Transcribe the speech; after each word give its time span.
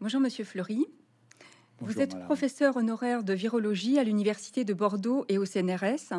Bonjour 0.00 0.20
Monsieur 0.22 0.44
Fleury. 0.44 0.86
Bonjour, 1.78 1.94
Vous 1.94 2.00
êtes 2.00 2.14
madame. 2.14 2.24
professeur 2.24 2.78
honoraire 2.78 3.22
de 3.22 3.34
virologie 3.34 3.98
à 3.98 4.02
l'Université 4.02 4.64
de 4.64 4.72
Bordeaux 4.72 5.26
et 5.28 5.36
au 5.36 5.44
CNRS, 5.44 6.14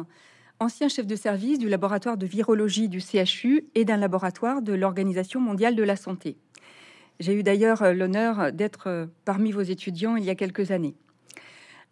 ancien 0.59 0.87
chef 0.87 1.07
de 1.07 1.15
service 1.15 1.57
du 1.57 1.67
laboratoire 1.67 2.15
de 2.15 2.27
virologie 2.27 2.89
du 2.89 2.99
CHU 3.01 3.65
et 3.73 3.83
d'un 3.83 3.97
laboratoire 3.97 4.61
de 4.61 4.73
l'Organisation 4.73 5.39
mondiale 5.39 5.75
de 5.75 5.81
la 5.81 5.95
santé. 5.95 6.37
J'ai 7.19 7.33
eu 7.33 7.41
d'ailleurs 7.41 7.93
l'honneur 7.95 8.51
d'être 8.51 9.09
parmi 9.25 9.51
vos 9.51 9.61
étudiants 9.61 10.15
il 10.15 10.25
y 10.25 10.29
a 10.29 10.35
quelques 10.35 10.69
années. 10.69 10.93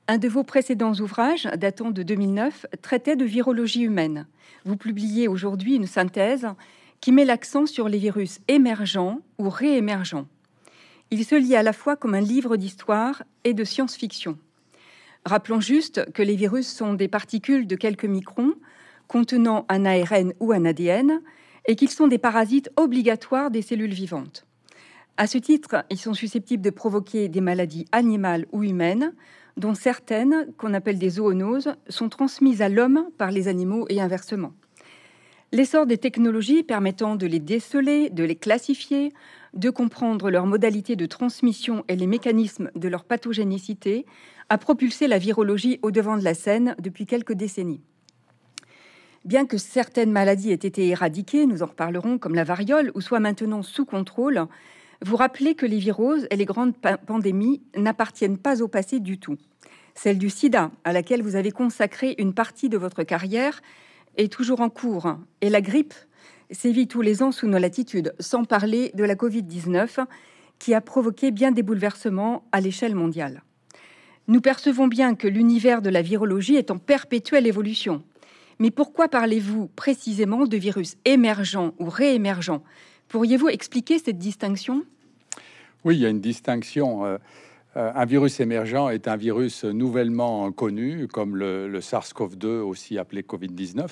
Un 0.08 0.20
de 0.20 0.28
vos 0.28 0.44
précédents 0.44 0.94
ouvrages, 0.94 1.50
datant 1.58 1.90
de 1.90 2.04
2009, 2.04 2.68
traitait 2.84 3.16
de 3.16 3.26
virologie 3.26 3.82
humaine. 3.82 4.28
Vous 4.64 4.78
publiez 4.78 5.28
aujourd'hui 5.28 5.74
une 5.76 5.88
synthèse 5.88 6.48
qui 7.02 7.12
met 7.12 7.26
l'accent 7.26 7.66
sur 7.66 7.90
les 7.90 7.98
virus 7.98 8.42
émergents 8.48 9.22
ou 9.40 9.50
réémergents. 9.50 10.28
Il 11.12 11.26
se 11.26 11.36
lit 11.36 11.56
à 11.56 11.64
la 11.64 11.74
fois 11.74 11.96
comme 11.96 12.14
un 12.14 12.22
livre 12.22 12.56
d'histoire 12.56 13.24
et 13.44 13.56
de 13.56 13.64
science-fiction. 13.64 14.38
Rappelons 15.26 15.60
juste 15.60 16.12
que 16.14 16.22
les 16.22 16.36
virus 16.36 16.68
sont 16.68 16.94
des 16.94 17.08
particules 17.08 17.66
de 17.66 17.76
quelques 17.76 18.06
microns 18.06 18.54
contenant 19.08 19.66
un 19.70 19.86
ARN 19.86 20.34
ou 20.40 20.52
un 20.52 20.66
ADN 20.66 21.22
et 21.68 21.76
qu'ils 21.76 21.90
sont 21.90 22.08
des 22.08 22.20
parasites 22.20 22.70
obligatoires 22.78 23.50
des 23.50 23.64
cellules 23.64 23.94
vivantes. 23.94 24.46
À 25.18 25.26
ce 25.26 25.40
titre, 25.40 25.84
ils 25.90 25.98
sont 25.98 26.14
susceptibles 26.14 26.64
de 26.64 26.70
provoquer 26.70 27.28
des 27.28 27.42
maladies 27.42 27.86
animales 27.92 28.46
ou 28.52 28.64
humaines, 28.64 29.14
dont 29.58 29.74
certaines, 29.74 30.48
qu'on 30.58 30.74
appelle 30.74 31.00
des 31.00 31.10
zoonoses, 31.10 31.74
sont 31.90 32.08
transmises 32.08 32.62
à 32.62 32.70
l'homme 32.70 33.10
par 33.18 33.32
les 33.32 33.48
animaux 33.48 33.86
et 33.90 34.00
inversement. 34.00 34.54
L'essor 35.52 35.88
des 35.88 35.98
technologies 35.98 36.64
permettant 36.64 37.16
de 37.16 37.26
les 37.26 37.40
déceler, 37.40 38.10
de 38.12 38.24
les 38.24 38.36
classifier, 38.36 39.12
de 39.56 39.72
comprendre 39.72 40.30
leurs 40.30 40.46
modalités 40.46 40.96
de 40.96 41.08
transmission 41.08 41.84
et 41.88 41.96
les 41.96 42.06
mécanismes 42.06 42.70
de 42.76 42.88
leur 42.88 43.04
pathogénicité 43.04 44.06
a 44.50 44.60
propulsé 44.60 45.08
la 45.08 45.18
virologie 45.18 45.80
au 45.82 45.90
devant 45.90 46.18
de 46.18 46.24
la 46.24 46.36
scène 46.36 46.76
depuis 46.80 47.08
quelques 47.08 47.34
décennies. 47.34 47.82
Bien 49.26 49.48
que 49.48 49.58
certaines 49.58 50.12
maladies 50.12 50.52
aient 50.52 50.54
été 50.54 50.88
éradiquées, 50.88 51.48
nous 51.48 51.64
en 51.64 51.68
reparlerons, 51.68 52.20
comme 52.20 52.36
la 52.36 52.44
variole, 52.44 52.92
ou 52.94 53.02
soient 53.02 53.20
maintenant 53.20 53.64
sous 53.64 53.86
contrôle, 53.86 54.46
vous 55.02 55.16
rappelez 55.16 55.56
que 55.56 55.66
les 55.66 55.80
viroses 55.80 56.28
et 56.30 56.36
les 56.36 56.46
grandes 56.46 56.76
pa- 56.76 56.98
pandémies 56.98 57.62
n'appartiennent 57.76 58.38
pas 58.38 58.62
au 58.62 58.68
passé 58.68 59.00
du 59.00 59.18
tout. 59.18 59.38
Celle 59.96 60.20
du 60.20 60.30
sida, 60.30 60.72
à 60.84 60.94
laquelle 60.94 61.24
vous 61.24 61.36
avez 61.36 61.52
consacré 61.52 62.16
une 62.20 62.34
partie 62.34 62.70
de 62.70 62.78
votre 62.78 63.04
carrière, 63.04 63.62
est 64.20 64.32
toujours 64.32 64.62
en 64.62 64.70
cours. 64.70 65.16
Et 65.42 65.50
la 65.50 65.62
grippe 65.62 65.94
sévit 66.52 66.88
tous 66.88 67.02
les 67.02 67.24
ans 67.24 67.32
sous 67.32 67.48
nos 67.48 67.58
latitudes, 67.58 68.14
sans 68.20 68.44
parler 68.44 68.92
de 68.94 69.04
la 69.04 69.16
Covid-19, 69.16 70.06
qui 70.60 70.74
a 70.74 70.82
provoqué 70.82 71.32
bien 71.32 71.52
des 71.52 71.64
bouleversements 71.64 72.44
à 72.52 72.60
l'échelle 72.60 72.96
mondiale. 72.96 73.44
Nous 74.28 74.42
percevons 74.42 74.88
bien 74.88 75.16
que 75.16 75.28
l'univers 75.28 75.82
de 75.82 75.90
la 75.90 76.02
virologie 76.02 76.56
est 76.56 76.70
en 76.70 76.78
perpétuelle 76.78 77.48
évolution. 77.48 78.04
Mais 78.60 78.72
pourquoi 78.72 79.08
parlez-vous 79.08 79.68
précisément 79.76 80.46
de 80.46 80.58
virus 80.58 80.98
émergents 81.06 81.74
ou 81.80 81.90
réémergents 81.90 82.64
Pourriez-vous 83.08 83.50
expliquer 83.50 83.98
cette 83.98 84.20
distinction? 84.20 84.84
Oui, 85.86 85.96
il 85.96 86.02
y 86.02 86.06
a 86.06 86.10
une 86.10 86.20
distinction. 86.20 87.06
euh, 87.06 87.18
un 87.76 88.06
virus 88.06 88.40
émergent 88.40 88.90
est 88.90 89.08
un 89.08 89.16
virus 89.16 89.64
nouvellement 89.64 90.52
connu, 90.52 91.08
comme 91.08 91.36
le, 91.36 91.68
le 91.68 91.80
SARS-CoV-2, 91.82 92.62
aussi 92.62 92.98
appelé 92.98 93.22
Covid-19, 93.22 93.88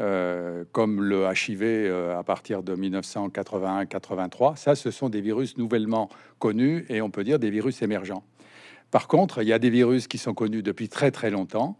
euh, 0.00 0.64
comme 0.72 1.04
le 1.04 1.24
HIV 1.32 1.62
euh, 1.62 2.18
à 2.18 2.24
partir 2.24 2.64
de 2.64 2.74
1981-83. 2.74 4.56
Ça, 4.56 4.74
ce 4.74 4.90
sont 4.90 5.08
des 5.08 5.20
virus 5.20 5.56
nouvellement 5.56 6.08
connus 6.40 6.84
et 6.88 7.00
on 7.00 7.10
peut 7.10 7.22
dire 7.22 7.38
des 7.38 7.50
virus 7.50 7.80
émergents. 7.80 8.24
Par 8.90 9.06
contre, 9.06 9.40
il 9.42 9.46
y 9.46 9.52
a 9.52 9.60
des 9.60 9.70
virus 9.70 10.08
qui 10.08 10.18
sont 10.18 10.34
connus 10.34 10.64
depuis 10.64 10.88
très 10.88 11.12
très 11.12 11.30
longtemps, 11.30 11.76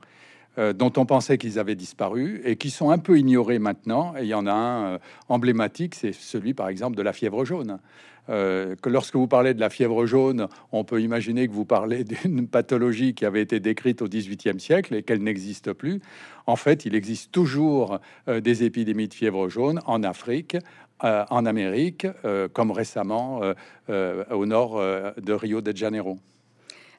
euh, 0.58 0.72
dont 0.72 0.92
on 0.96 1.06
pensait 1.06 1.38
qu'ils 1.38 1.58
avaient 1.58 1.74
disparu 1.74 2.40
et 2.44 2.54
qui 2.54 2.70
sont 2.70 2.90
un 2.90 2.98
peu 2.98 3.18
ignorés 3.18 3.58
maintenant. 3.58 4.14
Et 4.16 4.22
il 4.22 4.28
y 4.28 4.34
en 4.34 4.46
a 4.46 4.52
un 4.52 4.84
euh, 4.84 4.98
emblématique, 5.28 5.96
c'est 5.96 6.12
celui 6.12 6.54
par 6.54 6.68
exemple 6.68 6.96
de 6.96 7.02
la 7.02 7.12
fièvre 7.12 7.44
jaune. 7.44 7.80
Euh, 8.30 8.74
que 8.80 8.88
lorsque 8.88 9.16
vous 9.16 9.26
parlez 9.26 9.54
de 9.54 9.60
la 9.60 9.70
fièvre 9.70 10.06
jaune, 10.06 10.48
on 10.72 10.84
peut 10.84 11.00
imaginer 11.00 11.46
que 11.46 11.52
vous 11.52 11.64
parlez 11.64 12.04
d'une 12.24 12.48
pathologie 12.48 13.14
qui 13.14 13.24
avait 13.24 13.42
été 13.42 13.60
décrite 13.60 14.02
au 14.02 14.08
XVIIIe 14.08 14.58
siècle 14.58 14.94
et 14.94 15.02
qu'elle 15.02 15.22
n'existe 15.22 15.72
plus. 15.72 16.00
En 16.46 16.56
fait, 16.56 16.86
il 16.86 16.94
existe 16.94 17.32
toujours 17.32 17.98
euh, 18.28 18.40
des 18.40 18.64
épidémies 18.64 19.08
de 19.08 19.14
fièvre 19.14 19.48
jaune 19.48 19.80
en 19.86 20.02
Afrique, 20.02 20.56
euh, 21.02 21.24
en 21.30 21.44
Amérique, 21.44 22.06
comme 22.52 22.70
récemment 22.70 23.40
au 23.88 24.46
nord 24.46 24.80
de 24.80 25.32
Rio 25.32 25.60
de 25.60 25.76
Janeiro. 25.76 26.18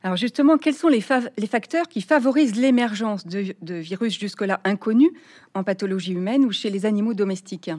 Alors 0.03 0.17
justement, 0.17 0.57
quels 0.57 0.75
sont 0.75 0.89
les, 0.89 1.01
facteurs 1.01 1.87
qui 1.87 2.01
favorisent 2.01 2.55
l'émergence 2.55 3.25
de 3.25 3.75
virus 3.75 4.19
jusque-là 4.19 4.61
inconnus 4.63 5.11
en 5.53 5.63
pathologie 5.63 6.13
humaine 6.13 6.45
ou 6.45 6.51
chez 6.51 6.69
les 6.69 6.85
animaux 6.85 7.13
domestiques? 7.13 7.71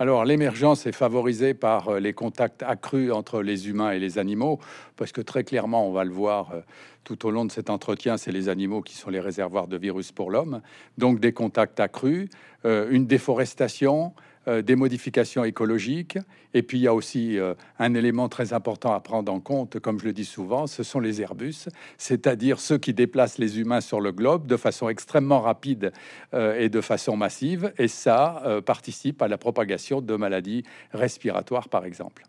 Alors, 0.00 0.24
l'émergence 0.24 0.86
est 0.86 0.92
favorisée 0.92 1.54
par 1.54 1.88
euh, 1.88 1.98
les 1.98 2.12
contacts 2.12 2.62
accrus 2.62 3.10
entre 3.10 3.42
les 3.42 3.68
humains 3.68 3.90
et 3.90 3.98
les 3.98 4.18
animaux, 4.18 4.60
parce 4.94 5.10
que 5.10 5.20
très 5.20 5.42
clairement, 5.42 5.88
on 5.88 5.92
va 5.92 6.04
le 6.04 6.12
voir 6.12 6.52
euh, 6.52 6.60
tout 7.02 7.26
au 7.26 7.32
long 7.32 7.44
de 7.44 7.50
cet 7.50 7.68
entretien, 7.68 8.16
c'est 8.16 8.30
les 8.30 8.48
animaux 8.48 8.80
qui 8.80 8.94
sont 8.94 9.10
les 9.10 9.18
réservoirs 9.18 9.66
de 9.66 9.76
virus 9.76 10.12
pour 10.12 10.30
l'homme. 10.30 10.60
Donc, 10.98 11.18
des 11.18 11.32
contacts 11.32 11.80
accrus, 11.80 12.28
euh, 12.64 12.86
une 12.90 13.06
déforestation, 13.06 14.12
euh, 14.48 14.62
des 14.62 14.76
modifications 14.76 15.44
écologiques, 15.44 16.18
et 16.54 16.62
puis 16.62 16.78
il 16.78 16.82
y 16.82 16.86
a 16.86 16.94
aussi 16.94 17.38
euh, 17.38 17.54
un 17.78 17.94
élément 17.94 18.28
très 18.28 18.52
important 18.52 18.92
à 18.92 19.00
prendre 19.00 19.32
en 19.32 19.40
compte, 19.40 19.78
comme 19.78 20.00
je 20.00 20.06
le 20.06 20.12
dis 20.12 20.24
souvent, 20.24 20.66
ce 20.66 20.82
sont 20.82 21.00
les 21.00 21.20
Airbus, 21.20 21.68
c'est-à-dire 21.98 22.58
ceux 22.58 22.78
qui 22.78 22.94
déplacent 22.94 23.38
les 23.38 23.60
humains 23.60 23.80
sur 23.80 24.00
le 24.00 24.10
globe 24.10 24.46
de 24.46 24.56
façon 24.56 24.88
extrêmement 24.88 25.40
rapide 25.40 25.92
euh, 26.34 26.58
et 26.58 26.68
de 26.68 26.80
façon 26.80 27.16
massive, 27.16 27.72
et 27.78 27.88
ça 27.88 28.42
participe 28.64 29.22
à 29.22 29.28
la 29.28 29.38
propagation 29.38 30.00
de 30.00 30.16
maladies 30.16 30.64
respiratoires, 30.92 31.68
par 31.68 31.84
exemple. 31.84 32.24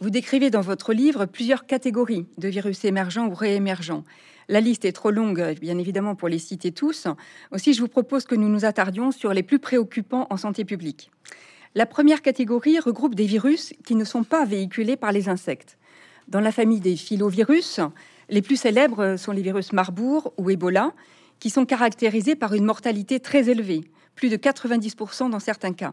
Vous 0.00 0.10
décrivez 0.10 0.50
dans 0.50 0.60
votre 0.60 0.92
livre 0.92 1.26
plusieurs 1.26 1.66
catégories 1.66 2.26
de 2.38 2.48
virus 2.48 2.84
émergents 2.84 3.26
ou 3.26 3.34
réémergents. 3.34 4.04
La 4.50 4.60
liste 4.60 4.86
est 4.86 4.92
trop 4.92 5.10
longue, 5.10 5.56
bien 5.60 5.76
évidemment, 5.76 6.14
pour 6.14 6.28
les 6.28 6.38
citer 6.38 6.72
tous. 6.72 7.06
Aussi, 7.50 7.74
je 7.74 7.80
vous 7.82 7.88
propose 7.88 8.24
que 8.24 8.34
nous 8.34 8.48
nous 8.48 8.64
attardions 8.64 9.12
sur 9.12 9.34
les 9.34 9.42
plus 9.42 9.58
préoccupants 9.58 10.26
en 10.30 10.38
santé 10.38 10.64
publique. 10.64 11.10
La 11.74 11.84
première 11.84 12.22
catégorie 12.22 12.78
regroupe 12.78 13.14
des 13.14 13.26
virus 13.26 13.74
qui 13.84 13.94
ne 13.94 14.04
sont 14.04 14.24
pas 14.24 14.46
véhiculés 14.46 14.96
par 14.96 15.12
les 15.12 15.28
insectes. 15.28 15.76
Dans 16.28 16.40
la 16.40 16.50
famille 16.50 16.80
des 16.80 16.96
filovirus, 16.96 17.80
les 18.30 18.40
plus 18.40 18.56
célèbres 18.56 19.16
sont 19.16 19.32
les 19.32 19.42
virus 19.42 19.74
Marburg 19.74 20.32
ou 20.38 20.48
Ebola, 20.48 20.92
qui 21.40 21.50
sont 21.50 21.66
caractérisés 21.66 22.34
par 22.34 22.54
une 22.54 22.64
mortalité 22.64 23.20
très 23.20 23.50
élevée, 23.50 23.82
plus 24.14 24.30
de 24.30 24.36
90% 24.36 25.28
dans 25.28 25.40
certains 25.40 25.74
cas. 25.74 25.92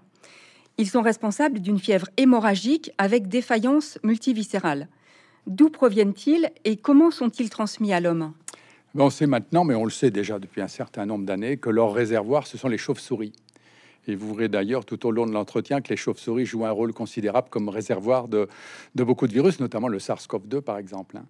Ils 0.77 0.89
sont 0.89 1.01
responsables 1.01 1.59
d'une 1.59 1.79
fièvre 1.79 2.07
hémorragique 2.15 2.91
avec 2.97 3.27
défaillance 3.27 3.99
multiviscérale. 4.01 4.87
D'où 5.47 5.69
proviennent-ils 5.69 6.49
et 6.63 6.77
comment 6.77 7.11
sont-ils 7.11 7.49
transmis 7.49 7.93
à 7.93 7.99
l'homme? 7.99 8.33
On 8.97 9.09
sait 9.09 9.27
maintenant, 9.27 9.65
mais 9.65 9.75
on 9.75 9.83
le 9.83 9.91
sait 9.91 10.09
déjà 10.09 10.39
depuis 10.39 10.61
un 10.61 10.67
certain 10.67 11.05
nombre 11.05 11.25
d'années, 11.25 11.57
que 11.57 11.69
leur 11.69 11.93
réservoir, 11.93 12.47
ce 12.47 12.57
sont 12.57 12.69
les 12.69 12.77
chauves-souris. 12.77 13.33
Et 14.07 14.15
vous 14.15 14.33
verrez 14.33 14.49
d'ailleurs 14.49 14.85
tout 14.85 15.05
au 15.05 15.11
long 15.11 15.25
de 15.25 15.31
l'entretien 15.31 15.81
que 15.81 15.89
les 15.89 15.97
chauves-souris 15.97 16.45
jouent 16.45 16.65
un 16.65 16.71
rôle 16.71 16.93
considérable 16.93 17.49
comme 17.49 17.69
réservoir 17.69 18.27
de, 18.27 18.47
beaucoup 18.95 19.27
de 19.27 19.33
virus, 19.33 19.59
notamment 19.59 19.87
le 19.87 19.97
SARS-CoV-2 19.99 20.61
par 20.61 20.77
exemple. 20.77 21.17
hein. 21.17 21.25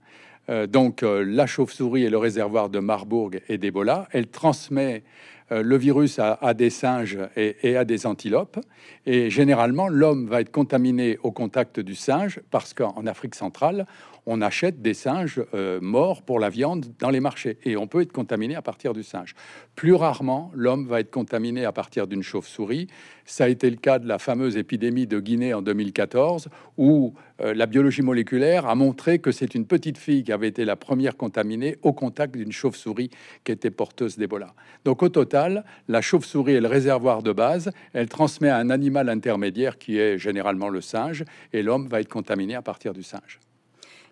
Euh, 0.49 0.67
donc 0.67 1.01
euh, 1.01 1.23
la 1.25 1.47
chauve-souris 1.47 2.03
est 2.03 2.09
le 2.09 2.17
réservoir 2.17 2.69
de 2.69 2.79
Marburg 2.79 3.41
et 3.49 3.57
d'Ebola. 3.57 4.07
Elle 4.11 4.27
transmet 4.27 5.03
le 5.49 5.77
virus 5.77 6.19
à 6.19 6.53
des 6.53 6.69
singes 6.69 7.19
et, 7.35 7.55
et 7.63 7.77
à 7.77 7.85
des 7.85 8.05
antilopes. 8.05 8.59
Et 9.05 9.29
généralement, 9.29 9.87
l'homme 9.87 10.27
va 10.27 10.41
être 10.41 10.51
contaminé 10.51 11.17
au 11.23 11.31
contact 11.31 11.79
du 11.79 11.95
singe 11.95 12.39
parce 12.49 12.73
qu'en 12.73 13.05
Afrique 13.05 13.35
centrale, 13.35 13.85
on 14.25 14.41
achète 14.41 14.81
des 14.81 14.93
singes 14.93 15.41
euh, 15.53 15.79
morts 15.81 16.21
pour 16.21 16.39
la 16.39 16.49
viande 16.49 16.85
dans 16.99 17.09
les 17.09 17.19
marchés 17.19 17.57
et 17.63 17.77
on 17.77 17.87
peut 17.87 18.01
être 18.01 18.11
contaminé 18.11 18.55
à 18.55 18.61
partir 18.61 18.93
du 18.93 19.03
singe. 19.03 19.35
Plus 19.75 19.93
rarement, 19.93 20.51
l'homme 20.55 20.87
va 20.87 20.99
être 20.99 21.11
contaminé 21.11 21.65
à 21.65 21.71
partir 21.71 22.07
d'une 22.07 22.23
chauve-souris. 22.23 22.87
Ça 23.25 23.45
a 23.45 23.47
été 23.47 23.69
le 23.69 23.75
cas 23.75 23.99
de 23.99 24.07
la 24.07 24.19
fameuse 24.19 24.57
épidémie 24.57 25.07
de 25.07 25.19
Guinée 25.19 25.53
en 25.53 25.61
2014 25.61 26.49
où 26.77 27.13
euh, 27.41 27.53
la 27.53 27.65
biologie 27.65 28.01
moléculaire 28.01 28.65
a 28.67 28.75
montré 28.75 29.19
que 29.19 29.31
c'est 29.31 29.55
une 29.55 29.65
petite 29.65 29.97
fille 29.97 30.23
qui 30.23 30.31
avait 30.31 30.47
été 30.47 30.65
la 30.65 30.75
première 30.75 31.17
contaminée 31.17 31.77
au 31.83 31.93
contact 31.93 32.35
d'une 32.35 32.51
chauve-souris 32.51 33.11
qui 33.43 33.51
était 33.51 33.71
porteuse 33.71 34.17
d'Ebola. 34.17 34.53
Donc 34.85 35.03
au 35.03 35.09
total, 35.09 35.65
la 35.87 36.01
chauve-souris 36.01 36.53
est 36.53 36.61
le 36.61 36.67
réservoir 36.67 37.21
de 37.21 37.31
base, 37.31 37.71
elle 37.93 38.09
transmet 38.09 38.49
à 38.49 38.57
un 38.57 38.69
animal 38.69 39.09
intermédiaire 39.09 39.77
qui 39.77 39.99
est 39.99 40.17
généralement 40.17 40.69
le 40.69 40.81
singe 40.81 41.23
et 41.53 41.61
l'homme 41.61 41.87
va 41.87 41.99
être 41.99 42.09
contaminé 42.09 42.55
à 42.55 42.61
partir 42.61 42.93
du 42.93 43.03
singe. 43.03 43.39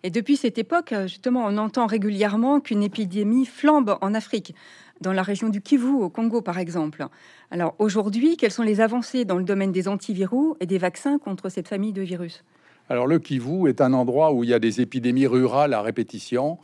Et 0.06 0.10
depuis 0.10 0.36
cette 0.36 0.58
époque, 0.58 0.94
justement, 1.04 1.46
on 1.46 1.58
entend 1.58 1.88
régulièrement 1.88 2.60
qu'une 2.60 2.84
épidémie 2.84 3.46
flambe 3.46 3.98
en 4.02 4.14
Afrique, 4.14 4.54
dans 5.00 5.14
la 5.14 5.24
région 5.24 5.48
du 5.48 5.62
Kivu, 5.62 5.88
au 5.88 6.10
Congo 6.10 6.42
par 6.42 6.58
exemple. 6.58 7.08
Alors 7.52 7.74
aujourd'hui, 7.80 8.36
quelles 8.36 8.52
sont 8.52 8.64
les 8.64 8.82
avancées 8.82 9.24
dans 9.24 9.38
le 9.38 9.46
domaine 9.46 9.72
des 9.72 9.88
antiviraux 9.88 10.58
et 10.60 10.66
des 10.66 10.78
vaccins 10.78 11.20
contre 11.20 11.48
cette 11.48 11.70
famille 11.70 11.94
de 11.94 12.02
virus? 12.02 12.44
Alors 12.90 13.08
le 13.08 13.18
Kivu 13.20 13.70
est 13.70 13.80
un 13.80 13.94
endroit 13.94 14.34
où 14.34 14.44
il 14.44 14.50
y 14.50 14.54
a 14.54 14.60
des 14.60 14.82
épidémies 14.82 15.28
rurales 15.28 15.74
à 15.74 15.82
répétition 15.82 16.58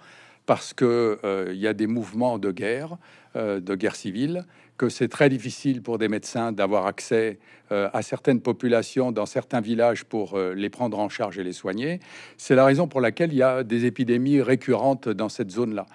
parce 0.45 0.73
que 0.73 1.19
euh, 1.23 1.53
y 1.53 1.67
a 1.67 1.73
des 1.73 1.85
mouvements 1.85 2.39
de 2.39 2.51
guerre, 2.51 2.97
euh, 3.28 3.28
de 3.39 3.75
guerre 3.75 3.95
civile, 3.95 4.45
que 4.79 4.89
c'est 4.89 5.09
très 5.09 5.29
difficile 5.29 5.81
pour 5.81 5.97
des 5.97 6.07
médecins 6.07 6.51
d'avoir 6.51 6.85
accès 6.85 7.37
euh, 7.71 7.87
à 7.93 8.01
certaines 8.01 8.41
populations 8.41 9.11
dans 9.11 9.27
certains 9.27 9.61
villages 9.61 10.03
pour 10.03 10.33
euh, 10.33 10.55
les 10.55 10.71
prendre 10.71 10.97
en 10.97 11.07
charge 11.07 11.37
et 11.37 11.43
les 11.43 11.53
soigner. 11.53 11.99
C'est 12.35 12.55
la 12.55 12.65
raison 12.65 12.87
pour 12.87 12.99
laquelle 12.99 13.31
il 13.31 13.37
y 13.37 13.43
a 13.43 13.63
des 13.63 13.85
épidémies 13.85 14.41
récurrentes 14.41 15.07
dans 15.07 15.29
cette 15.29 15.51
zone-là. 15.51 15.85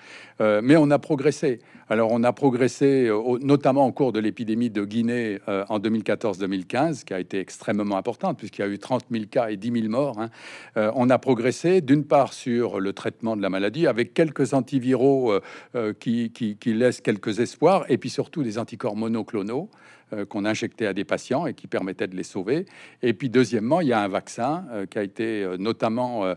Euh, 0.40 0.60
mais 0.62 0.76
on 0.76 0.90
a 0.92 1.00
progressé. 1.00 1.58
Alors 1.88 2.12
on 2.12 2.22
a 2.22 2.32
progressé 2.32 3.10
notamment 3.42 3.86
au 3.86 3.92
cours 3.92 4.12
de 4.12 4.18
l'épidémie 4.18 4.70
de 4.70 4.86
Guinée 4.86 5.38
en 5.46 5.78
2014-2015, 5.78 7.04
qui 7.04 7.12
a 7.12 7.20
été 7.20 7.38
extrêmement 7.38 7.98
importante 7.98 8.38
puisqu'il 8.38 8.62
y 8.62 8.64
a 8.64 8.68
eu 8.68 8.78
30 8.78 9.04
000 9.10 9.24
cas 9.30 9.50
et 9.50 9.58
10 9.58 9.82
000 9.82 9.88
morts. 9.88 10.18
Hein. 10.18 10.30
on 10.94 11.10
a 11.10 11.18
progressé 11.18 11.82
d'une 11.82 12.04
part 12.06 12.32
sur 12.32 12.80
le 12.80 12.94
traitement 12.94 13.36
de 13.36 13.42
la 13.42 13.50
maladie 13.50 13.86
avec 13.86 14.14
quelques 14.14 14.54
antiviraux 14.54 15.34
qui, 16.00 16.32
qui 16.32 16.72
laissent 16.72 17.02
quelques 17.02 17.33
espoirs 17.40 17.84
et 17.88 17.98
puis 17.98 18.10
surtout 18.10 18.42
des 18.42 18.58
anticorps 18.58 18.96
monoclonaux. 18.96 19.70
Euh, 20.14 20.26
qu'on 20.26 20.44
injectait 20.44 20.86
à 20.86 20.92
des 20.92 21.04
patients 21.04 21.46
et 21.46 21.54
qui 21.54 21.66
permettait 21.66 22.06
de 22.06 22.16
les 22.16 22.24
sauver. 22.24 22.66
Et 23.02 23.14
puis 23.14 23.30
deuxièmement, 23.30 23.80
il 23.80 23.88
y 23.88 23.92
a 23.92 24.00
un 24.00 24.08
vaccin 24.08 24.64
euh, 24.70 24.86
qui 24.86 24.98
a 24.98 25.02
été 25.02 25.42
euh, 25.42 25.56
notamment 25.56 26.34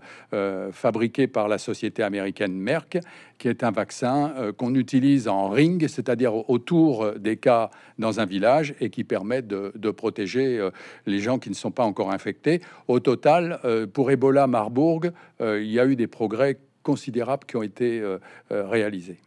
fabriqué 0.72 1.28
par 1.28 1.48
la 1.48 1.58
société 1.58 2.04
américaine 2.04 2.54
Merck, 2.54 3.00
qui 3.38 3.48
est 3.48 3.64
un 3.64 3.72
vaccin 3.72 4.34
qu'on 4.58 4.76
utilise 4.76 5.28
en 5.28 5.50
ring, 5.50 5.88
c'est-à-dire 5.88 6.50
autour 6.50 7.14
des 7.14 7.38
cas 7.38 7.70
dans 7.98 8.20
un 8.20 8.26
village 8.26 8.76
et 8.80 8.90
qui 8.90 9.04
permet 9.04 9.42
de, 9.42 9.72
de 9.76 9.92
protéger 9.92 10.70
les 11.06 11.20
gens 11.20 11.40
qui 11.40 11.50
ne 11.50 11.56
sont 11.56 11.72
pas 11.72 11.84
encore 11.84 12.12
infectés. 12.12 12.62
Au 12.88 13.00
total, 13.00 13.60
pour 13.94 14.12
Ebola 14.12 14.48
Marburg, 14.48 15.12
il 15.40 15.72
y 15.72 15.80
a 15.80 15.86
eu 15.86 15.96
des 15.96 16.08
progrès 16.08 16.58
considérables 16.84 17.46
qui 17.46 17.58
ont 17.58 17.64
été 17.64 18.04
réalisés. 18.50 19.18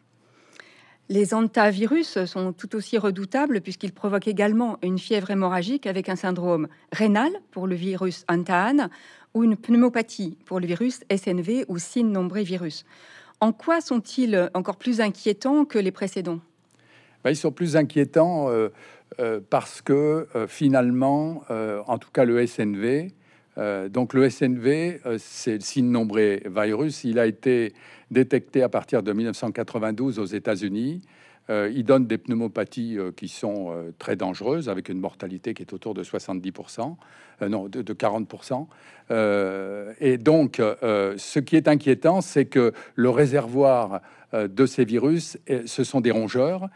Les 1.10 1.34
antivirus 1.34 2.24
sont 2.24 2.52
tout 2.52 2.76
aussi 2.76 2.96
redoutables 2.96 3.60
puisqu'ils 3.62 3.92
provoquent 3.92 4.28
également 4.28 4.78
une 4.80 4.96
fièvre 4.96 5.32
hémorragique 5.32 5.88
avec 5.88 6.08
un 6.08 6.14
syndrome 6.14 6.68
rénal 6.92 7.32
pour 7.50 7.66
le 7.66 7.74
virus 7.74 8.24
antahan 8.28 8.88
ou 9.34 9.42
une 9.42 9.56
pneumopathie 9.56 10.38
pour 10.44 10.60
le 10.60 10.68
virus 10.68 11.00
SNV 11.10 11.64
ou 11.66 11.78
virus. 12.44 12.84
En 13.40 13.52
quoi 13.52 13.80
sont-ils 13.80 14.50
encore 14.54 14.76
plus 14.76 15.00
inquiétants 15.00 15.64
que 15.64 15.80
les 15.80 15.90
précédents? 15.90 16.38
Ben, 17.24 17.30
Ils 17.30 17.36
sont 17.36 17.50
plus 17.50 17.74
inquiétants 17.74 18.48
euh, 18.48 18.68
euh, 19.18 19.40
parce 19.50 19.82
que 19.82 20.28
euh, 20.36 20.46
finalement, 20.46 21.42
en 21.88 21.98
tout 21.98 22.10
cas 22.12 22.24
le 22.24 22.46
SNV, 22.46 23.10
donc 23.90 24.14
le 24.14 24.30
SNV, 24.30 25.00
c'est 25.18 25.54
le 25.54 25.60
signe 25.60 25.90
nombré 25.90 26.44
virus, 26.46 27.02
il 27.02 27.18
a 27.18 27.26
été 27.26 27.74
détecté 28.10 28.62
à 28.62 28.68
partir 28.68 29.02
de 29.02 29.12
1992 29.12 30.18
aux 30.18 30.24
États-Unis. 30.24 31.02
Euh, 31.48 31.70
il 31.74 31.84
donne 31.84 32.06
des 32.06 32.18
pneumopathies 32.18 32.96
euh, 32.98 33.10
qui 33.12 33.28
sont 33.28 33.70
euh, 33.70 33.90
très 33.98 34.14
dangereuses, 34.14 34.68
avec 34.68 34.88
une 34.88 35.00
mortalité 35.00 35.52
qui 35.52 35.62
est 35.62 35.72
autour 35.72 35.94
de 35.94 36.04
70%, 36.04 36.96
non, 37.48 37.68
de, 37.68 37.82
40%. 37.82 38.66
et 40.00 40.18
donc, 40.18 40.56
ce 40.58 41.38
qui 41.38 41.56
est 41.56 41.68
inquiétant, 41.68 42.20
c'est 42.20 42.44
que 42.44 42.72
le 42.94 43.08
réservoir 43.08 44.02
de 44.34 44.66
ces 44.66 44.84
virus, 44.84 45.38
ce 45.64 45.82
sont 45.82 46.02
des 46.02 46.10
rongeurs, 46.10 46.68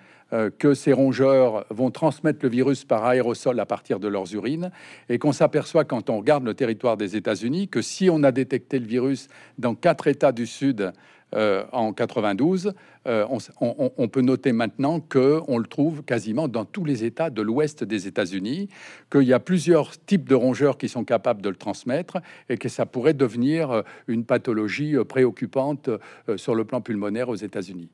que 0.59 0.75
ces 0.75 0.93
rongeurs 0.93 1.65
vont 1.71 1.91
transmettre 1.91 2.41
le 2.43 2.49
virus 2.49 2.85
par 2.85 3.05
aérosol 3.05 3.61
à 3.61 3.67
partir 3.67 4.01
de 4.01 4.09
leurs 4.09 4.35
urines, 4.35 4.71
et 5.09 5.19
qu'on 5.19 5.33
s'aperçoit 5.33 5.85
quand 5.85 6.11
on 6.11 6.19
regarde 6.19 6.45
le 6.45 6.55
territoire 6.55 6.97
des 6.97 7.17
États-Unis 7.17 7.69
que 7.69 7.83
si 7.83 8.11
on 8.11 8.23
a 8.23 8.33
détecté 8.33 8.79
le 8.79 8.87
virus 8.87 9.29
dans 9.59 9.75
quatre 9.75 10.07
États 10.07 10.33
du 10.33 10.47
Sud, 10.47 10.93
euh, 11.35 11.65
en 11.73 11.93
92, 11.93 12.75
euh, 13.07 13.27
on, 13.61 14.09
peut 14.09 14.21
noter 14.21 14.53
maintenant 14.53 15.01
que 15.01 15.41
on 15.49 15.59
le 15.59 15.67
trouve 15.67 16.05
quasiment 16.05 16.47
dans 16.47 16.65
tous 16.65 16.85
les 16.85 17.03
États 17.03 17.29
de 17.29 17.43
l'Ouest 17.43 17.83
des 17.83 18.07
États-Unis, 18.07 18.69
qu'il 19.11 19.23
y 19.23 19.33
a 19.33 19.41
plusieurs 19.41 19.99
types 19.99 20.29
de 20.29 20.37
rongeurs 20.37 20.79
qui 20.79 20.89
sont 20.89 21.03
capables 21.03 21.43
de 21.43 21.49
le 21.49 21.57
transmettre 21.57 22.19
et 22.49 22.57
que 22.57 22.69
ça 22.69 22.87
pourrait 22.87 23.15
devenir 23.15 23.71
euh, 23.71 23.83
une 24.07 24.25
pathologie 24.25 24.95
préoccupante 25.09 25.91
sur 26.37 26.55
le 26.55 26.65
plan 26.65 26.81
pulmonaire 26.81 27.29
aux 27.29 27.35
États-Unis. 27.35 27.89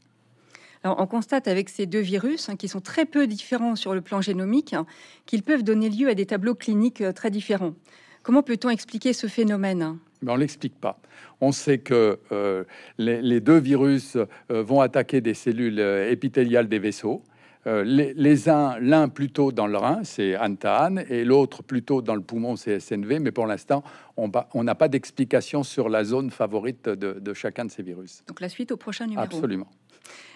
Alors, 0.82 0.98
on 1.00 1.06
constate 1.06 1.46
avec 1.46 1.68
ces 1.68 1.86
deux 1.86 2.00
virus, 2.00 2.48
hein, 2.48 2.56
qui 2.56 2.68
sont 2.68 2.80
très 2.80 3.04
peu 3.04 3.26
différents 3.26 3.76
sur 3.76 3.94
le 3.94 4.00
plan 4.00 4.20
génomique, 4.20 4.72
hein, 4.72 4.86
qu'ils 5.26 5.42
peuvent 5.42 5.62
donner 5.62 5.90
lieu 5.90 6.08
à 6.08 6.14
des 6.14 6.26
tableaux 6.26 6.54
cliniques 6.54 7.02
très 7.14 7.30
différents. 7.30 7.74
Comment 8.22 8.42
peut-on 8.42 8.70
expliquer 8.70 9.12
ce 9.12 9.26
phénomène 9.26 9.98
mais 10.22 10.32
on 10.32 10.36
l'explique 10.36 10.78
pas. 10.78 10.98
On 11.40 11.52
sait 11.52 11.78
que 11.78 12.18
euh, 12.32 12.64
les, 12.98 13.40
deux 13.40 13.58
virus 13.58 14.16
euh, 14.16 14.62
vont 14.62 14.80
attaquer 14.80 15.20
des 15.20 15.34
cellules 15.34 15.80
euh, 15.80 16.10
épithéliales 16.10 16.68
des 16.68 16.78
vaisseaux. 16.78 17.22
les, 17.66 18.48
uns, 18.48 18.78
l'un 18.80 19.08
plutôt 19.08 19.52
dans 19.52 19.66
le 19.66 19.76
rein, 19.78 20.00
c'est 20.02 20.36
Antahan, 20.36 20.96
et 21.08 21.24
l'autre 21.24 21.62
plutôt 21.62 22.02
dans 22.02 22.14
le 22.14 22.22
poumon, 22.22 22.56
c'est 22.56 22.80
SNV. 22.80 23.18
Mais 23.20 23.32
pour 23.32 23.46
l'instant, 23.46 23.82
on 24.16 24.64
n'a 24.64 24.74
pas 24.74 24.88
d'explication 24.88 25.62
sur 25.62 25.88
la 25.88 26.04
zone 26.04 26.30
favorite 26.30 26.88
de, 26.88 27.18
de, 27.18 27.34
chacun 27.34 27.66
de 27.66 27.70
ces 27.70 27.82
virus. 27.82 28.22
Donc 28.26 28.40
la 28.40 28.48
suite 28.48 28.72
au 28.72 28.76
prochain 28.76 29.06
numéro. 29.06 29.24
Absolument. 29.24 29.68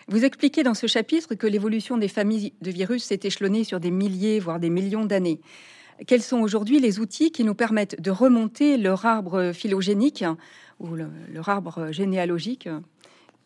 Vous 0.08 0.24
expliquez 0.24 0.62
dans 0.62 0.74
ce 0.74 0.86
chapitre 0.86 1.34
que 1.34 1.46
l'évolution 1.46 1.96
des 1.96 2.08
familles 2.08 2.52
de 2.60 2.70
virus 2.70 3.04
s'est 3.04 3.20
échelonnée 3.22 3.64
sur 3.64 3.80
des 3.80 3.90
milliers, 3.90 4.38
voire 4.38 4.60
des 4.60 4.70
millions 4.70 5.06
d'années. 5.06 5.40
Quels 6.06 6.22
sont 6.22 6.40
aujourd'hui 6.40 6.80
les 6.80 6.98
outils 6.98 7.30
qui 7.30 7.44
nous 7.44 7.54
permettent 7.54 8.00
de 8.00 8.10
remonter 8.10 8.76
leur 8.76 9.06
arbre 9.06 9.52
phylogénique 9.52 10.24
ou 10.80 10.94
leur 10.94 11.48
arbre 11.48 11.92
généalogique 11.92 12.68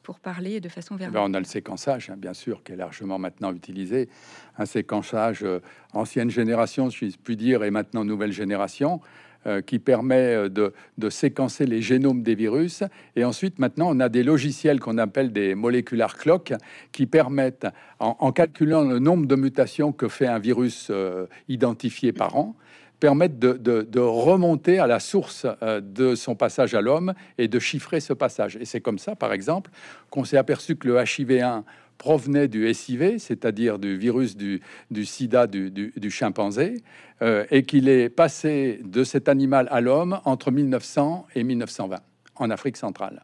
pour 0.03 0.19
parler 0.19 0.59
de 0.61 0.69
façon 0.69 0.97
verbale? 0.97 1.23
On 1.31 1.35
a 1.35 1.39
le 1.39 1.45
séquençage, 1.45 2.11
hein, 2.11 2.17
bien 2.17 2.33
sûr, 2.33 2.65
qui 2.65 2.73
est 2.73 2.77
largement 2.77 3.19
maintenant 3.19 3.53
utilisé. 3.53 4.09
Un 4.57 4.65
séquençage 4.65 5.45
euh, 5.45 5.61
ancienne 5.93 6.31
génération, 6.31 6.91
si 6.91 7.11
je 7.11 7.19
puis 7.19 7.37
dire, 7.37 7.63
et 7.63 7.71
maintenant 7.71 8.05
nouvelle 8.05 8.33
génération. 8.33 9.01
Euh, 9.47 9.63
qui 9.63 9.79
permet 9.79 10.35
euh, 10.35 10.49
de, 10.49 11.11
séquencer 11.11 11.65
les 11.65 11.81
génomes 11.81 12.25
des 12.25 12.35
virus. 12.35 12.83
Et 13.15 13.25
ensuite, 13.25 13.61
maintenant, 13.61 13.87
on 13.89 14.01
a 14.01 14.09
des 14.09 14.25
logiciels 14.25 14.81
qu'on 14.81 14.99
appelle 14.99 15.33
des 15.33 15.55
molecular 15.55 16.17
clock 16.17 16.53
qui 16.91 17.07
permettent, 17.07 17.69
en, 18.01 18.33
calculant 18.33 18.83
le 18.83 18.99
nombre 18.99 19.27
de 19.27 19.37
mutations 19.37 19.93
que 19.93 20.09
fait 20.09 20.27
un 20.27 20.41
virus 20.41 20.89
euh, 20.91 21.27
identifié 21.49 22.13
par 22.13 22.35
an, 22.35 22.57
permettent 22.99 23.39
de, 23.39 24.01
remonter 24.01 24.81
à 24.81 24.89
la 24.89 24.99
source 24.99 25.47
de 25.63 26.17
son 26.17 26.35
passage 26.35 26.75
à 26.75 26.81
l'homme 26.81 27.15
et 27.39 27.47
de 27.47 27.61
chiffrer 27.61 28.01
ce 28.01 28.13
passage. 28.13 28.57
Et 28.57 28.65
c'est 28.65 28.81
comme 28.81 28.99
ça, 28.99 29.15
par 29.15 29.33
exemple, 29.33 29.71
qu'on 30.11 30.25
s'est 30.25 30.37
aperçu 30.37 30.75
que 30.75 30.89
le 30.89 30.97
HIV1 30.97 31.63
provenait 31.99 32.49
du 32.49 32.73
SIV, 32.73 33.19
c'est-à-dire 33.19 33.79
du 33.79 33.99
virus 33.99 34.37
du, 34.37 34.63
sida 35.05 35.47
du, 35.47 36.11
chimpanzé, 36.11 36.83
euh, 37.21 37.45
et 37.51 37.65
qu'il 37.65 37.89
est 37.89 38.09
passé 38.09 38.81
de 38.85 39.05
cet 39.05 39.29
animal 39.29 39.69
à 39.71 39.81
l'homme 39.81 40.21
entre 40.25 40.51
1900 40.51 41.27
et 41.35 41.45
1920 41.45 41.99
en 42.37 42.51
Afrique 42.51 42.77
centrale. 42.77 43.23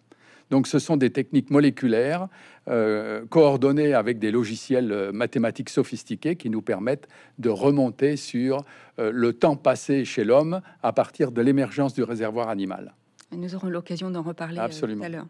Donc 0.50 0.66
ce 0.66 0.78
sont 0.78 0.96
des 0.96 1.10
techniques 1.10 1.50
moléculaires 1.50 2.28
euh, 2.68 3.24
coordonnées 3.26 3.94
avec 3.94 4.18
des 4.18 4.30
logiciels 4.30 4.92
euh, 4.92 5.12
mathématiques 5.12 5.70
sophistiqués 5.70 6.36
qui 6.36 6.50
nous 6.50 6.60
permettent 6.60 7.08
de 7.38 7.48
remonter 7.48 8.16
sur 8.16 8.64
le 8.98 9.32
temps 9.32 9.56
passé 9.56 10.04
chez 10.04 10.22
l'homme 10.22 10.60
à 10.82 10.92
partir 10.92 11.32
de 11.32 11.42
l'émergence 11.42 11.94
du 11.94 12.02
réservoir 12.02 12.48
animal. 12.48 12.94
nous 13.32 13.54
aurons 13.56 13.68
l'occasion 13.68 14.10
d'en 14.10 14.22
reparler 14.22 14.58
Absolument. 14.58 15.00
tout 15.00 15.06
à 15.06 15.08
l'heure. 15.08 15.26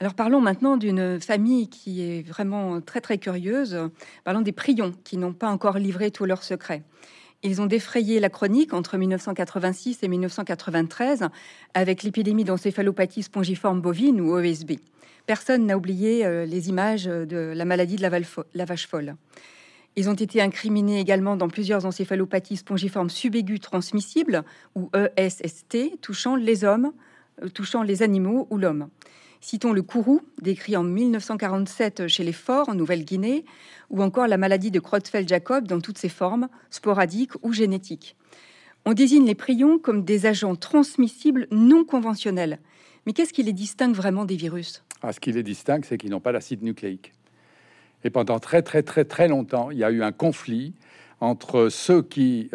Alors 0.00 0.14
parlons 0.14 0.40
maintenant 0.40 0.76
d'une 0.76 1.20
famille 1.20 1.68
qui 1.68 2.02
est 2.02 2.22
vraiment 2.22 2.80
très 2.80 3.00
très 3.00 3.18
curieuse. 3.18 3.76
Parlons 4.22 4.42
des 4.42 4.52
prions 4.52 4.92
qui 5.02 5.16
n'ont 5.16 5.32
pas 5.32 5.48
encore 5.48 5.78
livré 5.78 6.12
tous 6.12 6.24
leurs 6.24 6.44
secrets. 6.44 6.84
Ils 7.42 7.60
ont 7.60 7.66
défrayé 7.66 8.20
la 8.20 8.30
chronique 8.30 8.74
entre 8.74 8.96
1986 8.96 9.98
et 10.02 10.08
1993 10.08 11.28
avec 11.74 12.04
l'épidémie 12.04 12.44
d'encéphalopathie 12.44 13.24
spongiforme 13.24 13.80
bovine 13.80 14.20
ou 14.20 14.36
OSB. 14.36 14.72
Personne 15.26 15.66
n'a 15.66 15.76
oublié 15.76 16.24
euh, 16.24 16.46
les 16.46 16.68
images 16.68 17.04
de 17.04 17.52
la 17.54 17.64
maladie 17.64 17.96
de 17.96 18.02
la, 18.02 18.64
vache 18.64 18.86
folle. 18.86 19.16
Ils 19.94 20.08
ont 20.08 20.14
été 20.14 20.40
incriminés 20.40 21.00
également 21.00 21.36
dans 21.36 21.48
plusieurs 21.48 21.86
encéphalopathies 21.86 22.56
spongiformes 22.56 23.10
subaiguës 23.10 23.60
transmissibles 23.60 24.44
ou 24.74 24.90
ESST 25.16 26.00
touchant 26.00 26.34
les 26.34 26.64
hommes, 26.64 26.92
euh, 27.42 27.48
touchant 27.48 27.82
les 27.82 28.02
animaux 28.02 28.46
ou 28.50 28.58
l'homme. 28.58 28.88
Citons 29.40 29.72
le 29.72 29.82
kourou, 29.82 30.20
décrit 30.42 30.76
en 30.76 30.82
1947 30.82 32.08
chez 32.08 32.24
les 32.24 32.32
forts 32.32 32.68
en 32.68 32.74
Nouvelle-Guinée, 32.74 33.44
ou 33.90 34.02
encore 34.02 34.26
la 34.26 34.36
maladie 34.36 34.70
de 34.70 34.80
Creutzfeldt-Jacob 34.80 35.66
dans 35.66 35.80
toutes 35.80 35.98
ses 35.98 36.08
formes, 36.08 36.48
sporadiques 36.70 37.32
ou 37.42 37.52
génétiques. 37.52 38.16
On 38.84 38.94
désigne 38.94 39.26
les 39.26 39.34
prions 39.34 39.78
comme 39.78 40.04
des 40.04 40.26
agents 40.26 40.56
transmissibles 40.56 41.46
non 41.50 41.84
conventionnels. 41.84 42.58
Mais 43.06 43.12
qu'est-ce 43.12 43.32
qui 43.32 43.42
les 43.42 43.52
distingue 43.52 43.94
vraiment 43.94 44.24
des 44.24 44.36
virus? 44.36 44.82
Ah, 45.02 45.12
Ce 45.12 45.20
qui 45.20 45.32
les 45.32 45.42
distingue, 45.42 45.84
c'est 45.84 45.98
qu'ils 45.98 46.10
n'ont 46.10 46.20
pas 46.20 46.32
d'acide 46.32 46.62
nucléique. 46.62 47.12
Et 48.04 48.10
pendant 48.10 48.38
très 48.38 48.62
très 48.62 48.82
très 48.82 49.04
très 49.04 49.28
longtemps, 49.28 49.70
il 49.70 49.78
y 49.78 49.84
a 49.84 49.90
eu 49.90 50.02
un 50.02 50.12
conflit 50.12 50.74
entre 51.20 51.68
ceux 51.68 52.02
qui 52.02 52.50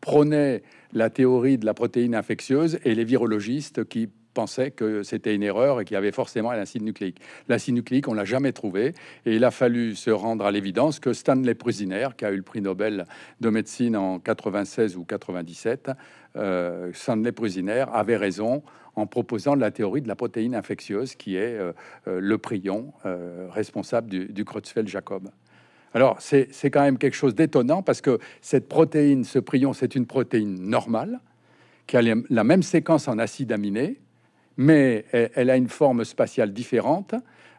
prônaient 0.00 0.62
la 0.92 1.10
théorie 1.10 1.58
de 1.58 1.66
la 1.66 1.74
protéine 1.74 2.14
infectieuse 2.14 2.78
et 2.84 2.94
les 2.94 3.04
virologistes 3.04 3.84
qui 3.84 4.08
pensait 4.36 4.70
que 4.70 5.02
c'était 5.02 5.34
une 5.34 5.42
erreur 5.42 5.80
et 5.80 5.86
qu'il 5.86 5.94
y 5.94 5.96
avait 5.96 6.12
forcément 6.12 6.50
un 6.50 6.58
acide 6.58 6.82
nucléique. 6.82 7.22
L'acide 7.48 7.74
nucléique, 7.74 8.06
on 8.06 8.12
l'a 8.12 8.26
jamais 8.26 8.52
trouvé 8.52 8.92
et 9.24 9.34
il 9.34 9.44
a 9.44 9.50
fallu 9.50 9.96
se 9.96 10.10
rendre 10.10 10.44
à 10.44 10.50
l'évidence 10.50 11.00
que 11.00 11.14
Stanley 11.14 11.54
Prusiner, 11.54 12.08
qui 12.18 12.26
a 12.26 12.30
eu 12.30 12.36
le 12.36 12.42
prix 12.42 12.60
Nobel 12.60 13.06
de 13.40 13.48
médecine 13.48 13.96
en 13.96 14.18
96 14.18 14.98
ou 14.98 15.04
97, 15.04 15.90
euh, 16.36 16.90
Stanley 16.92 17.32
Prusiner 17.32 17.86
avait 17.90 18.18
raison 18.18 18.62
en 18.94 19.06
proposant 19.06 19.54
la 19.54 19.70
théorie 19.70 20.02
de 20.02 20.08
la 20.08 20.16
protéine 20.16 20.54
infectieuse 20.54 21.14
qui 21.14 21.36
est 21.36 21.58
euh, 21.58 21.72
euh, 22.06 22.20
le 22.20 22.36
prion 22.36 22.92
responsable 23.50 24.10
du, 24.10 24.26
du 24.26 24.44
Creutzfeldt-Jacob. 24.44 25.30
Alors, 25.94 26.18
c'est 26.20 26.70
quand 26.70 26.82
même 26.82 26.98
quelque 26.98 27.16
chose 27.16 27.34
d'étonnant 27.34 27.82
parce 27.82 28.02
que 28.02 28.18
cette 28.42 28.68
protéine, 28.68 29.24
ce 29.24 29.38
prion, 29.38 29.72
c'est 29.72 29.94
une 29.94 30.04
protéine 30.04 30.60
normale 30.60 31.20
qui 31.86 31.96
a 31.96 32.02
la 32.02 32.44
même 32.44 32.62
séquence 32.62 33.08
en 33.08 33.18
acides 33.18 33.52
aminés, 33.52 34.00
mais 34.56 35.04
elle, 35.12 35.50
a 35.50 35.56
une 35.56 35.68
forme 35.68 36.04
spatiale 36.04 36.52
différente 36.52 37.14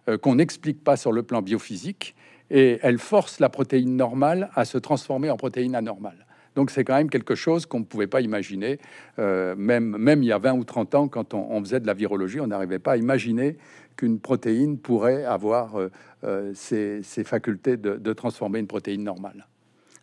euh, 0.09 0.17
qu'on 0.17 0.35
n'explique 0.35 0.83
pas 0.83 0.97
sur 0.97 1.11
le 1.11 1.23
plan 1.23 1.41
biophysique, 1.41 2.15
et 2.49 2.79
elle 2.81 2.97
force 2.97 3.39
la 3.39 3.49
protéine 3.49 3.95
normale 3.95 4.49
à 4.55 4.63
se 4.65 4.77
transformer 4.77 5.29
en 5.29 5.37
protéine 5.37 5.75
anormale. 5.75 6.25
Donc 6.55 6.71
c'est 6.71 6.83
quand 6.83 6.95
même 6.95 7.09
quelque 7.09 7.35
chose 7.35 7.65
qu'on 7.65 7.81
ne 7.81 7.85
pouvait 7.85 8.07
pas 8.07 8.21
imaginer, 8.21 8.79
euh, 9.19 9.55
même, 9.55 9.95
même 9.97 10.23
il 10.23 10.27
y 10.27 10.31
a 10.31 10.39
20 10.39 10.53
ou 10.53 10.63
30 10.63 10.95
ans, 10.95 11.07
quand 11.07 11.33
on, 11.33 11.59
faisait 11.61 11.79
de 11.79 11.87
la 11.87 11.93
virologie, 11.93 12.39
on 12.39 12.47
n'arrivait 12.47 12.79
pas 12.79 12.93
à 12.93 12.97
imaginer 12.97 13.57
qu'une 13.95 14.19
protéine 14.19 14.79
pourrait 14.79 15.25
avoir 15.25 15.77
euh, 16.23 16.51
ces, 16.55 17.03
facultés 17.23 17.77
de 17.77 18.13
transformer 18.13 18.59
une 18.59 18.67
protéine 18.67 19.03
normale. 19.03 19.45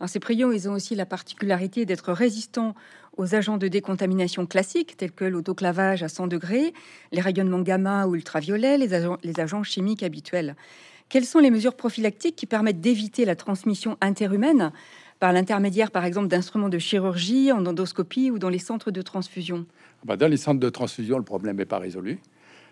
Ces 0.06 0.20
prions, 0.20 0.52
ils 0.52 0.68
ont 0.68 0.73
aussi 0.73 0.94
la 0.94 1.06
particularité 1.06 1.87
d'être 1.87 2.12
résistants 2.12 2.75
aux 3.16 3.34
agents 3.34 3.58
de 3.58 3.68
décontamination 3.68 4.46
classiques 4.46 4.96
tels 4.96 5.12
que 5.12 5.25
l'autoclavage 5.25 6.02
à 6.02 6.08
100 6.08 6.26
degrés, 6.26 6.75
les 7.12 7.20
rayonnements 7.20 7.61
gamma 7.61 8.06
ou 8.06 8.16
ultraviolets, 8.16 8.78
les 8.78 8.92
agents, 8.92 9.18
les 9.23 9.40
agents 9.40 9.62
chimiques 9.62 10.02
habituels. 10.02 10.56
Quelles 11.08 11.25
sont 11.25 11.38
les 11.38 11.50
mesures 11.50 11.76
prophylactiques 11.76 12.37
qui 12.37 12.46
permettent 12.46 12.80
d'éviter 12.80 13.25
la 13.25 13.37
transmission 13.37 13.96
interhumaine 14.00 14.73
par 15.20 15.32
l'intermédiaire, 15.32 15.90
par 15.90 16.04
exemple, 16.04 16.28
d'instruments 16.28 16.68
de 16.68 16.78
chirurgie, 16.78 17.52
en 17.52 17.64
endoscopie 17.64 18.30
ou 18.30 18.38
dans 18.38 18.49
les 18.49 18.58
centres 18.58 18.90
de 18.90 19.02
transfusion? 19.02 19.66
Ah 19.70 20.04
bah, 20.06 20.16
Dans 20.16 20.28
les 20.28 20.37
centres 20.37 20.61
de 20.61 20.70
transfusion, 20.70 21.18
le 21.18 21.25
problème 21.25 21.56
n'est 21.56 21.66
pas 21.66 21.78
résolu. 21.78 22.18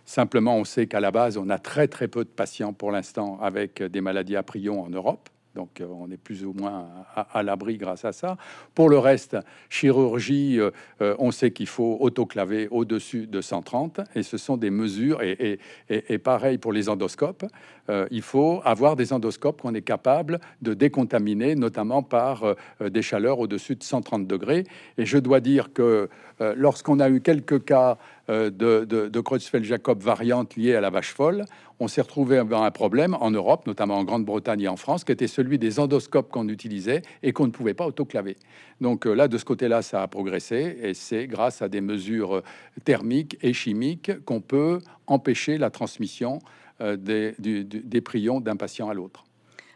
Simplement, 0.04 0.56
on 0.56 0.64
sait 0.64 0.86
qu'à 0.86 0.98
la 0.98 1.12
base, 1.12 1.36
on 1.36 1.48
a 1.48 1.58
très 1.58 1.86
très 1.86 2.08
peu 2.08 2.24
de 2.24 2.30
patients 2.30 2.72
pour 2.72 2.90
l'instant 2.90 3.38
avec 3.40 3.82
des 3.82 4.00
maladies 4.00 4.34
à 4.34 4.42
prions 4.42 4.82
en 4.82 4.88
Europe. 4.88 5.28
Donc 5.54 5.80
euh, 5.80 5.86
on 5.90 6.10
est 6.10 6.16
plus 6.16 6.44
ou 6.44 6.54
moins 6.54 6.88
à, 7.14 7.42
l'abri 7.42 7.76
grâce 7.76 8.04
à 8.04 8.12
ça. 8.12 8.36
Pour 8.74 8.88
le 8.88 8.98
reste, 8.98 9.36
chirurgie, 9.68 10.58
euh, 10.58 10.70
euh, 11.02 11.14
on 11.18 11.30
sait 11.30 11.50
qu'il 11.50 11.66
faut 11.66 11.98
autoclaver 12.00 12.68
au-dessus 12.70 13.26
de 13.26 13.40
130 13.40 14.00
et 14.14 14.22
ce 14.22 14.38
sont 14.38 14.56
des 14.56 14.70
mesures, 14.70 15.20
et, 15.22 15.58
pareil 16.18 16.58
pour 16.58 16.72
les 16.72 16.88
endoscopes, 16.88 17.44
il 18.10 18.22
faut 18.22 18.60
avoir 18.64 18.96
des 18.96 19.12
endoscopes 19.12 19.60
qu'on 19.60 19.74
est 19.74 19.82
capable 19.82 20.40
de 20.62 20.72
décontaminer, 20.72 21.54
notamment 21.54 22.02
par 22.02 22.44
des 22.80 23.02
chaleurs 23.02 23.38
au-dessus 23.38 23.76
de 23.76 23.82
130 23.82 24.26
degrés. 24.26 24.64
Et 24.98 25.04
je 25.04 25.18
dois 25.18 25.40
dire 25.40 25.72
que 25.72 26.08
lorsqu'on 26.40 27.00
a 27.00 27.10
eu 27.10 27.20
quelques 27.20 27.64
cas 27.64 27.98
de, 28.28 28.50
de, 28.50 29.08
de 29.08 29.20
Creutzfeldt-Jacob 29.20 30.00
variante 30.00 30.56
liée 30.56 30.74
à 30.74 30.80
la 30.80 30.90
vache 30.90 31.12
folle, 31.12 31.44
on 31.82 31.88
s'est 31.88 32.00
retrouvé 32.00 32.38
avec 32.38 32.52
un 32.52 32.70
problème 32.70 33.16
en 33.20 33.32
Europe, 33.32 33.66
notamment 33.66 33.96
en 33.96 34.04
Grande-Bretagne 34.04 34.60
et 34.62 34.68
en 34.68 34.76
France, 34.76 35.02
qui 35.02 35.10
était 35.10 35.26
celui 35.26 35.58
des 35.58 35.80
endoscopes 35.80 36.30
qu'on 36.30 36.48
utilisait 36.48 37.02
et 37.24 37.32
qu'on 37.32 37.46
ne 37.46 37.50
pouvait 37.50 37.74
pas 37.74 37.86
autoclaver. 37.86 38.36
Donc 38.80 39.04
euh, 39.04 39.14
là, 39.14 39.26
de 39.26 39.36
ce 39.36 39.44
côté-là, 39.44 39.82
ça 39.82 40.02
a 40.02 40.06
progressé 40.06 40.78
et 40.80 40.94
c'est 40.94 41.26
grâce 41.26 41.60
à 41.60 41.68
des 41.68 41.80
mesures 41.80 42.36
euh, 42.36 42.42
thermiques 42.84 43.36
et 43.42 43.52
chimiques 43.52 44.12
qu'on 44.24 44.40
peut 44.40 44.78
empêcher 45.08 45.58
la 45.58 45.70
transmission 45.70 46.38
euh, 46.80 46.96
des, 46.96 48.00
prions 48.00 48.40
d'un 48.40 48.56
patient 48.56 48.88
à 48.88 48.94
l'autre. 48.94 49.24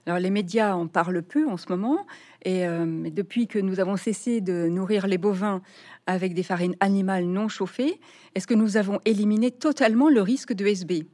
Alors 0.06 0.20
les 0.20 0.30
médias 0.30 0.74
en 0.74 0.86
parlent 0.86 1.22
peu 1.22 1.48
en 1.48 1.56
ce 1.56 1.66
moment, 1.68 2.06
et 2.44 2.64
depuis 3.10 3.48
que 3.48 3.58
nous 3.58 3.80
avons 3.80 3.96
cessé 3.96 4.40
de 4.40 4.68
nourrir 4.68 5.08
les 5.08 5.18
bovins 5.18 5.62
avec 6.06 6.32
des 6.32 6.44
farines 6.44 6.76
animales 6.78 7.24
non 7.24 7.48
chauffées, 7.48 7.98
est-ce 8.36 8.46
que 8.46 8.54
nous 8.54 8.76
avons 8.76 9.00
éliminé 9.04 9.50
totalement 9.50 10.08
le 10.08 10.22
risque 10.22 10.52
de 10.52 10.64
SB 10.64 11.06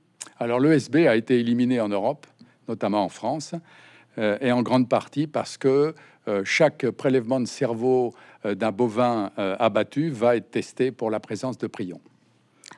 alors 0.42 0.58
l'ESB 0.58 1.06
a 1.06 1.14
été 1.14 1.38
éliminé 1.38 1.80
en 1.80 1.88
Europe, 1.88 2.26
notamment 2.66 3.04
en 3.04 3.08
France, 3.08 3.54
euh, 4.18 4.37
et 4.40 4.50
en 4.50 4.62
grande 4.62 4.88
partie 4.88 5.28
parce 5.28 5.56
que 5.56 5.94
euh, 6.28 6.42
chaque 6.44 6.88
prélèvement 6.90 7.40
de 7.40 7.46
cerveau 7.46 8.12
euh, 8.44 8.54
d'un 8.54 8.72
bovin 8.72 9.30
abattu 9.37 10.11
va 10.11 10.37
être 10.37 10.50
testé 10.50 10.90
pour 10.90 11.11
la 11.11 11.20
présence 11.20 11.58
de 11.58 11.66
prions. 11.66 12.00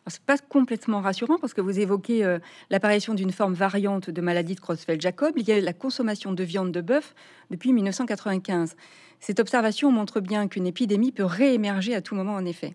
C'est 0.06 0.22
pas 0.22 0.36
complètement 0.36 1.00
rassurant 1.00 1.38
parce 1.38 1.54
que 1.54 1.62
vous 1.62 1.80
évoquez 1.80 2.38
l'apparition 2.68 3.14
d'une 3.14 3.32
forme 3.32 3.54
variante 3.54 4.10
de 4.10 4.20
maladie 4.20 4.54
de 4.54 4.60
Creutzfeldt-Jacob 4.60 5.38
y 5.38 5.52
a 5.52 5.60
la 5.60 5.72
consommation 5.72 6.32
de 6.32 6.44
viande 6.44 6.72
de 6.72 6.80
bœuf 6.80 7.14
depuis 7.50 7.72
1995. 7.72 8.76
Cette 9.20 9.40
observation 9.40 9.90
montre 9.90 10.20
bien 10.20 10.48
qu'une 10.48 10.66
épidémie 10.66 11.12
peut 11.12 11.24
réémerger 11.24 11.94
à 11.94 12.02
tout 12.02 12.14
moment 12.14 12.34
en 12.34 12.44
effet. 12.44 12.74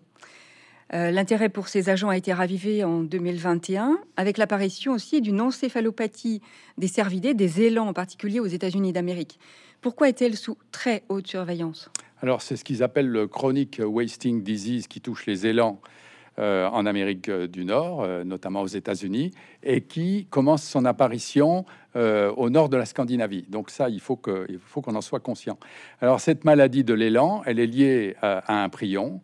Euh, 0.92 1.12
l'intérêt 1.12 1.48
pour 1.48 1.68
ces 1.68 1.88
agents 1.88 2.08
a 2.08 2.16
été 2.16 2.32
ravivé 2.32 2.82
en 2.82 3.02
2021 3.02 4.00
avec 4.16 4.38
l'apparition 4.38 4.92
aussi 4.92 5.20
d'une 5.20 5.40
encéphalopathie 5.40 6.42
des 6.78 6.88
cervidés, 6.88 7.32
des 7.32 7.62
élans 7.62 7.86
en 7.86 7.92
particulier 7.92 8.40
aux 8.40 8.46
États-Unis 8.46 8.92
d'Amérique. 8.92 9.38
Pourquoi 9.80 10.08
est-elle 10.08 10.36
sous 10.36 10.58
très 10.72 11.04
haute 11.08 11.28
surveillance? 11.28 11.88
Alors 12.20 12.42
c'est 12.42 12.56
ce 12.56 12.64
qu'ils 12.64 12.82
appellent 12.82 13.08
le 13.08 13.28
chronic 13.28 13.80
wasting 13.84 14.42
disease 14.42 14.88
qui 14.88 15.00
touche 15.00 15.26
les 15.26 15.46
élans 15.46 15.80
euh, 15.84 16.09
en 16.40 16.86
Amérique 16.86 17.30
du 17.30 17.64
Nord, 17.64 18.02
euh, 18.02 18.24
notamment 18.24 18.62
aux 18.62 18.66
États-Unis, 18.66 19.32
et 19.62 19.82
qui 19.82 20.26
commence 20.30 20.62
son 20.62 20.84
apparition 20.84 21.64
au 21.94 22.50
nord 22.50 22.68
de 22.68 22.76
la 22.76 22.84
Scandinavie. 22.84 23.46
Donc 23.48 23.68
ça, 23.68 23.88
il 23.88 23.98
faut 23.98 24.14
qu'on 24.14 24.94
en 24.94 25.00
soit 25.00 25.18
conscient. 25.18 25.58
Alors 26.00 26.20
cette 26.20 26.44
maladie 26.44 26.84
de 26.84 26.94
l'élan, 26.94 27.42
elle 27.46 27.58
est 27.58 27.66
liée 27.66 28.14
à 28.22 28.62
un 28.62 28.68
prion 28.68 29.20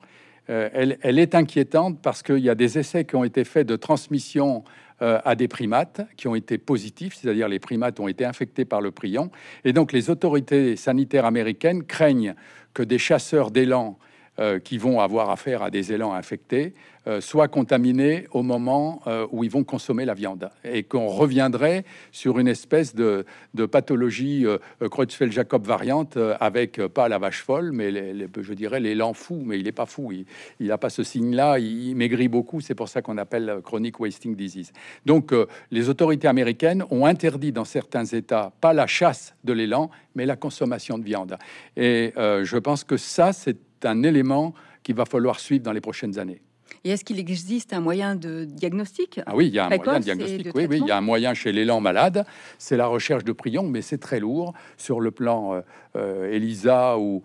euh, 0.48 0.68
elle, 0.72 1.18
est 1.18 1.34
inquiétante 1.34 2.00
parce 2.00 2.22
qu'il 2.22 2.38
y 2.38 2.50
a 2.50 2.54
des 2.54 2.78
essais 2.78 3.04
qui 3.04 3.16
ont 3.16 3.24
été 3.24 3.42
faits 3.44 3.66
de 3.66 3.74
transmission 3.74 4.62
euh, 5.02 5.18
à 5.24 5.34
des 5.34 5.48
primates 5.48 6.02
qui 6.16 6.28
ont 6.28 6.36
été 6.36 6.56
positifs, 6.56 7.14
c'est-à-dire 7.14 7.48
les 7.48 7.58
primates 7.58 7.98
ont 7.98 8.06
été 8.06 8.24
infectés 8.24 8.64
par 8.64 8.80
le 8.80 8.92
prion. 8.92 9.30
Et 9.64 9.72
donc 9.72 9.92
les 9.92 10.08
autorités 10.08 10.76
sanitaires 10.76 11.24
américaines 11.24 11.82
craignent 11.82 12.34
que 12.74 12.84
des 12.84 12.98
chasseurs 12.98 13.50
d'élan 13.50 13.98
euh, 14.38 14.58
qui 14.58 14.76
vont 14.76 15.00
avoir 15.00 15.30
affaire 15.30 15.62
à 15.62 15.70
des 15.70 15.94
élans 15.94 16.12
infectés 16.12 16.74
euh, 17.06 17.22
soient 17.22 17.48
contaminés 17.48 18.26
au 18.32 18.42
moment 18.42 19.00
euh, 19.06 19.26
où 19.30 19.44
ils 19.44 19.50
vont 19.50 19.64
consommer 19.64 20.04
la 20.04 20.12
viande 20.12 20.50
et 20.62 20.82
qu'on 20.82 21.06
reviendrait 21.06 21.86
sur 22.12 22.38
une 22.38 22.46
espèce 22.46 22.94
de, 22.94 23.24
pathologie 23.72 24.44
Creutzfeldt-Jacob 24.82 25.64
variante 25.64 26.18
avec 26.38 26.76
pas 26.88 27.08
la 27.08 27.16
vache 27.16 27.42
folle, 27.42 27.72
mais 27.72 27.90
je 28.38 28.52
dirais 28.52 28.78
l'élan 28.78 29.14
fou, 29.14 29.42
mais 29.42 29.58
il 29.58 29.64
n'est 29.64 29.72
pas 29.72 29.86
fou, 29.86 30.12
il 30.12 30.66
n'a 30.66 30.76
pas 30.76 30.90
ce 30.90 31.02
signe-là, 31.02 31.58
il, 31.58 31.94
maigrit 31.94 32.28
beaucoup, 32.28 32.60
c'est 32.60 32.74
pour 32.74 32.90
ça 32.90 33.00
qu'on 33.00 33.16
appelle 33.16 33.60
chronic 33.64 33.98
wasting 33.98 34.36
disease. 34.36 34.70
Donc 35.06 35.32
les 35.70 35.88
autorités 35.88 36.28
américaines 36.28 36.84
ont 36.90 37.06
interdit 37.06 37.52
dans 37.52 37.64
certains 37.64 38.04
États 38.04 38.52
pas 38.60 38.74
la 38.74 38.86
chasse 38.86 39.34
de 39.44 39.54
l'élan, 39.54 39.90
mais 40.14 40.26
la 40.26 40.36
consommation 40.36 40.98
de 40.98 41.04
viande. 41.04 41.38
Et 41.78 42.12
je 42.16 42.58
pense 42.58 42.84
que 42.84 42.98
ça, 42.98 43.32
c'est 43.32 43.56
un 43.86 44.02
élément 44.02 44.54
qu'il 44.82 44.94
va 44.94 45.04
falloir 45.04 45.40
suivre 45.40 45.64
dans 45.64 45.72
les 45.72 45.80
prochaines 45.80 46.18
années. 46.18 46.40
Et 46.86 46.90
est-ce 46.90 47.04
qu'il 47.04 47.18
existe 47.18 47.72
un 47.72 47.80
moyen 47.80 48.14
de 48.14 48.44
diagnostic 48.44 49.18
Ah 49.26 49.34
oui, 49.34 49.48
il 49.48 49.54
y 49.54 49.58
a 49.58 49.66
un 49.66 49.76
moyen 49.76 49.98
de 49.98 50.04
diagnostic. 50.04 50.54
Oui, 50.54 50.66
oui, 50.70 50.78
il 50.80 50.86
y 50.86 50.92
a 50.92 50.96
un 50.96 51.00
moyen 51.00 51.34
chez 51.34 51.50
l'élan 51.50 51.80
malade. 51.80 52.24
C'est 52.58 52.76
la 52.76 52.86
recherche 52.86 53.24
de 53.24 53.32
prions, 53.32 53.64
mais 53.64 53.82
c'est 53.82 53.98
très 53.98 54.20
lourd. 54.20 54.54
Sur 54.76 55.00
le 55.00 55.10
plan 55.10 55.54
euh, 55.54 55.60
euh, 55.96 56.32
ELISA 56.32 56.96
ou, 56.96 57.24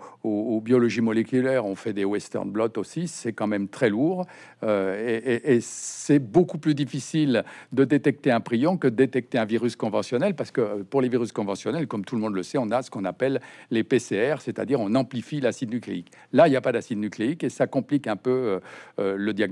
biologie 0.66 1.02
moléculaire, 1.02 1.68
on 1.68 1.76
fait 1.76 1.94
des 1.94 2.06
Western 2.06 2.50
blot 2.50 2.70
aussi. 2.78 3.08
C'est 3.08 3.34
quand 3.34 3.46
même 3.46 3.68
très 3.68 3.92
lourd. 3.92 4.26
Euh, 4.64 5.40
et, 5.44 5.60
c'est 5.62 6.18
beaucoup 6.18 6.58
plus 6.58 6.74
difficile 6.74 7.44
de 7.72 7.84
détecter 7.84 8.32
un 8.32 8.40
prion 8.40 8.78
que 8.78 8.88
de 8.88 8.96
détecter 8.96 9.38
un 9.38 9.46
virus 9.46 9.76
conventionnel, 9.76 10.34
parce 10.34 10.50
que 10.50 10.82
pour 10.82 11.02
les 11.02 11.10
virus 11.10 11.32
conventionnels, 11.32 11.86
comme 11.86 12.04
tout 12.04 12.16
le 12.16 12.22
monde 12.22 12.34
le 12.34 12.42
sait, 12.42 12.58
on 12.58 12.72
a 12.72 12.82
ce 12.82 12.90
qu'on 12.90 13.06
appelle 13.06 13.42
les 13.70 13.84
PCR, 13.84 14.38
c'est-à-dire 14.40 14.80
on 14.80 14.96
amplifie 14.96 15.40
l'acide 15.40 15.70
nucléique. 15.70 16.12
Là, 16.34 16.48
il 16.48 16.52
n'y 16.52 16.58
a 16.58 16.62
pas 16.62 16.72
d'acide 16.72 16.98
nucléique 16.98 17.44
et 17.44 17.50
ça 17.50 17.68
complique 17.68 18.08
un 18.08 18.16
peu 18.16 18.60
le 18.98 19.34
diagnostic 19.34 19.51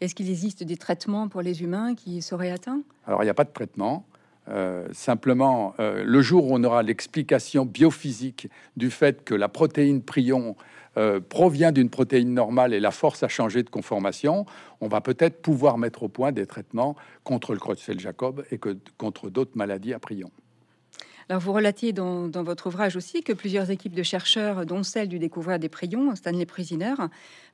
est-ce 0.00 0.14
qu'il 0.14 0.30
existe 0.30 0.62
des 0.64 0.76
traitements 0.76 1.28
pour 1.28 1.42
les 1.42 1.62
humains 1.62 1.94
qui 1.94 2.22
seraient 2.22 2.50
atteints? 2.50 2.82
Alors, 3.06 3.22
il 3.22 3.26
n'y 3.26 3.30
a 3.30 3.34
pas 3.34 3.44
de 3.44 3.52
traitement. 3.52 4.06
Euh, 4.48 4.88
simplement, 4.92 5.74
euh, 5.78 6.02
le 6.04 6.22
jour 6.22 6.46
où 6.46 6.54
on 6.54 6.64
aura 6.64 6.82
l'explication 6.82 7.66
biophysique 7.66 8.48
du 8.76 8.90
fait 8.90 9.22
que 9.22 9.34
la 9.34 9.48
protéine 9.48 10.02
prion 10.02 10.56
euh, 10.96 11.20
provient 11.20 11.70
d'une 11.70 11.90
protéine 11.90 12.32
normale 12.34 12.72
et 12.72 12.80
la 12.80 12.90
force 12.90 13.22
a 13.22 13.28
changé 13.28 13.62
de 13.62 13.70
conformation, 13.70 14.46
on 14.80 14.88
va 14.88 15.00
peut-être 15.00 15.40
pouvoir 15.40 15.78
mettre 15.78 16.02
au 16.02 16.08
point 16.08 16.32
des 16.32 16.46
traitements 16.46 16.96
contre 17.22 17.52
le 17.52 17.60
Creutzfeldt-Jacob 17.60 18.44
et 18.50 18.58
que, 18.58 18.76
contre 18.96 19.30
d'autres 19.30 19.52
maladies 19.54 19.92
à 19.92 20.00
prion. 20.00 20.30
Vous 21.38 21.52
relatiez 21.52 21.92
dans, 21.92 22.28
votre 22.42 22.66
ouvrage 22.66 22.96
aussi 22.96 23.22
que 23.22 23.32
plusieurs 23.32 23.70
équipes 23.70 23.94
de 23.94 24.02
chercheurs, 24.02 24.66
dont 24.66 24.82
celle 24.82 25.06
du 25.06 25.20
découvreur 25.20 25.60
des 25.60 25.68
prions, 25.68 26.16
Stanley 26.16 26.44
Prisiner, 26.44 26.94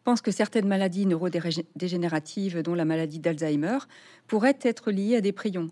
pensent 0.03 0.23
que 0.23 0.31
certaines 0.31 0.67
maladies 0.67 1.05
neurodégénératives, 1.05 2.63
dont 2.63 2.75
la 2.75 2.87
maladie 2.87 3.19
d'Alzheimer, 3.19 3.79
pourraient 4.29 4.59
être 4.63 4.91
liées 4.91 5.17
à 5.17 5.21
des 5.21 5.33
prions. 5.33 5.69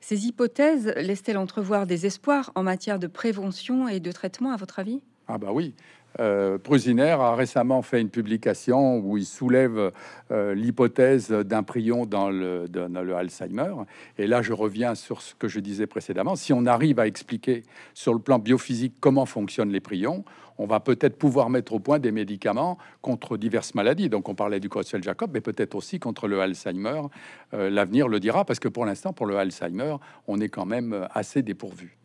Ces 0.00 0.26
hypothèses 0.26 0.94
laissent-elles 0.96 1.36
entrevoir 1.36 1.88
des 1.88 2.06
espoirs 2.06 2.52
en 2.54 2.62
matière 2.62 3.00
de 3.00 3.08
prévention 3.08 3.88
et 3.88 3.98
de 3.98 4.12
traitement, 4.12 4.52
à 4.52 4.56
votre 4.56 4.78
avis? 4.78 5.02
Ah 5.26 5.36
bah 5.36 5.50
oui, 5.52 5.74
euh, 6.18 6.58
Prusiner 6.58 7.10
a 7.10 7.34
récemment 7.34 7.82
fait 7.82 8.00
une 8.00 8.10
publication 8.10 8.98
où 8.98 9.16
il 9.16 9.24
soulève 9.24 9.92
euh, 10.30 10.54
l'hypothèse 10.54 11.30
d'un 11.30 11.62
prion 11.62 12.04
dans 12.06 12.30
le, 12.30 12.66
dans 12.68 13.02
le, 13.02 13.14
Alzheimer. 13.14 13.74
Et 14.18 14.26
là, 14.26 14.42
je 14.42 14.52
reviens 14.52 14.94
sur 14.94 15.22
ce 15.22 15.34
que 15.34 15.48
je 15.48 15.60
disais 15.60 15.86
précédemment. 15.86 16.34
Si 16.36 16.52
on 16.52 16.66
arrive 16.66 16.98
à 16.98 17.06
expliquer 17.06 17.62
sur 17.94 18.12
le 18.12 18.20
plan 18.20 18.38
biophysique 18.38 18.94
comment 19.00 19.26
fonctionnent 19.26 19.70
les 19.70 19.80
prions, 19.80 20.24
on 20.58 20.66
va 20.66 20.80
peut-être 20.80 21.16
pouvoir 21.16 21.48
mettre 21.48 21.72
au 21.72 21.78
point 21.78 21.98
des 21.98 22.12
médicaments 22.12 22.76
contre 23.00 23.36
diverses 23.36 23.74
maladies. 23.74 24.10
Donc, 24.10 24.28
on 24.28 24.34
parlait 24.34 24.60
du 24.60 24.68
Creutzfeldt-Jacob, 24.68 25.30
mais 25.32 25.40
peut-être 25.40 25.74
aussi 25.74 25.98
contre 25.98 26.28
le 26.28 26.40
Alzheimer. 26.40 27.02
Euh, 27.54 27.70
l'avenir 27.70 28.08
le 28.08 28.20
dira, 28.20 28.44
parce 28.44 28.60
que 28.60 28.68
pour 28.68 28.84
l'instant, 28.84 29.12
pour 29.12 29.26
le 29.26 29.38
Alzheimer, 29.38 29.96
on 30.26 30.38
est 30.40 30.50
quand 30.50 30.66
même 30.66 31.08
assez 31.14 31.42
dépourvu. 31.42 31.99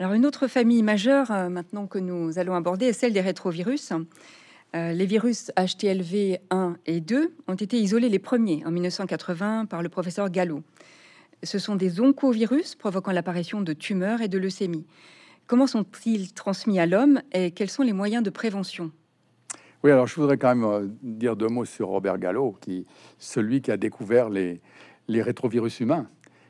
Alors 0.00 0.12
une 0.12 0.26
autre 0.26 0.48
famille 0.48 0.82
majeure 0.82 1.30
euh, 1.30 1.48
maintenant 1.48 1.86
que 1.86 1.98
nous 1.98 2.38
allons 2.40 2.54
aborder 2.54 2.86
est 2.86 2.92
celle 2.92 3.12
des 3.12 3.20
rétrovirus. 3.20 3.92
Euh, 4.74 4.92
les 4.92 5.06
virus 5.06 5.52
HTLV 5.56 6.38
1 6.50 6.76
et 6.86 7.00
2 7.00 7.32
ont 7.46 7.54
été 7.54 7.78
isolés 7.78 8.08
les 8.08 8.18
premiers 8.18 8.64
en 8.66 8.72
1980 8.72 9.66
par 9.66 9.82
le 9.82 9.88
professeur 9.88 10.30
Gallo. 10.30 10.62
Ce 11.44 11.60
sont 11.60 11.76
des 11.76 12.00
oncovirus 12.00 12.74
provoquant 12.74 13.12
l'apparition 13.12 13.60
de 13.60 13.72
tumeurs 13.72 14.20
et 14.20 14.26
de 14.26 14.36
leucémies. 14.36 14.84
Comment 15.46 15.68
sont-ils 15.68 16.32
transmis 16.32 16.80
à 16.80 16.86
l'homme 16.86 17.20
et 17.32 17.52
quels 17.52 17.70
sont 17.70 17.84
les 17.84 17.92
moyens 17.92 18.24
de 18.24 18.30
prévention? 18.30 18.90
Oui, 19.84 19.92
alors 19.92 20.08
je 20.08 20.16
voudrais 20.16 20.38
quand 20.38 20.56
même 20.56 20.64
euh, 20.64 20.88
dire 21.02 21.36
deux 21.36 21.46
mots 21.46 21.66
sur 21.66 21.86
Robert 21.86 22.18
Gallo, 22.18 22.56
qui 22.60 22.84
celui 23.18 23.60
qui 23.60 23.70
a 23.70 23.76
découvert 23.76 24.28
les, 24.28 24.60
les 25.06 25.22
rétrovirus 25.22 25.78
humains 25.78 26.08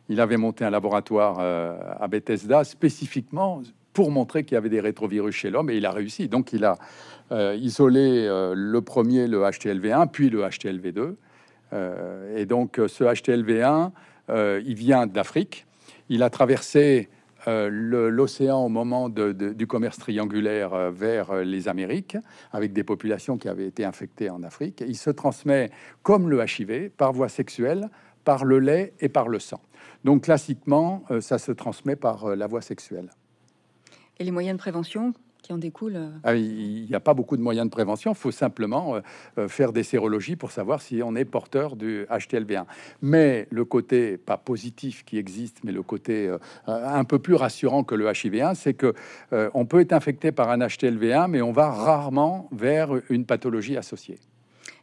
il 0.09 0.21
avait 0.21 0.37
monté 0.37 0.65
un 0.65 0.71
laboratoire 0.71 1.39
euh, 1.41 1.77
à 1.99 2.09
Bethesda 2.09 2.65
spécifiquement 2.65 3.63
pour 3.93 4.11
montrer 4.11 4.45
qu'il 4.45 4.55
y 4.55 4.59
avait 4.59 4.69
des 4.69 4.81
rétrovirus 4.81 5.35
chez 5.35 5.51
l'homme 5.51 5.71
et 5.71 5.77
il 5.77 5.87
a 5.87 5.93
réussi. 5.93 6.29
Donc 6.29 6.53
il 6.53 6.65
a 6.65 6.77
euh, 7.33 7.57
isolé 7.59 8.27
euh, 8.27 8.55
le 8.57 8.81
premier, 8.83 9.27
le 9.27 9.43
HTLV1, 9.43 10.11
puis 10.11 10.31
le 10.31 10.43
HTLV2. 10.43 11.15
et 12.37 12.47
donc 12.47 12.81
ce 12.87 13.05
HTLV1, 13.05 13.91
il 14.65 14.75
vient 14.75 15.07
d'Afrique. 15.07 15.67
Il 16.09 16.23
a 16.23 16.31
traversé 16.31 17.09
l'océan 17.47 18.65
au 18.65 18.69
moment 18.69 19.09
du 19.09 19.67
commerce 19.67 19.99
triangulaire 19.99 20.93
vers 20.93 21.35
les 21.43 21.67
Amériques, 21.67 22.17
avec 22.53 22.73
des 22.73 22.85
populations 22.85 23.39
qui 23.39 23.49
avaient 23.49 23.67
été 23.67 23.85
infectées 23.85 24.31
en 24.31 24.45
Afrique. 24.45 24.85
Il 24.87 24.97
se 24.97 25.11
transmet 25.11 25.71
comme 26.05 26.31
le 26.31 26.45
HIV 26.45 26.91
par 26.91 27.13
voie 27.13 27.29
sexuelle, 27.29 27.91
par 28.25 28.45
le 28.45 28.61
lait 28.61 28.95
et 29.01 29.09
par 29.09 29.29
le 29.29 29.41
sang. 29.41 29.61
Donc 30.05 30.25
classiquement, 30.25 31.05
euh, 31.11 31.21
ça 31.21 31.39
se 31.39 31.53
transmet 31.53 31.97
par 31.97 32.27
euh, 32.27 32.37
la 32.37 32.47
voie 32.47 32.63
sexuelle. 32.63 33.11
Et 34.19 34.25
les 34.25 34.31
moyens 34.31 34.57
de 34.57 34.61
prévention 34.61 35.13
qui 35.43 35.53
en 35.53 35.59
découlent 35.59 35.97
euh 35.97 36.11
ah, 36.23 36.35
Il 36.35 36.87
n'y 36.87 36.95
a 36.95 37.01
pas 37.01 37.13
beaucoup 37.13 37.37
de 37.37 37.43
moyens 37.43 37.67
de 37.67 37.71
prévention. 37.71 38.13
Il 38.13 38.17
faut 38.17 38.31
simplement 38.31 38.99
faire 39.49 39.75
des 39.75 39.83
sérologies 39.83 40.37
pour 40.37 40.51
savoir 40.51 40.81
si 40.81 41.03
on 41.03 41.15
est 41.17 41.27
porteur 41.27 41.77
du 41.77 42.07
HTLV1. 42.07 42.65
Mais 43.03 43.47
le 43.51 43.67
côté, 43.67 44.17
pas 44.17 44.39
positif 44.39 45.05
qui 45.05 45.19
existe, 45.19 45.59
mais 45.63 45.73
le 45.73 45.83
côté 45.83 46.35
un 46.67 47.05
peu 47.05 47.19
plus 47.19 47.35
rassurant 47.35 47.85
que 47.85 47.95
le 47.95 48.07
HIV1, 48.07 48.55
c'est 48.55 48.73
que 48.73 48.95
on 49.53 49.67
peut 49.67 49.81
être 49.81 49.93
infecté 49.93 50.33
par 50.33 50.49
un 50.49 50.61
HTLV1, 50.61 51.29
mais 51.29 51.43
on 51.43 51.53
va 51.53 51.71
rarement 51.71 52.49
vers 52.51 52.93
une 53.11 53.27
pathologie 53.27 53.77
associée. 53.77 54.21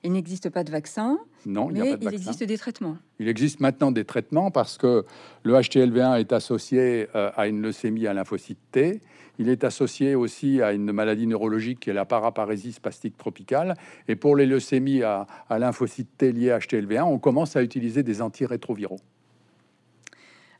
Il 0.03 0.13
n'existe 0.13 0.49
pas 0.49 0.63
de 0.63 0.71
vaccin. 0.71 1.19
Non, 1.45 1.69
il, 1.69 1.79
mais 1.79 1.97
il 2.01 2.13
existe 2.13 2.43
des 2.43 2.57
traitements. 2.57 2.97
Il 3.19 3.27
existe 3.27 3.59
maintenant 3.59 3.91
des 3.91 4.05
traitements 4.05 4.49
parce 4.49 4.77
que 4.77 5.05
le 5.43 5.53
HTLV1 5.53 6.19
est 6.19 6.33
associé 6.33 7.07
euh, 7.15 7.29
à 7.35 7.47
une 7.47 7.61
leucémie 7.61 8.07
à 8.07 8.13
lymphocyte 8.13 8.59
T. 8.71 9.01
Il 9.37 9.49
est 9.49 9.63
associé 9.63 10.15
aussi 10.15 10.61
à 10.61 10.73
une 10.73 10.91
maladie 10.91 11.27
neurologique 11.27 11.81
qui 11.81 11.89
est 11.89 11.93
la 11.93 12.05
paraparésie 12.05 12.73
spastique 12.73 13.17
tropicale. 13.17 13.75
Et 14.07 14.15
pour 14.15 14.35
les 14.35 14.45
leucémies 14.45 15.03
à, 15.03 15.27
à 15.49 15.59
lymphocyte 15.59 16.17
T 16.17 16.31
liées 16.31 16.51
à 16.51 16.59
HTLV1, 16.59 17.03
on 17.03 17.19
commence 17.19 17.55
à 17.55 17.63
utiliser 17.63 18.03
des 18.03 18.21
antirétroviraux. 18.21 18.99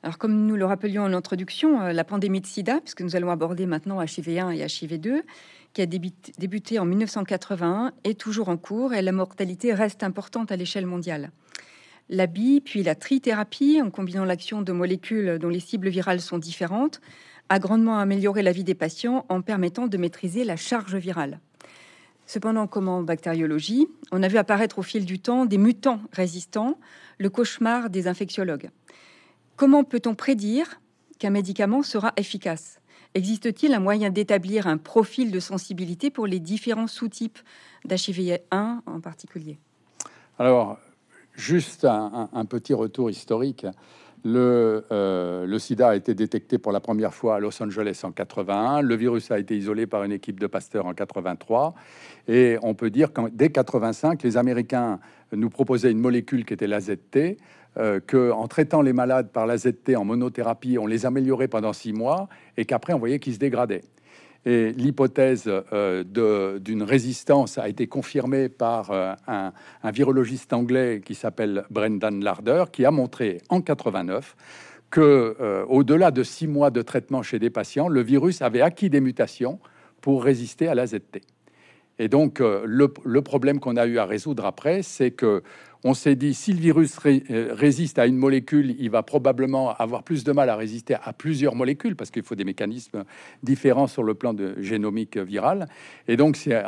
Alors, 0.04 0.18
comme 0.18 0.48
nous 0.48 0.56
le 0.56 0.66
rappelions 0.66 1.04
en 1.04 1.14
introduction, 1.14 1.82
euh, 1.82 1.94
la 1.94 2.04
pandémie 2.04 2.42
de 2.42 2.48
sida, 2.48 2.80
puisque 2.82 3.02
nous 3.02 3.16
allons 3.16 3.30
aborder 3.30 3.68
maintenant 3.68 4.02
HIV1 4.02 4.52
et 4.52 4.66
HIV2, 4.66 5.22
qui 5.74 5.82
a 5.82 5.86
débuté 5.86 6.80
en 6.80 6.86
1981, 6.86 7.94
est 8.04 8.20
toujours 8.20 8.50
en 8.50 8.58
cours 8.58 8.94
et 8.94 9.02
la 9.02 9.12
mortalité 9.12 9.74
reste 9.74 10.04
importante 10.04 10.52
à 10.52 10.56
l'échelle 10.56 10.88
mondiale. 10.88 11.32
La 12.10 12.26
bi, 12.28 12.62
puis 12.62 12.84
la 12.84 12.96
trithérapie, 12.96 13.80
en 13.82 13.90
combinant 13.90 14.26
l'action 14.26 14.62
de 14.62 14.72
molécules 14.72 15.38
dont 15.40 15.50
les 15.50 15.60
cibles 15.60 15.90
virales 15.90 16.20
sont 16.20 16.40
différentes, 16.40 17.00
a 17.50 17.60
grandement 17.60 18.00
amélioré 18.00 18.42
la 18.42 18.52
vie 18.52 18.64
des 18.64 18.76
patients 18.76 19.26
en 19.30 19.42
permettant 19.42 19.88
de 19.88 19.98
maîtriser 19.98 20.44
la 20.44 20.56
charge 20.56 20.96
virale. 20.96 21.40
Cependant, 22.26 22.66
comme 22.66 22.88
en 22.88 23.04
bactériologie, 23.04 23.88
on 24.12 24.24
a 24.24 24.28
vu 24.28 24.38
apparaître 24.38 24.80
au 24.80 24.84
fil 24.84 25.06
du 25.06 25.20
temps 25.20 25.46
des 25.46 25.58
mutants 25.58 26.02
résistants, 26.12 26.80
le 27.18 27.30
cauchemar 27.30 27.90
des 27.90 28.08
infectiologues. 28.08 28.70
Comment 29.62 29.84
peut-on 29.84 30.16
prédire 30.16 30.82
qu'un 31.20 31.30
médicament 31.30 31.84
sera 31.84 32.14
efficace? 32.18 32.82
Existe-t-il 33.14 33.76
un 33.76 33.80
moyen 33.80 34.10
d'établir 34.10 34.66
un 34.66 34.78
profil 34.78 35.30
de 35.30 35.40
sensibilité 35.40 36.10
pour 36.10 36.26
les 36.26 36.40
différents 36.40 36.88
sous-types? 36.88 37.38
d'HIV1 37.88 38.80
en 38.84 39.02
particulier 39.02 39.60
Alors, 40.40 40.80
juste 41.36 41.86
un, 41.86 42.46
petit 42.50 42.74
retour 42.74 43.12
historique. 43.12 43.68
Le, 44.24 44.84
euh, 44.92 45.46
le, 45.46 45.60
sida 45.60 45.90
a 45.90 45.96
été 45.96 46.16
détecté 46.16 46.58
pour 46.58 46.72
la 46.72 46.80
première 46.80 47.14
fois 47.14 47.36
à 47.36 47.40
Los 47.40 47.62
Angeles 47.62 48.02
en 48.04 48.12
81. 48.12 48.82
Le 48.82 48.96
virus 48.96 49.30
a 49.30 49.38
été 49.38 49.56
isolé 49.56 49.86
par 49.86 50.04
une 50.04 50.12
équipe 50.12 50.40
de 50.40 50.48
Pasteur 50.48 50.88
en 50.88 50.94
83. 50.94 51.76
Et 52.28 52.58
on 52.64 52.74
peut 52.74 52.90
dire 52.90 53.14
que 53.14 53.30
dès 53.30 53.50
85, 53.50 54.24
les 54.24 54.38
Américains 54.38 55.00
nous 55.32 55.50
proposaient 55.50 55.92
une 55.92 56.00
molécule 56.00 56.46
qui 56.46 56.54
était 56.54 56.68
l'AZT, 56.68 57.38
euh, 57.78 58.02
qu'en 58.06 58.50
traitant 58.50 58.82
les 58.82 58.92
malades 58.92 59.30
par 59.30 59.46
l'AZT 59.46 59.96
en 59.96 60.04
monothérapie, 60.04 60.78
on 60.78 60.88
les 60.88 61.06
améliorait 61.06 61.48
pendant 61.48 61.72
six 61.72 61.94
mois 61.94 62.28
et 62.58 62.66
qu'après 62.66 62.92
on 62.92 63.00
voyait 63.00 63.20
qu'ils 63.20 63.36
se 63.36 63.40
dégradaient. 63.40 63.84
Et 64.46 64.74
l'hypothèse 64.74 65.50
euh, 65.72 66.60
d'une 66.60 66.84
résistance 66.84 67.58
a 67.58 67.70
été 67.70 67.88
confirmée 67.88 68.50
par 68.50 68.92
euh, 68.92 69.14
un, 69.26 69.54
un, 69.84 69.92
virologiste 69.92 70.52
anglais 70.52 71.02
qui 71.06 71.16
s'appelle 71.16 71.64
Brendan 71.70 72.22
Larder, 72.22 72.66
qui 72.74 72.84
a 72.84 72.92
montré 72.92 73.38
en 73.48 73.62
89 73.62 74.36
que, 74.90 75.64
au-delà 75.70 76.12
de 76.12 76.22
six 76.22 76.48
mois 76.48 76.70
de 76.70 76.82
traitement 76.82 77.24
chez 77.24 77.40
des 77.40 77.50
patients, 77.50 77.88
le 77.88 78.02
virus 78.02 78.42
avait 78.42 78.60
acquis 78.60 78.90
des 78.90 79.00
mutations 79.00 79.58
pour 80.02 80.22
résister 80.22 80.68
à 80.68 80.76
l'AZT. 80.76 81.22
Et 81.98 82.10
donc, 82.10 82.42
le 82.42 83.22
problème 83.22 83.62
qu'on 83.62 83.78
a 83.78 83.86
eu 83.86 84.00
à 84.00 84.06
résoudre 84.06 84.46
après, 84.46 84.82
c'est 84.82 85.12
que 85.12 85.44
on 85.84 85.94
s'est 85.94 86.16
dit, 86.16 86.34
si 86.34 86.54
le 86.54 86.60
virus 86.60 86.98
euh, 87.06 87.50
résiste 87.54 87.98
à 87.98 88.06
une 88.06 88.16
molécule, 88.16 88.76
il 88.78 88.90
va 88.92 89.02
probablement 89.02 89.74
avoir 89.74 90.04
plus 90.04 90.24
de 90.24 90.32
mal 90.32 90.50
à 90.50 90.56
résister 90.56 90.96
à 91.04 91.12
plusieurs 91.12 91.56
molécules, 91.56 91.96
parce 91.96 92.12
qu'il 92.12 92.24
faut 92.24 92.36
des 92.36 92.44
mécanismes 92.44 93.04
différents 93.42 93.88
sur 93.88 94.04
le 94.04 94.14
plan 94.14 94.34
de 94.34 94.56
génomique 94.62 95.18
virale. 95.18 95.68
Et 96.08 96.18
donc, 96.18 96.36
c'est 96.36 96.64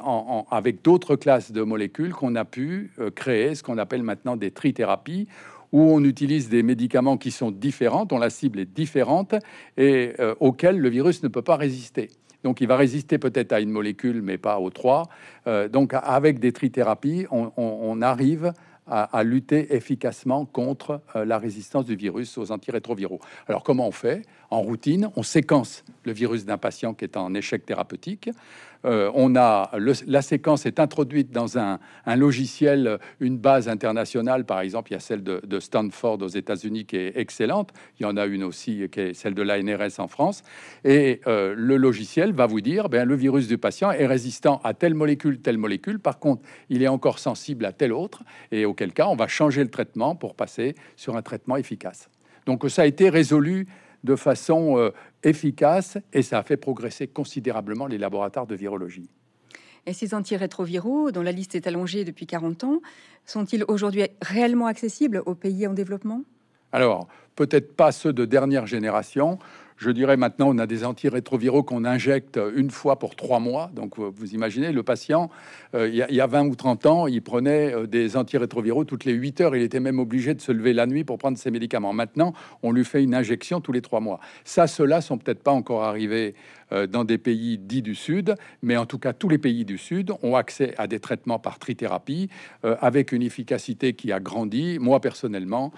avec 0.49 0.81
d'autres 0.81 1.15
classes 1.15 1.51
de 1.51 1.61
molécules 1.61 2.13
qu'on 2.13 2.35
a 2.35 2.45
pu 2.45 2.91
euh, 2.99 3.11
créer 3.11 3.53
ce 3.53 3.61
qu'on 3.61 3.77
appelle 3.77 4.03
maintenant 4.03 4.35
des 4.35 4.51
trithérapies, 4.51 5.27
où 5.71 5.81
on 5.81 6.03
utilise 6.03 6.49
des 6.49 6.63
médicaments 6.63 7.17
qui 7.17 7.31
sont 7.31 7.51
différents, 7.51 8.05
dont 8.05 8.19
la 8.19 8.29
cible 8.29 8.59
est 8.59 8.73
différente, 8.73 9.35
et 9.77 10.13
euh, 10.19 10.33
auxquels 10.39 10.79
le 10.79 10.89
virus 10.89 11.21
ne 11.21 11.27
peut 11.27 11.41
pas 11.41 11.55
résister. 11.55 12.09
Donc, 12.43 12.61
il 12.61 12.67
va 12.67 12.77
résister 12.77 13.19
peut-être 13.19 13.53
à 13.53 13.61
une 13.61 13.69
molécule, 13.69 14.21
mais 14.21 14.37
pas 14.37 14.59
aux 14.59 14.69
trois. 14.69 15.07
donc, 15.71 15.93
avec 15.93 16.39
des 16.39 16.51
trithérapies, 16.51 17.25
on, 17.31 17.53
on 17.55 18.01
arrive 18.01 18.51
à, 18.87 19.23
lutter 19.23 19.75
efficacement 19.75 20.45
contre 20.45 21.01
euh, 21.15 21.25
la 21.25 21.37
résistance 21.37 21.85
du 21.85 21.95
virus 21.95 22.37
aux 22.37 22.51
antirétroviraux. 22.51 23.19
Alors 23.47 23.63
comment 23.63 23.87
on 23.87 23.91
fait? 23.91 24.23
En 24.53 24.61
routine, 24.61 25.09
on 25.15 25.23
séquence 25.23 25.83
le 26.03 26.11
virus 26.11 26.45
d'un 26.45 26.59
patient 26.59 26.93
qui 26.93 27.05
est 27.05 27.17
en 27.17 27.33
échec 27.33 27.65
thérapeutique. 27.65 28.29
Euh, 28.85 29.09
on 29.15 29.35
a 29.35 29.71
la 30.05 30.21
séquence 30.21 30.67
est 30.67 30.79
introduite 30.79 31.31
dans 31.31 31.57
un, 31.57 31.79
logiciel, 32.05 32.99
une 33.19 33.39
base 33.39 33.67
internationale, 33.67 34.45
par 34.45 34.59
exemple, 34.59 34.91
il 34.91 34.93
y 34.93 34.97
a 34.97 34.99
celle 34.99 35.23
de, 35.23 35.59
Stanford 35.59 36.21
aux 36.21 36.27
États-Unis 36.27 36.85
qui 36.85 36.97
est 36.97 37.17
excellente. 37.17 37.71
Il 37.99 38.03
y 38.03 38.05
en 38.05 38.15
a 38.15 38.27
une 38.27 38.43
aussi 38.43 38.87
qui 38.91 38.99
est 38.99 39.13
celle 39.15 39.33
de 39.33 39.41
l'ANRS 39.41 39.99
en 39.99 40.07
France. 40.07 40.43
Et 40.83 41.21
euh, 41.25 41.55
le 41.57 41.77
logiciel 41.77 42.31
va 42.31 42.45
vous 42.45 42.61
dire, 42.61 42.89
ben, 42.89 43.07
le 43.07 43.15
virus 43.15 43.47
du 43.47 43.57
patient 43.57 43.89
est 43.89 44.05
résistant 44.05 44.61
à 44.63 44.75
telle 44.75 44.93
molécule, 44.93 45.41
telle 45.41 45.57
molécule. 45.57 45.97
Par 45.97 46.19
contre, 46.19 46.43
il 46.69 46.83
est 46.83 46.87
encore 46.87 47.17
sensible 47.17 47.65
à 47.65 47.71
telle 47.71 47.91
autre. 47.91 48.21
Et 48.51 48.65
auquel 48.65 48.93
cas, 48.93 49.07
on 49.07 49.15
va 49.15 49.25
changer 49.25 49.63
le 49.63 49.71
traitement 49.71 50.15
pour 50.15 50.35
passer 50.35 50.75
sur 50.95 51.15
un 51.15 51.23
traitement 51.23 51.57
efficace. 51.57 52.07
Donc 52.45 52.69
ça 52.69 52.83
a 52.83 52.85
été 52.85 53.09
résolu 53.09 53.67
de 54.03 54.15
façon 54.15 54.77
euh, 54.77 54.91
efficace 55.23 55.97
et 56.11 56.21
ça 56.21 56.39
a 56.39 56.43
fait 56.43 56.57
progresser 56.57 57.07
considérablement 57.07 57.87
les 57.87 57.97
laboratoires 57.97 58.47
de 58.47 58.55
virologie. 58.55 59.09
Et 59.85 59.93
ces 59.93 60.13
antirétroviraux, 60.13 61.11
dont 61.11 61.21
la 61.21 61.31
liste 61.31 61.55
est 61.55 61.67
allongée 61.67 62.05
depuis 62.05 62.25
40 62.25 62.63
ans, 62.63 62.81
sont-ils 63.25 63.65
aujourd'hui 63.67 64.05
réellement 64.21 64.67
accessibles 64.67 65.21
aux 65.25 65.35
pays 65.35 65.67
en 65.67 65.73
développement? 65.73 66.23
Alors, 66.71 67.07
peut-être 67.35 67.75
pas 67.75 67.91
ceux 67.91 68.13
de 68.13 68.25
dernière 68.25 68.65
génération, 68.65 69.39
je 69.77 69.91
dirais 69.91 70.17
maintenant, 70.17 70.49
on 70.49 70.57
a 70.57 70.67
des 70.67 70.85
antirétroviraux 70.85 71.63
qu'on 71.63 71.85
injecte 71.85 72.39
une 72.55 72.69
fois 72.69 72.99
pour 72.99 73.15
trois 73.15 73.39
mois. 73.39 73.71
Donc, 73.73 73.97
vous 73.97 74.33
imaginez, 74.33 74.71
le 74.71 74.83
patient, 74.83 75.29
euh, 75.75 75.89
il, 75.89 76.15
y 76.15 76.21
a, 76.21 76.27
20 76.27 76.47
ou 76.47 76.55
30 76.55 76.85
ans, 76.85 77.07
il 77.07 77.21
prenait 77.21 77.73
euh, 77.73 77.87
des 77.87 78.15
antirétroviraux 78.15 78.85
toutes 78.85 79.05
les 79.05 79.13
8 79.13 79.41
heures. 79.41 79.55
Il 79.55 79.61
était 79.61 79.79
même 79.79 79.99
obligé 79.99 80.33
de 80.33 80.41
se 80.41 80.51
lever 80.51 80.73
la 80.73 80.85
nuit 80.85 81.03
pour 81.03 81.17
prendre 81.17 81.37
ses 81.37 81.51
médicaments. 81.51 81.93
Maintenant, 81.93 82.33
on 82.61 82.71
lui 82.71 82.85
fait 82.85 83.03
une 83.03 83.15
injection 83.15 83.61
tous 83.61 83.71
les 83.71 83.81
trois 83.81 83.99
mois. 83.99 84.19
Ça, 84.43 84.67
ceux-là 84.67 85.01
sont 85.01 85.17
peut-être 85.17 85.41
pas 85.41 85.51
encore 85.51 85.83
arrivés 85.83 86.35
euh, 86.35 86.62
dans 86.89 87.03
des 87.03 87.17
pays 87.17 87.57
dits 87.57 87.81
du 87.81 87.95
Sud, 87.95 88.35
mais 88.61 88.77
en 88.77 88.85
tout 88.85 88.99
cas, 88.99 89.13
tous 89.13 89.29
les 89.29 89.37
pays 89.37 89.65
du 89.65 89.77
Sud 89.77 90.11
ont 90.21 90.35
accès 90.35 90.73
à 90.77 90.87
des 90.87 90.99
traitements 90.99 91.39
par 91.39 91.59
trithérapie 91.59 92.29
avec 92.63 93.11
une 93.11 93.21
efficacité 93.21 93.93
qui 93.93 94.11
a 94.11 94.19
grandi. 94.19 94.77
Moi, 94.79 94.99
personnellement, 94.99 95.71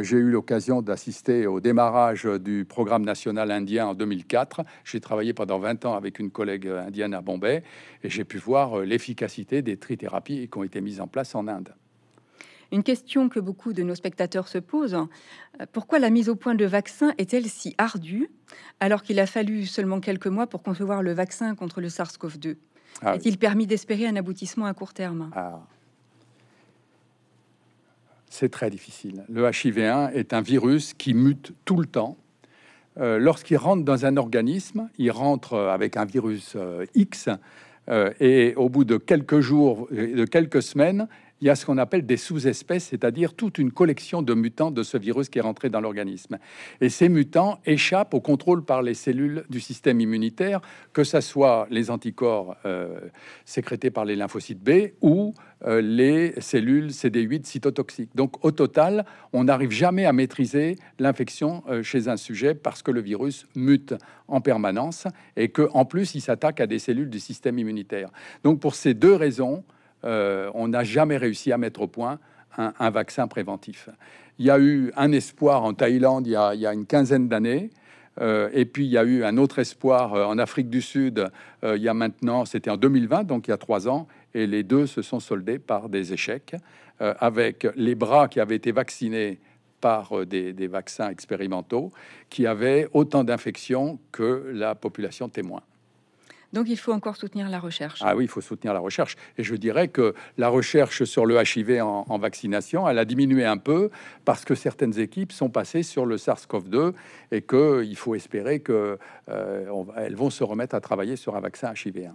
j'ai 0.00 0.16
eu 0.16 0.30
l'occasion 0.30 0.82
d'assister 0.82 1.46
au 1.46 1.60
démarrage 1.60 2.24
du 2.24 2.64
programme 2.64 3.04
national 3.04 3.50
indien 3.50 3.86
en 3.88 3.94
2004. 3.94 4.64
J'ai 4.84 5.00
travaillé 5.00 5.32
pendant 5.32 5.58
20 5.58 5.84
ans 5.84 5.94
avec 5.94 6.18
une 6.18 6.30
collègue 6.30 6.66
indienne 6.68 7.14
à 7.14 7.20
Bombay 7.20 7.62
et 8.02 8.10
j'ai 8.10 8.24
pu 8.24 8.38
voir 8.38 8.80
l'efficacité 8.80 9.62
des 9.62 9.76
trithérapies 9.76 10.48
qui 10.50 10.58
ont 10.58 10.64
été 10.64 10.80
mises 10.80 11.00
en 11.00 11.06
place 11.06 11.34
en 11.34 11.48
Inde. 11.48 11.74
Une 12.70 12.82
question 12.82 13.28
que 13.28 13.40
beaucoup 13.40 13.72
de 13.72 13.82
nos 13.82 13.94
spectateurs 13.94 14.48
se 14.48 14.58
posent, 14.58 14.98
pourquoi 15.72 15.98
la 15.98 16.10
mise 16.10 16.28
au 16.28 16.34
point 16.34 16.54
de 16.54 16.66
vaccins 16.66 17.14
est-elle 17.16 17.46
si 17.46 17.74
ardue 17.78 18.30
alors 18.80 19.02
qu'il 19.02 19.18
a 19.20 19.26
fallu 19.26 19.66
seulement 19.66 20.00
quelques 20.00 20.26
mois 20.26 20.46
pour 20.46 20.62
concevoir 20.62 21.02
le 21.02 21.12
vaccin 21.12 21.54
contre 21.54 21.80
le 21.80 21.88
SARS-CoV-2 21.88 22.56
ah 23.02 23.14
Est-il 23.14 23.38
permis 23.38 23.66
d'espérer 23.66 24.06
un 24.06 24.16
aboutissement 24.16 24.66
à 24.66 24.74
court 24.74 24.92
terme? 24.92 25.30
Ah. 25.34 25.60
C'est 28.30 28.50
très 28.50 28.70
difficile. 28.70 29.24
Le 29.28 29.48
HIV1 29.48 30.12
est 30.12 30.32
un 30.32 30.40
virus 30.40 30.94
qui 30.94 31.14
mute 31.14 31.52
tout 31.64 31.76
le 31.76 31.86
temps. 31.86 32.16
Euh, 32.98 33.18
lorsqu'il 33.18 33.56
rentre 33.56 33.84
dans 33.84 34.04
un 34.04 34.16
organisme, 34.16 34.88
il 34.98 35.10
rentre 35.10 35.56
avec 35.56 35.96
un 35.96 36.04
virus 36.04 36.54
euh, 36.56 36.84
X 36.94 37.28
euh, 37.88 38.12
et 38.20 38.54
au 38.56 38.68
bout 38.68 38.84
de 38.84 38.96
quelques 38.96 39.40
jours, 39.40 39.88
de 39.90 40.24
quelques 40.24 40.62
semaines, 40.62 41.08
il 41.40 41.46
y 41.46 41.50
a 41.50 41.54
ce 41.54 41.64
qu'on 41.64 41.78
appelle 41.78 42.04
des 42.04 42.16
sous-espèces, 42.16 42.84
c'est-à-dire 42.84 43.34
toute 43.34 43.58
une 43.58 43.70
collection 43.70 44.22
de 44.22 44.34
mutants 44.34 44.70
de 44.70 44.82
ce 44.82 44.96
virus 44.96 45.28
qui 45.28 45.38
est 45.38 45.42
rentré 45.42 45.70
dans 45.70 45.80
l'organisme. 45.80 46.38
Et 46.80 46.88
ces 46.88 47.08
mutants 47.08 47.60
échappent 47.64 48.14
au 48.14 48.20
contrôle 48.20 48.64
par 48.64 48.82
les 48.82 48.94
cellules 48.94 49.44
du 49.48 49.60
système 49.60 50.00
immunitaire, 50.00 50.60
que 50.92 51.04
ce 51.04 51.20
soit 51.20 51.66
les 51.70 51.90
anticorps 51.90 52.56
euh, 52.64 52.98
sécrétés 53.44 53.90
par 53.90 54.04
les 54.04 54.16
lymphocytes 54.16 54.62
B 54.62 54.92
ou 55.00 55.34
euh, 55.66 55.80
les 55.80 56.40
cellules 56.40 56.88
CD8 56.88 57.44
cytotoxiques. 57.44 58.14
Donc 58.16 58.44
au 58.44 58.50
total, 58.50 59.04
on 59.32 59.44
n'arrive 59.44 59.70
jamais 59.70 60.06
à 60.06 60.12
maîtriser 60.12 60.76
l'infection 60.98 61.62
euh, 61.68 61.82
chez 61.82 62.08
un 62.08 62.16
sujet 62.16 62.54
parce 62.54 62.82
que 62.82 62.90
le 62.90 63.00
virus 63.00 63.46
mute 63.54 63.94
en 64.26 64.40
permanence 64.40 65.06
et 65.36 65.50
que 65.50 65.68
en 65.72 65.84
plus 65.84 66.14
il 66.14 66.20
s'attaque 66.20 66.60
à 66.60 66.66
des 66.66 66.78
cellules 66.78 67.10
du 67.10 67.20
système 67.20 67.58
immunitaire. 67.58 68.10
Donc 68.42 68.60
pour 68.60 68.74
ces 68.74 68.94
deux 68.94 69.14
raisons, 69.14 69.64
euh, 70.04 70.50
on 70.54 70.68
n'a 70.68 70.84
jamais 70.84 71.16
réussi 71.16 71.52
à 71.52 71.58
mettre 71.58 71.82
au 71.82 71.86
point 71.86 72.18
un, 72.56 72.90
vaccin 72.90 73.28
préventif. 73.28 73.88
Il 74.38 74.46
y 74.46 74.50
a 74.50 74.58
eu 74.58 74.92
un 74.96 75.12
espoir 75.12 75.62
en 75.62 75.74
Thaïlande 75.74 76.26
il 76.26 76.32
y 76.32 76.36
a, 76.36 76.72
une 76.72 76.86
quinzaine 76.86 77.28
d'années. 77.28 77.70
Euh, 78.20 78.48
et 78.52 78.64
puis 78.64 78.84
il 78.84 78.90
y 78.90 78.98
a 78.98 79.04
eu 79.04 79.22
un 79.22 79.36
autre 79.36 79.60
espoir 79.60 80.14
euh, 80.14 80.24
en 80.24 80.38
Afrique 80.38 80.68
du 80.68 80.82
Sud 80.82 81.30
il 81.62 81.80
y 81.80 81.88
a 81.88 81.94
maintenant, 81.94 82.44
c'était 82.44 82.70
en 82.70 82.76
2020, 82.76 83.24
donc 83.24 83.46
il 83.46 83.50
y 83.50 83.54
a 83.54 83.56
trois 83.56 83.88
ans, 83.88 84.06
et 84.34 84.46
les 84.46 84.62
deux 84.62 84.86
se 84.86 85.02
sont 85.02 85.20
soldés 85.20 85.58
par 85.58 85.88
des 85.88 86.12
échecs, 86.12 86.54
avec 87.00 87.66
les 87.74 87.96
bras 87.96 88.28
qui 88.28 88.38
avaient 88.38 88.54
été 88.54 88.70
vaccinés 88.70 89.40
par 89.80 90.24
des, 90.24 90.52
des 90.52 90.68
vaccins 90.68 91.10
expérimentaux, 91.10 91.90
qui 92.30 92.46
avaient 92.46 92.88
autant 92.92 93.24
d'infections 93.24 93.98
que 94.12 94.52
la 94.54 94.76
population 94.76 95.28
témoin. 95.28 95.62
Donc 96.52 96.68
il 96.68 96.78
faut 96.78 96.92
encore 96.92 97.16
soutenir 97.16 97.48
la 97.48 97.58
recherche. 97.58 98.00
Ah 98.02 98.16
oui, 98.16 98.24
il 98.24 98.28
faut 98.28 98.40
soutenir 98.40 98.72
la 98.72 98.80
recherche. 98.80 99.16
Et 99.36 99.44
je 99.44 99.54
dirais 99.54 99.88
que 99.88 100.14
la 100.38 100.48
recherche 100.48 101.04
sur 101.04 101.26
le 101.26 101.36
HIV 101.36 101.82
en, 101.82 102.18
vaccination, 102.18 102.88
elle 102.88 102.98
a 102.98 103.04
diminué 103.04 103.44
un 103.44 103.58
peu 103.58 103.90
parce 104.24 104.44
que 104.44 104.54
certaines 104.54 104.98
équipes 104.98 105.32
sont 105.32 105.50
passées 105.50 105.82
sur 105.82 106.06
le 106.06 106.16
SARS-CoV-2 106.16 106.94
et 107.32 107.42
qu'il 107.42 107.96
faut 107.96 108.14
espérer 108.14 108.60
qu'elles 108.60 108.98
euh, 109.28 109.84
vont 110.14 110.30
se 110.30 110.42
remettre 110.42 110.74
à 110.74 110.80
travailler 110.80 111.16
sur 111.16 111.36
un 111.36 111.40
vaccin 111.40 111.72
HIV1. 111.72 112.12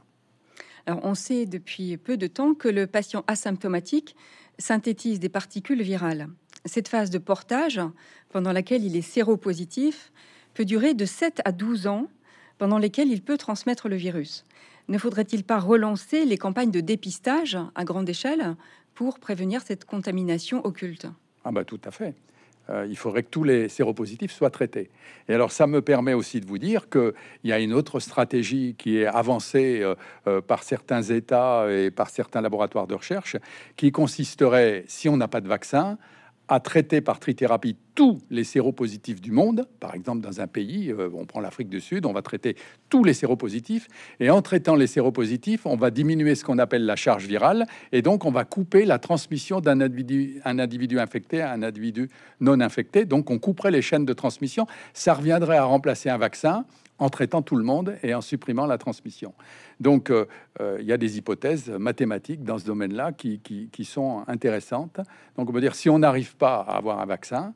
Alors 0.86 1.00
on 1.04 1.15
sait 1.15 1.46
depuis 1.46 1.98
peu 1.98 2.17
de 2.17 2.28
temps 2.28 2.56
que 2.56 2.67
le 2.67 2.88
patient 2.88 3.24
asymptomatique 3.28 4.15
synthétise 4.58 5.19
des 5.19 5.30
particules 5.30 5.82
virales. 5.82 6.28
Cette 6.65 6.88
phase 6.88 7.10
de 7.10 7.17
portage, 7.17 7.80
pendant 8.30 8.52
laquelle 8.52 8.84
il 8.84 8.96
est 8.96 9.02
séropositif, 9.02 10.12
peut 10.54 10.65
durer 10.65 10.93
de 10.93 11.06
7 11.06 11.41
à 11.46 11.52
12 11.52 11.88
ans 11.88 12.08
pendant 12.58 12.78
lesquels 12.78 13.10
il 13.10 13.22
peut 13.22 13.38
transmettre 13.38 13.89
le 13.89 13.96
virus. 13.96 14.46
Ne 14.88 14.98
faudrait-il 14.98 15.44
pas 15.44 15.60
relancer 15.60 16.26
les 16.26 16.38
campagnes 16.38 16.72
de 16.72 16.82
dépistage 16.82 17.58
à 17.76 17.84
grande 17.86 18.10
échelle 18.10 18.56
pour 18.94 19.20
prévenir 19.20 19.62
cette 19.62 19.86
contamination 19.86 20.66
occulte? 20.66 21.08
Ah 21.46 21.52
bah 21.52 21.63
tout 21.63 21.80
à 21.86 21.92
fait. 21.92 22.16
Euh, 22.70 22.86
il 22.89 22.96
faudrait 22.96 23.24
que 23.24 23.30
tous 23.30 23.44
les 23.44 23.68
séropositifs 23.68 24.32
soient 24.32 24.50
traités. 24.50 24.89
Et 25.28 25.34
alors 25.34 25.52
ça 25.52 25.68
me 25.68 25.82
permet 25.82 26.13
aussi 26.13 26.39
de 26.39 26.46
vous 26.46 26.58
dire 26.58 26.89
qu'il 26.89 27.13
y 27.44 27.52
a 27.52 27.60
une 27.60 27.74
autre 27.74 28.00
stratégie 28.00 28.76
qui 28.78 29.00
est 29.00 29.06
avancée 29.06 29.82
euh, 29.82 29.96
euh, 30.28 30.42
par 30.42 30.63
certains 30.63 31.02
États 31.02 31.68
et 31.70 31.92
par 31.92 32.10
certains 32.10 32.42
laboratoires 32.42 32.88
de 32.88 32.96
recherche, 32.96 33.36
qui 33.76 33.92
consisterait, 33.92 34.86
si 34.88 35.10
on 35.10 35.18
n'a 35.18 35.28
pas 35.28 35.42
de 35.42 35.48
vaccin, 35.48 35.98
à 36.47 36.60
traiter 36.60 37.01
par 37.01 37.19
trithérapie 37.19 37.75
tous 37.95 38.19
les 38.29 38.43
séropositifs 38.43 39.21
du 39.21 39.32
monde. 39.32 39.67
Par 39.79 39.95
exemple, 39.95 40.21
dans 40.21 40.41
un 40.41 40.47
pays, 40.47 40.91
euh, 40.91 41.10
on 41.13 41.25
prend 41.25 41.39
l'Afrique 41.39 41.69
du 41.69 41.79
Sud, 41.79 42.06
on 42.06 42.13
va 42.13 42.21
traiter 42.21 42.56
tous 42.89 43.03
les 43.03 43.13
séropositifs. 43.13 43.88
Et 44.19 44.29
en 44.29 44.41
traitant 44.41 44.75
les 44.75 44.88
séropositifs, 44.88 45.65
on 45.65 45.75
va 45.75 45.91
diminuer 45.91 46.36
ce 46.36 46.43
qu'on 46.43 46.58
appelle 46.58 46.86
la 46.86 46.95
charge 46.95 47.27
virale. 47.27 47.65
Et 47.91 48.01
donc, 48.01 48.25
on 48.25 48.32
va 48.32 48.45
couper 48.45 48.86
la 48.86 48.99
transmission 48.99 49.62
d'un 49.62 49.79
individu, 49.79 50.41
individu 50.43 50.99
infecté 50.99 51.41
à 51.41 51.51
un 51.51 51.63
individu 51.63 52.10
non 52.41 52.60
infecté. 52.60 53.06
Donc, 53.06 53.29
on 53.29 53.39
couperait 53.39 53.71
les 53.71 53.82
chaînes 53.82 54.06
de 54.06 54.13
transmission. 54.13 54.67
Ça 54.93 55.13
reviendrait 55.13 55.58
à 55.58 55.63
remplacer 55.63 56.10
un 56.10 56.17
vaccin 56.17 56.65
en 57.04 57.10
traitant 57.10 57.42
tout 57.42 57.58
le 57.58 57.63
monde 57.63 57.98
et 58.02 58.13
en 58.13 58.22
supprimant 58.22 58.66
la 58.66 58.78
transmission. 58.78 59.34
Donc, 59.82 60.10
euh, 60.10 60.26
euh, 60.62 60.78
il 60.80 60.86
y 60.86 60.94
a 60.94 60.98
des 60.98 61.18
hypothèses 61.18 61.70
mathématiques 61.70 62.44
dans 62.46 62.58
ce 62.58 62.66
domaine-là 62.66 63.12
qui, 63.12 63.39
sont 63.84 64.24
intéressantes. 64.28 65.02
Donc, 65.36 65.50
on 65.50 65.54
peut 65.54 65.60
dire, 65.60 65.76
si 65.76 65.89
on 65.89 66.00
n'arrive 66.00 66.38
pas 66.38 66.62
à 66.62 66.78
avoir 66.78 67.02
un 67.02 67.06
vaccin, 67.06 67.54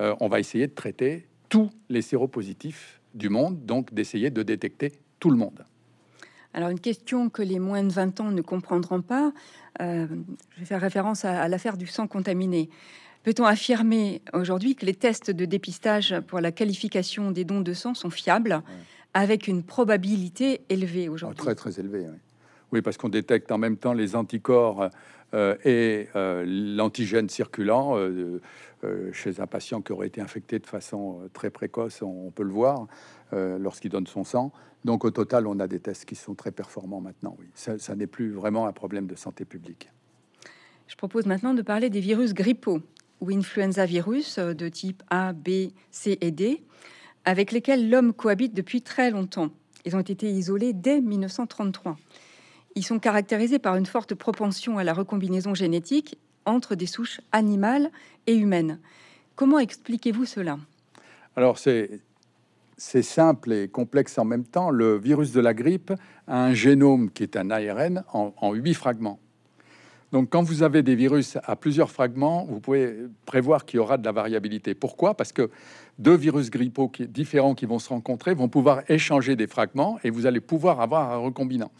euh, 0.00 0.16
on 0.18 0.28
va 0.28 0.40
essayer 0.40 0.66
de 0.66 0.74
traiter 0.74 1.28
tous 1.48 1.70
les 1.88 2.02
séropositifs 2.02 3.00
du 3.14 3.28
monde, 3.28 3.64
donc 3.64 3.94
d'essayer 3.94 4.30
de 4.30 4.42
détecter 4.42 4.92
tout 5.20 5.30
le 5.30 5.36
monde. 5.36 5.64
Alors, 6.52 6.70
une 6.70 6.80
question 6.80 7.30
que 7.30 7.42
les 7.42 7.60
moins 7.60 7.84
de 7.84 7.92
20 7.92 8.20
ans 8.20 8.32
ne 8.32 8.42
comprendront 8.42 9.02
pas, 9.02 9.32
je 9.78 10.08
vais 10.58 10.64
faire 10.64 10.80
référence 10.80 11.24
à 11.24 11.46
l'affaire 11.46 11.76
du 11.76 11.86
sang 11.86 12.08
contaminé. 12.08 12.70
Peut-on 13.22 13.44
affirmer 13.44 14.22
aujourd'hui 14.32 14.74
que 14.74 14.86
les 14.86 14.94
tests 14.94 15.30
de 15.30 15.44
dépistage 15.44 16.14
pour 16.26 16.40
la 16.40 16.52
qualification 16.52 17.30
des 17.30 17.44
dons 17.44 17.60
de 17.60 17.74
sang 17.74 17.92
sont 17.92 18.08
fiables, 18.08 18.62
avec 19.12 19.46
une 19.46 19.62
probabilité 19.62 20.62
élevée 20.70 21.10
aujourd'hui? 21.10 21.36
Très 21.36 21.54
très 21.54 21.78
élevée, 21.78 22.06
oui. 22.72 22.80
parce 22.80 22.96
qu'on 22.96 23.10
détecte 23.10 23.52
en 23.52 23.58
même 23.58 23.76
temps 23.76 23.92
les 23.92 24.16
anticorps 24.16 24.88
euh, 25.34 25.54
et 25.66 26.08
euh, 26.16 26.44
l'antigène 26.46 27.28
circulant 27.28 27.94
euh, 27.96 28.40
chez 29.12 29.40
un 29.40 29.46
patient 29.46 29.82
qui 29.82 29.92
aurait 29.92 30.06
été 30.06 30.22
infecté 30.22 30.58
de 30.58 30.66
façon 30.66 31.28
très 31.34 31.50
précoce, 31.50 32.00
on, 32.00 32.30
peut 32.30 32.42
le 32.42 32.52
voir 32.52 32.86
lorsqu'il 33.32 33.90
donne 33.90 34.06
son 34.06 34.24
sang. 34.24 34.50
Donc 34.86 35.04
au 35.04 35.10
total, 35.10 35.46
on 35.46 35.60
a 35.60 35.68
des 35.68 35.78
tests 35.78 36.06
qui 36.06 36.14
sont 36.14 36.34
très 36.34 36.52
performants 36.52 37.02
maintenant. 37.02 37.36
Oui, 37.38 37.46
ça, 37.54 37.78
ça 37.78 37.94
n'est 37.94 38.06
plus 38.06 38.30
vraiment 38.30 38.66
un 38.66 38.72
problème 38.72 39.06
de 39.06 39.14
santé 39.14 39.44
publique. 39.44 39.90
Je 40.86 40.96
propose 40.96 41.26
maintenant 41.26 41.52
de 41.52 41.62
parler 41.62 41.90
des 41.90 42.00
virus 42.00 42.32
grippaux 42.32 42.80
ou 43.20 43.30
influenza 43.30 43.86
virus 43.86 44.38
euh, 44.38 44.54
de 44.54 44.68
type 44.68 45.02
A, 45.10 45.32
B, 45.32 45.72
C 45.90 46.18
et 46.20 46.30
D, 46.30 46.62
avec 47.24 47.52
lesquels 47.52 47.90
l'homme 47.90 48.12
cohabite 48.12 48.54
depuis 48.54 48.82
très 48.82 49.10
longtemps. 49.10 49.50
Ils 49.84 49.96
ont 49.96 50.00
été 50.00 50.30
isolés 50.30 50.72
dès 50.72 51.00
1933. 51.00 51.96
Ils 52.76 52.84
sont 52.84 52.98
caractérisés 52.98 53.58
par 53.58 53.76
une 53.76 53.86
forte 53.86 54.14
propension 54.14 54.78
à 54.78 54.84
la 54.84 54.92
recombinaison 54.92 55.54
génétique 55.54 56.18
entre 56.44 56.74
des 56.74 56.86
souches 56.86 57.20
animales 57.32 57.90
et 58.26 58.34
humaines. 58.34 58.78
Comment 59.36 59.58
expliquez-vous 59.58 60.24
cela? 60.24 60.58
Alors 61.36 61.58
c'est 61.58 62.00
c'est 62.76 63.02
simple 63.02 63.52
et 63.52 63.68
complexe 63.68 64.16
en 64.16 64.24
même 64.24 64.44
temps. 64.44 64.70
Le 64.70 64.96
virus 64.96 65.32
de 65.32 65.40
la 65.40 65.52
grippe 65.52 65.92
a 66.26 66.44
un 66.44 66.54
génome 66.54 67.10
qui 67.10 67.22
est 67.22 67.36
un 67.36 67.50
ARN 67.50 68.04
en 68.12 68.54
huit 68.54 68.72
fragments. 68.72 69.20
Donc, 70.12 70.30
quand 70.30 70.42
vous 70.42 70.62
avez 70.62 70.82
des 70.82 70.96
virus 70.96 71.38
à 71.44 71.54
plusieurs 71.54 71.90
fragments, 71.90 72.44
vous 72.44 72.60
pouvez 72.60 72.96
prévoir 73.26 73.64
qu'il 73.64 73.76
y 73.76 73.80
aura 73.80 73.96
de 73.96 74.04
la 74.04 74.12
variabilité. 74.12 74.74
Pourquoi? 74.74 75.14
Parce 75.14 75.32
que 75.32 75.50
deux 75.98 76.16
virus 76.16 76.50
grippaux 76.50 76.88
qui, 76.88 77.06
différents 77.06 77.54
qui 77.54 77.66
vont 77.66 77.78
se 77.78 77.88
rencontrer 77.90 78.34
vont 78.34 78.48
pouvoir 78.48 78.82
échanger 78.88 79.36
des 79.36 79.46
fragments 79.46 79.98
et 80.02 80.10
vous 80.10 80.26
allez 80.26 80.40
pouvoir 80.40 80.80
avoir 80.80 81.12
un 81.12 81.18
recombinant. 81.18 81.70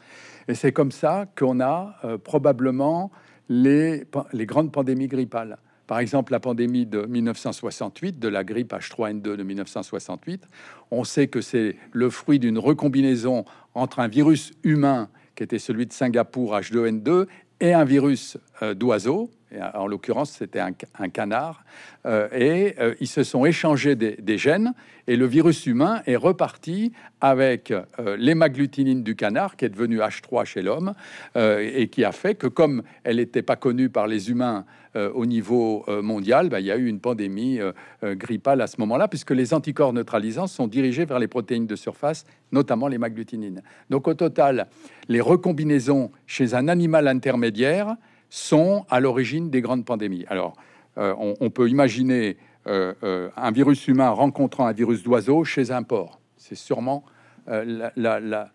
Et 0.47 0.55
c'est 0.55 0.73
comme 0.73 0.93
ça 0.93 1.27
qu'on 1.37 1.61
a 1.61 1.97
euh, 2.05 2.19
probablement 2.19 3.11
les, 3.49 4.05
les 4.33 4.47
grandes 4.47 4.71
pandémies 4.71 5.09
grippales. 5.09 5.59
Par 5.88 5.99
exemple, 5.99 6.31
la 6.31 6.38
pandémie 6.38 6.87
de 6.87 7.01
1968, 7.01 8.21
de 8.21 8.29
la 8.29 8.45
grippe 8.45 8.73
H3N2 8.73 9.23
de 9.23 9.43
1968, 9.43 10.47
on 10.93 11.03
sait 11.03 11.27
que 11.27 11.40
c'est 11.40 11.75
le 11.90 12.11
fruit 12.11 12.38
d'une 12.38 12.59
recombinaison 12.61 13.45
entre 13.75 13.99
un 13.99 14.07
virus 14.07 14.53
humain 14.62 15.09
qui 15.35 15.43
était 15.43 15.59
celui 15.59 15.87
de 15.87 15.93
Singapour 15.93 16.55
H2N2 16.55 17.27
et 17.61 17.75
un 17.75 17.85
virus 17.85 18.37
euh, 18.62 18.75
d'oiseau, 18.75 19.31
en 19.74 19.86
l'occurrence 19.86 20.30
c'était 20.30 20.60
un, 20.60 21.08
canard, 21.08 21.64
euh, 22.06 22.28
et 22.32 22.74
euh, 22.80 22.94
ils 23.00 23.06
se 23.06 23.22
sont 23.22 23.44
échangés 23.44 23.94
des, 23.96 24.38
gènes, 24.38 24.74
et 25.06 25.16
le 25.16 25.26
virus 25.26 25.66
humain 25.66 26.02
est 26.06 26.16
reparti 26.16 26.92
avec 27.20 27.72
l'hémagglutinine 28.16 29.02
du 29.02 29.16
canard, 29.16 29.56
qui 29.56 29.64
est 29.64 29.68
devenu 29.68 29.98
H3 29.98 30.44
chez 30.44 30.62
l'homme, 30.62 30.94
et 31.36 31.88
qui 31.88 32.04
a 32.04 32.12
fait 32.12 32.34
que 32.34 32.46
comme 32.46 32.82
elle 33.04 33.16
n'était 33.16 33.42
pas 33.42 33.56
connue 33.56 33.90
par 33.90 34.06
les 34.06 34.30
humains 34.30 34.64
au 34.94 35.26
niveau 35.26 35.84
mondial, 36.00 36.48
ben, 36.48 36.60
il 36.60 36.66
y 36.66 36.70
a 36.70 36.76
eu 36.76 36.86
une 36.86 37.00
pandémie 37.00 37.58
grippale 38.02 38.60
à 38.60 38.66
ce 38.68 38.76
moment-là, 38.78 39.08
puisque 39.08 39.32
les 39.32 39.52
anticorps 39.52 39.92
neutralisants 39.92 40.46
sont 40.46 40.68
dirigés 40.68 41.04
vers 41.04 41.18
les 41.18 41.28
protéines 41.28 41.66
de 41.66 41.76
surface, 41.76 42.24
notamment 42.52 42.88
l'hémagglutinine. 42.88 43.62
Donc 43.90 44.06
au 44.06 44.14
total, 44.14 44.68
les 45.08 45.20
recombinaisons 45.20 46.12
chez 46.26 46.54
un 46.54 46.68
animal 46.68 47.08
intermédiaire 47.08 47.96
sont 48.31 48.87
à 48.88 49.01
l'origine 49.01 49.51
des 49.51 49.61
grandes 49.61 49.85
pandémies. 49.85 50.25
Alors, 50.29 50.55
euh, 50.99 51.14
on, 51.19 51.51
peut 51.51 51.69
imaginer 51.69 52.37
euh, 52.66 52.95
euh, 53.03 53.29
un 53.37 53.51
virus 53.53 53.87
humain 53.88 54.11
rencontrant 54.11 54.66
un 54.66 54.73
virus 54.73 55.03
d'oiseau 55.03 55.45
chez 55.45 55.71
un 55.71 55.83
porc. 55.83 56.21
C'est 56.37 56.57
sûrement 56.57 57.05
la, 57.47 58.49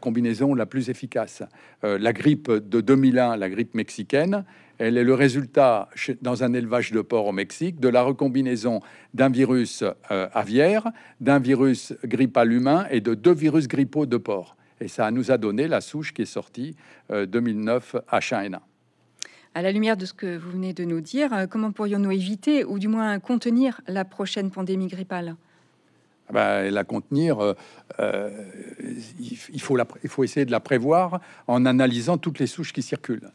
combinaison 0.00 0.54
la 0.54 0.66
plus 0.66 0.90
efficace. 0.90 1.42
la 1.82 2.12
grippe 2.12 2.50
de 2.50 2.80
2001, 2.80 3.36
la 3.36 3.48
grippe 3.48 3.74
mexicaine, 3.74 4.44
elle 4.78 4.96
est 4.96 5.04
le 5.04 5.14
résultat, 5.14 5.88
dans 6.20 6.42
un 6.42 6.52
élevage 6.52 6.90
de 6.90 7.00
porcs 7.00 7.26
au 7.26 7.32
Mexique, 7.32 7.78
de 7.78 7.88
la 7.88 8.02
recombinaison 8.02 8.80
d'un 9.14 9.28
virus 9.28 9.84
aviaire, 10.08 10.90
d'un 11.20 11.38
virus 11.38 11.94
grippal 12.04 12.52
humain 12.52 12.86
et 12.90 13.00
de 13.00 13.14
deux 13.14 13.34
virus 13.34 13.68
grippaux 13.68 14.06
de 14.06 14.16
porc. 14.16 14.56
Et 14.80 14.88
ça 14.88 15.10
nous 15.12 15.30
a 15.30 15.38
donné 15.38 15.68
la 15.68 15.80
souche 15.80 16.12
qui 16.12 16.22
est 16.22 16.26
sortie 16.26 16.74
2009 17.08 17.96
H1N1. 18.10 18.60
À 19.54 19.62
la 19.62 19.72
lumière 19.72 19.96
de 19.96 20.06
ce 20.06 20.12
que 20.12 20.36
vous 20.36 20.52
venez 20.52 20.72
de 20.72 20.84
nous 20.84 21.00
dire, 21.00 21.32
euh, 21.32 21.46
comment 21.46 21.72
pourrions-nous 21.72 22.12
éviter 22.12 22.64
ou 22.64 22.78
du 22.78 22.86
moins 22.86 23.18
contenir 23.18 23.80
la 23.88 24.04
prochaine 24.04 24.50
pandémie 24.50 24.86
grippale? 24.86 25.34
Ah 26.28 26.32
bah, 26.32 26.70
la 26.70 26.84
contenir, 26.84 27.40
euh, 27.40 27.54
euh, 27.98 28.30
il, 29.18 29.60
faut 29.60 29.74
la, 29.74 29.84
il 30.04 30.08
faut 30.08 30.22
essayer 30.22 30.46
de 30.46 30.52
la 30.52 30.60
prévoir 30.60 31.20
en 31.48 31.66
analysant 31.66 32.16
toutes 32.16 32.38
les 32.38 32.46
souches 32.46 32.72
qui 32.72 32.82
circulent. 32.82 33.32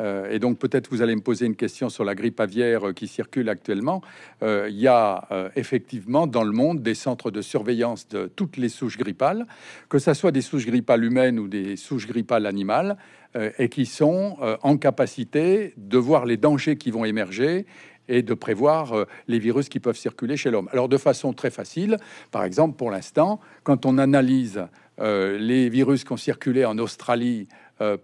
Et 0.00 0.38
donc 0.38 0.58
peut-être 0.58 0.88
vous 0.90 1.02
allez 1.02 1.14
me 1.14 1.20
poser 1.20 1.46
une 1.46 1.54
question 1.54 1.88
sur 1.88 2.04
la 2.04 2.14
grippe 2.14 2.40
aviaire 2.40 2.94
qui 2.94 3.06
circule 3.06 3.48
actuellement. 3.48 4.00
il 4.42 4.78
y 4.78 4.88
a 4.88 5.28
effectivement 5.54 6.26
dans 6.26 6.44
le 6.44 6.52
monde 6.52 6.82
des 6.82 6.94
centres 6.94 7.30
de 7.30 7.42
surveillance 7.42 8.08
de 8.08 8.30
toutes 8.34 8.56
les 8.56 8.68
souches 8.68 8.98
grippales, 8.98 9.46
que 9.88 9.98
ce 9.98 10.14
soit 10.14 10.32
des 10.32 10.40
souches 10.40 10.66
grippales 10.66 11.04
humaines 11.04 11.38
ou 11.38 11.46
des 11.46 11.76
souches 11.76 12.06
grippales 12.06 12.46
animales, 12.46 12.96
euh, 13.34 13.50
et 13.58 13.70
qui 13.70 13.86
sont 13.86 14.36
euh, 14.42 14.58
en 14.62 14.76
capacité 14.76 15.72
de 15.78 15.96
voir 15.96 16.26
les 16.26 16.36
dangers 16.36 16.76
qui 16.76 16.90
vont 16.90 17.06
émerger 17.06 17.64
et 18.06 18.20
de 18.20 18.34
prévoir 18.34 18.92
euh, 18.92 19.06
les 19.26 19.38
virus 19.38 19.70
qui 19.70 19.80
peuvent 19.80 19.96
circuler 19.96 20.36
chez 20.36 20.50
l'homme. 20.50 20.68
Alors 20.70 20.86
de 20.86 20.98
façon 20.98 21.32
très 21.32 21.50
facile, 21.50 21.96
par 22.30 22.44
exemple 22.44 22.76
pour 22.76 22.90
l'instant, 22.90 23.40
quand 23.62 23.86
on 23.86 23.96
analyse 23.96 24.66
les 24.98 25.68
virus 25.68 26.04
qui 26.04 26.12
ont 26.12 26.18
circulé 26.18 26.64
en 26.64 26.78
Australie 26.78 27.48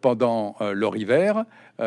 pendant 0.01 0.57
leur 0.61 0.97
hiver, 0.97 1.45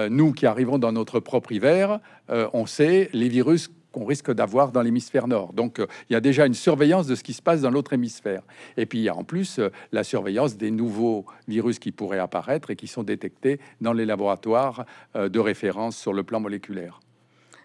nous 0.10 0.32
qui 0.32 0.46
arrivons 0.46 0.78
dans 0.78 0.91
notre 0.91 1.20
propre 1.20 1.52
hiver, 1.52 2.00
on 2.30 2.65
sait 2.65 3.10
les 3.13 3.28
virus 3.28 3.70
qu'on 3.91 4.06
risque 4.06 4.32
d'avoir 4.32 4.72
dans 4.72 4.82
l'hémisphère 4.82 5.28
nord. 5.28 5.54
Donc 5.54 5.80
euh, 5.80 5.88
il 6.10 6.13
y 6.13 6.15
a 6.15 6.22
déjà 6.22 6.46
une 6.46 6.54
surveillance 6.54 7.08
de 7.08 7.15
ce 7.15 7.24
qui 7.24 7.34
se 7.34 7.41
passe 7.41 7.62
dans 7.62 7.70
l'autre 7.70 7.94
hémisphère. 7.94 8.44
Et 8.78 8.86
puis 8.86 9.00
il 9.00 9.04
y 9.04 9.10
a 9.10 9.15
en 9.15 9.24
plus 9.24 9.60
euh, 9.60 9.70
la 9.91 10.04
surveillance 10.04 10.58
des 10.58 10.72
nouveaux 10.72 11.26
virus 11.48 11.80
qui 11.80 11.91
pourraient 11.91 12.20
apparaître 12.20 12.72
et 12.72 12.76
qui 12.76 12.88
sont 12.88 13.04
détectés 13.04 13.60
dans 13.82 13.94
les 13.94 14.06
laboratoires 14.06 14.86
euh, 15.15 15.30
de 15.30 15.39
référence 15.39 15.98
sur 15.98 16.13
le 16.13 16.24
plan 16.24 16.39
moléculaire. 16.39 17.00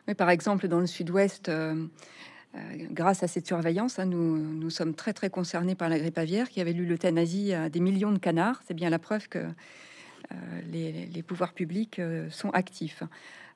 Mais 0.08 0.14
par 0.14 0.30
exemple, 0.30 0.68
dans 0.68 0.78
le 0.78 0.86
sud-ouest, 0.86 1.50
grâce 2.92 3.24
à 3.24 3.26
cette 3.26 3.44
surveillance, 3.44 3.98
hein, 3.98 4.04
nous, 4.04 4.36
nous, 4.36 4.70
sommes 4.70 4.94
très 4.94 5.12
très 5.12 5.30
concernés 5.30 5.74
par 5.74 5.88
la 5.88 5.98
grippe 5.98 6.16
aviaire 6.16 6.48
qui 6.48 6.60
avait 6.60 6.72
lu 6.72 6.86
l'euthanasie 6.86 7.52
à 7.52 7.68
des 7.68 7.80
millions 7.80 8.12
de 8.12 8.18
canards. 8.18 8.62
C'est 8.68 8.74
bien 8.74 8.88
la 8.88 9.00
preuve 9.00 9.26
que 9.28 9.40
les, 10.72 11.06
les, 11.06 11.22
pouvoirs 11.22 11.52
publics 11.52 12.00
sont 12.30 12.50
actifs. 12.50 13.02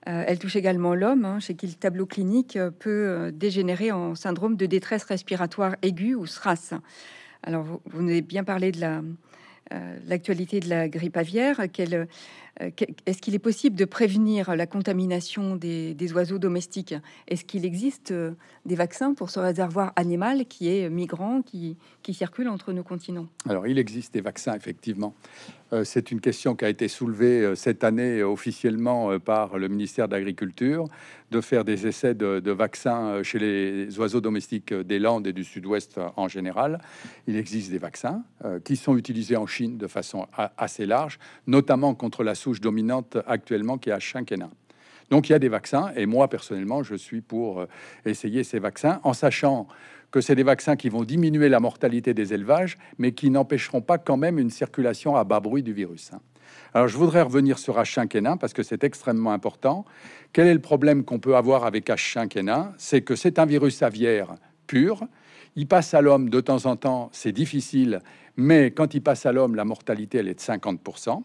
Euh, 0.09 0.25
elle 0.27 0.39
touche 0.39 0.57
également 0.57 0.95
l'homme, 0.95 1.25
hein, 1.27 1.41
chez 1.41 1.55
qui 1.55 1.67
le 1.67 1.75
tableau 1.75 2.07
clinique 2.07 2.57
euh, 2.57 2.71
peut 2.71 2.89
euh, 2.91 3.31
dégénérer 3.31 3.93
en 3.93 4.15
syndrome 4.15 4.57
de 4.57 4.65
détresse 4.65 5.05
respiratoire 5.05 5.77
aiguë 5.83 6.15
ou 6.15 6.27
SRAS. 6.27 6.73
Alors, 7.43 7.65
vous, 7.65 7.81
vous 7.85 8.03
avez 8.03 8.23
bien 8.23 8.45
parlé 8.45 8.73
de 8.73 8.81
l'actualité 10.07 10.59
de 10.61 10.69
la 10.69 10.89
grippe 10.89 11.17
aviaire. 11.17 11.61
Est-ce 13.07 13.23
qu'il 13.23 13.35
est 13.35 13.41
possible 13.41 13.77
de 13.77 13.85
prévenir 13.85 14.55
la 14.55 14.67
contamination 14.67 15.57
des, 15.57 16.13
oiseaux 16.13 16.39
domestiques? 16.39 16.95
Est-ce 17.29 17.45
qu'il 17.45 17.65
existe 17.65 18.13
des 18.67 18.75
vaccins 18.75 19.15
pour 19.15 19.31
ce 19.31 19.41
réservoir 19.41 19.93
animal 19.97 20.47
qui 20.47 20.69
est 20.69 20.91
migrant, 20.91 21.43
qui 21.43 21.77
circule 22.13 22.49
entre 22.49 22.73
nos 22.73 22.83
continents? 22.83 23.29
Alors, 23.49 23.67
il 23.67 23.79
existe 23.79 24.13
des 24.13 24.21
vaccins, 24.21 24.55
effectivement. 24.55 25.15
Euh, 25.73 25.85
c'est 25.85 26.11
une 26.11 26.21
question 26.21 26.57
qui 26.57 26.65
a 26.65 26.69
été 26.69 26.89
soulevée 26.89 27.43
euh, 27.43 27.55
cette 27.55 27.85
année 27.85 28.19
euh, 28.19 28.29
officiellement 28.29 29.19
par 29.19 29.59
le 29.59 29.69
ministère 29.69 30.09
de 30.09 30.15
l'Agriculture, 30.15 30.87
de 31.31 31.41
faire 31.41 31.65
des 31.65 31.87
essais 31.87 32.15
de, 32.15 32.51
vaccins 32.51 33.23
chez 33.23 33.39
les 33.39 33.99
oiseaux 33.99 34.21
domestiques 34.21 34.75
des 34.75 34.99
Landes 34.99 35.27
et 35.27 35.33
du 35.33 35.45
Sud-Ouest 35.45 36.01
en 36.17 36.27
général. 36.27 36.81
Il 37.29 37.37
existe 37.37 37.71
des 37.71 37.79
vaccins 37.79 38.25
qui 38.65 38.75
sont 38.75 38.97
utilisés 38.97 39.37
en 39.37 39.47
Chine 39.47 39.79
de 39.79 39.87
façon 39.87 40.27
assez 40.57 40.87
large, 40.87 41.19
notamment 41.47 41.95
contre 41.95 42.25
la 42.25 42.35
dominante 42.59 43.19
actuellement 43.27 43.79
qui 43.79 43.91
est 43.91 43.95
H5N1. 43.95 44.49
Donc 45.11 45.29
il 45.29 45.33
y 45.33 45.35
a 45.35 45.39
des 45.39 45.49
vaccins 45.49 45.93
et 45.95 46.07
moi 46.07 46.29
personnellement 46.29 46.83
je 46.83 46.95
suis 46.95 47.21
pour 47.21 47.67
essayer 48.05 48.45
ces 48.45 48.59
vaccins 48.59 49.01
en 49.05 49.13
sachant 49.13 49.69
que 50.11 50.21
c'est 50.21 50.35
des 50.35 50.43
vaccins 50.43 50.77
qui 50.77 50.89
vont 50.89 51.05
diminuer 51.05 51.49
la 51.49 51.61
mortalité 51.61 52.15
des 52.15 52.35
élevages, 52.35 52.79
mais 52.99 53.13
qui 53.13 53.31
n'empêcheront 53.31 53.81
pas 53.81 53.99
quand 53.99 54.17
même 54.17 54.39
une 54.39 54.51
circulation 54.51 55.17
à 55.17 55.25
bas 55.25 55.41
bruit 55.41 55.63
du 55.63 55.73
virus. 55.73 56.13
Hein. 56.13 56.21
Alors 56.75 56.89
je 56.89 56.97
voudrais 56.97 57.23
revenir 57.23 57.59
sur 57.59 57.79
H5N1 57.79 58.39
parce 58.39 58.53
que 58.53 58.63
c'est 58.63 58.85
extrêmement 58.85 59.33
important. 59.33 59.85
Quel 60.33 60.47
est 60.47 60.55
le 60.55 60.61
problème 60.61 61.05
qu'on 61.05 61.19
peut 61.19 61.37
avoir 61.37 61.65
avec 61.65 61.89
H5N1 61.89 62.73
C'est 62.77 63.03
que 63.03 63.15
c'est 63.15 63.39
un 63.39 63.47
virus 63.47 63.83
aviaire 63.83 64.35
pur. 64.67 65.05
Il 65.57 65.67
passe 65.67 65.95
à 65.95 66.01
l'homme 66.01 66.29
de 66.31 66.41
temps 66.41 66.67
en 66.67 66.77
temps, 66.77 67.09
c'est 67.13 67.33
difficile, 67.33 68.01
mais 68.37 68.71
quand 68.71 68.95
il 68.95 69.03
passe 69.03 69.27
à 69.27 69.33
l'homme, 69.33 69.57
la 69.57 69.65
mortalité 69.65 70.19
elle 70.19 70.29
est 70.29 70.35
de 70.35 70.41
50%. 70.41 71.23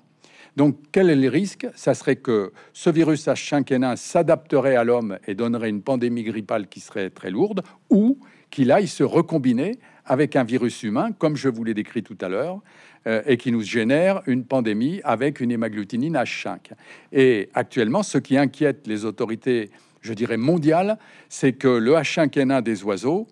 Donc, 0.56 0.78
quel 0.92 1.10
est 1.10 1.16
le 1.16 1.28
risque? 1.28 1.68
Ça 1.76 1.94
serait 1.94 2.16
que 2.16 2.54
ce 2.72 2.90
virus 2.90 3.28
H5N1 3.28 3.98
s'adapterait 3.98 4.76
à 4.76 4.84
l'homme 4.84 5.18
et 5.28 5.36
donnerait 5.36 5.70
une 5.70 5.82
pandémie 5.82 6.24
grippale 6.24 6.68
qui 6.68 6.80
serait 6.80 7.10
très 7.10 7.30
lourde, 7.30 7.62
ou 7.90 8.20
qu'il 8.50 8.72
aille 8.72 8.88
se 8.88 9.04
recombiner 9.04 9.80
avec 10.06 10.36
un 10.36 10.44
virus 10.44 10.84
humain, 10.84 11.12
comme 11.12 11.36
je 11.36 11.50
vous 11.50 11.64
l'ai 11.64 11.74
décrit 11.74 12.04
tout 12.04 12.18
à 12.22 12.30
l'heure, 12.30 12.62
euh, 13.08 13.22
et 13.26 13.38
qui 13.38 13.52
nous 13.52 13.62
génère 13.62 14.22
une 14.28 14.46
pandémie 14.46 15.02
avec 15.04 15.42
une 15.42 15.52
hémagglutinine 15.52 16.16
H5. 16.16 16.72
Et 17.12 17.50
actuellement, 17.54 18.02
ce 18.02 18.18
qui 18.18 18.38
inquiète 18.38 18.88
les 18.88 19.04
autorités, 19.04 19.72
je 20.02 20.14
dirais 20.14 20.38
mondiales, 20.38 20.98
c'est 21.28 21.54
que 21.54 21.68
le 21.68 21.94
H5N1 21.94 22.62
des 22.62 22.84
oiseaux 22.84 23.28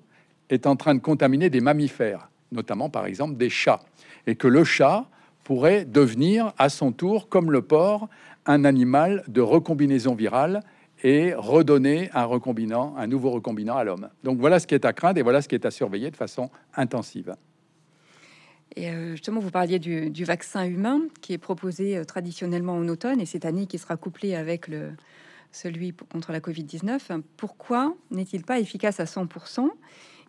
est 0.49 0.67
en 0.67 0.75
train 0.75 0.93
de 0.93 0.99
contaminer 0.99 1.49
des 1.49 1.62
mammifères, 1.62 2.29
notamment 2.51 2.89
par 2.89 3.05
exemple 3.05 3.38
des 3.38 3.49
chats, 3.49 3.81
et 4.27 4.36
que 4.36 4.47
le 4.47 4.63
chat 4.63 5.07
pourrait 5.43 5.86
devenir 5.86 6.53
à 6.58 6.69
son 6.69 6.91
tour, 6.91 7.29
comme 7.29 7.51
le 7.51 7.62
porc, 7.62 8.10
un 8.45 8.65
animal 8.65 9.23
de 9.27 9.41
recombinaison 9.41 10.15
virale 10.15 10.62
et 11.03 11.34
redonner 11.34 12.10
un 12.13 12.25
recombinant, 12.25 12.95
un 12.97 13.08
nouveau 13.08 13.32
recombinant 13.32 13.75
à 13.75 13.84
l'homme. 13.84 14.10
Donc 14.23 14.39
voilà 14.39 14.60
ce 14.60 14.67
qui 14.67 14.75
est 14.75 14.86
à 14.86 14.93
craindre 14.93 15.19
et 15.19 15.23
voilà 15.23 15.41
ce 15.41 15.47
qui 15.47 15.56
est 15.56 15.65
à 15.65 15.71
surveiller 15.71 16.12
de 16.12 16.15
façon 16.15 16.49
intensive. 16.75 17.36
Et 18.75 18.89
euh, 18.89 19.12
justement, 19.12 19.39
vous 19.39 19.51
parliez 19.51 19.79
du, 19.79 20.23
vaccin 20.23 20.63
humain 20.65 21.01
qui 21.21 21.34
est 21.34 21.38
proposé 21.38 21.97
euh, 21.97 22.06
traditionnellement 22.06 22.73
en 22.73 22.88
automne 22.88 23.19
et 23.19 23.25
cette 23.25 23.45
année 23.45 23.67
qui 23.67 23.77
sera 23.77 23.97
couplé 23.97 24.34
avec 24.34 24.69
celui 25.51 25.93
contre 25.93 26.32
la 26.32 26.39
Covid-19. 26.39 27.21
Pourquoi 27.38 27.95
n'est-il 28.10 28.43
pas 28.43 28.60
efficace 28.60 28.99
à 28.99 29.03
100% 29.03 29.69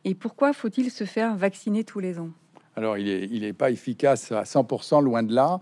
et 0.04 0.14
pourquoi 0.14 0.52
faut-il 0.52 0.90
se 0.90 1.04
faire 1.04 1.34
vacciner 1.34 1.84
tous 1.84 2.00
les 2.00 2.18
ans? 2.18 2.30
Alors, 2.76 2.98
il 2.98 3.40
n'est 3.40 3.52
pas 3.52 3.70
efficace 3.70 4.32
à 4.32 4.42
100%, 4.42 5.02
loin 5.02 5.22
de 5.22 5.34
là. 5.34 5.60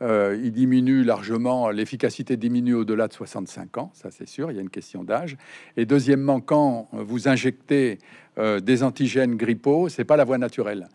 il 0.00 0.52
diminue 0.52 1.04
largement, 1.04 1.70
l'efficacité 1.70 2.36
diminue 2.36 2.74
au-delà 2.74 3.08
de 3.08 3.12
65 3.12 3.78
ans, 3.78 3.90
ça 3.94 4.10
c'est 4.10 4.28
sûr, 4.28 4.50
il 4.50 4.56
y 4.56 4.58
a 4.58 4.62
une 4.62 4.70
question 4.70 5.04
d'âge. 5.04 5.36
Et 5.76 5.86
deuxièmement, 5.86 6.40
quand 6.40 6.88
vous 6.92 7.28
injectez 7.28 7.98
des 8.36 8.82
antigènes 8.82 9.36
grippaux, 9.36 9.88
c'est 9.88 10.04
pas 10.04 10.16
la 10.16 10.24
voie 10.24 10.38
naturelle. 10.38 10.88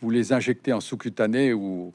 Vous 0.00 0.10
les 0.10 0.32
injectez 0.32 0.72
en 0.72 0.80
sous-cutané 0.80 1.52
ou 1.52 1.92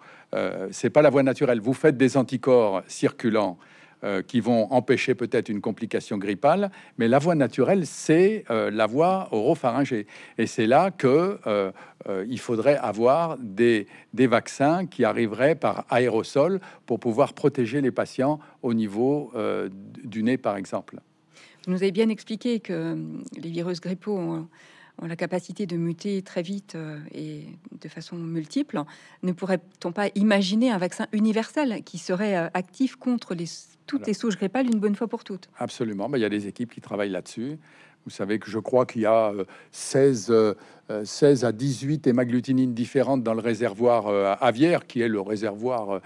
c'est 0.72 0.90
pas 0.90 1.02
la 1.02 1.10
voie 1.10 1.24
naturelle. 1.24 1.62
Vous 1.62 1.74
faites 1.74 1.98
des 1.98 2.18
anticorps 2.18 2.84
circulants 2.88 3.58
euh, 4.03 4.21
qui 4.21 4.41
vont 4.41 4.71
empêcher 4.71 5.15
peut-être 5.15 5.49
une 5.49 5.60
complication 5.60 6.19
grippale, 6.19 6.69
mais 6.99 7.07
la 7.07 7.17
voie 7.17 7.33
naturelle, 7.33 7.88
c'est 7.88 8.43
euh, 8.51 8.69
la 8.69 8.86
voie 8.86 9.27
oropharyngée. 9.31 10.05
Et 10.38 10.45
c'est 10.45 10.67
là 10.67 10.91
que 10.91 11.39
euh, 11.47 11.71
il 12.29 12.39
faudrait 12.39 12.77
avoir 12.77 13.38
des, 13.39 13.88
des, 14.13 14.27
vaccins 14.27 14.86
qui 14.86 15.03
arriveraient 15.03 15.55
par 15.55 15.86
aérosol 15.89 16.60
pour 16.86 16.99
pouvoir 16.99 17.33
protéger 17.33 17.81
les 17.81 17.89
patients 17.89 18.39
au 18.62 18.75
niveau 18.75 19.33
du 20.03 20.21
nez, 20.21 20.38
par 20.38 20.57
exemple. 20.57 20.99
Vous 21.65 21.71
nous 21.71 21.81
avez 21.81 21.91
bien 21.91 22.10
expliqué 22.10 22.60
que 22.60 22.95
les 23.36 23.49
virus 23.49 23.81
grippaux 23.81 24.15
ont 24.15 24.47
ont 25.01 25.07
la 25.07 25.15
capacité 25.15 25.65
de 25.65 25.77
muter 25.77 26.21
très 26.21 26.41
vite 26.41 26.75
euh, 26.75 26.99
et 27.13 27.45
de 27.79 27.89
façon 27.89 28.15
multiple, 28.17 28.81
ne 29.23 29.31
pourrait-on 29.31 29.91
pas 29.91 30.07
imaginer 30.15 30.71
un 30.71 30.77
vaccin 30.77 31.07
universel 31.12 31.83
qui 31.83 31.97
serait 31.97 32.38
euh, 32.38 32.49
actif 32.53 32.95
contre 32.95 33.36
les, 33.36 33.45
toutes 33.86 34.07
les 34.07 34.13
souches 34.13 34.38
grippales 34.38 34.67
une 34.67 34.79
bonne 34.79 34.95
fois 34.95 35.07
pour 35.07 35.23
toutes? 35.23 35.49
Absolument, 35.57 36.10
il 36.13 36.21
y 36.21 36.25
a 36.25 36.29
des 36.29 36.47
équipes 36.47 36.73
qui 36.73 36.81
travaillent 36.81 37.10
là-dessus. 37.10 37.57
Vous 38.05 38.12
savez 38.12 38.39
que 38.39 38.49
je 38.49 38.60
crois 38.60 38.86
qu'il 38.86 39.01
y 39.01 39.05
a 39.05 39.33
16, 39.71 40.27
euh, 40.29 40.53
16 41.04 41.43
à 41.43 41.52
18 41.52 42.08
hémagglutinines 42.08 42.73
différentes 42.73 43.23
dans 43.23 43.34
le 43.34 43.41
réservoir 43.41 44.08
aviaire, 44.41 44.88
qui 44.88 45.02
est 45.02 45.08
le 45.08 45.21
réservoir 45.21 46.02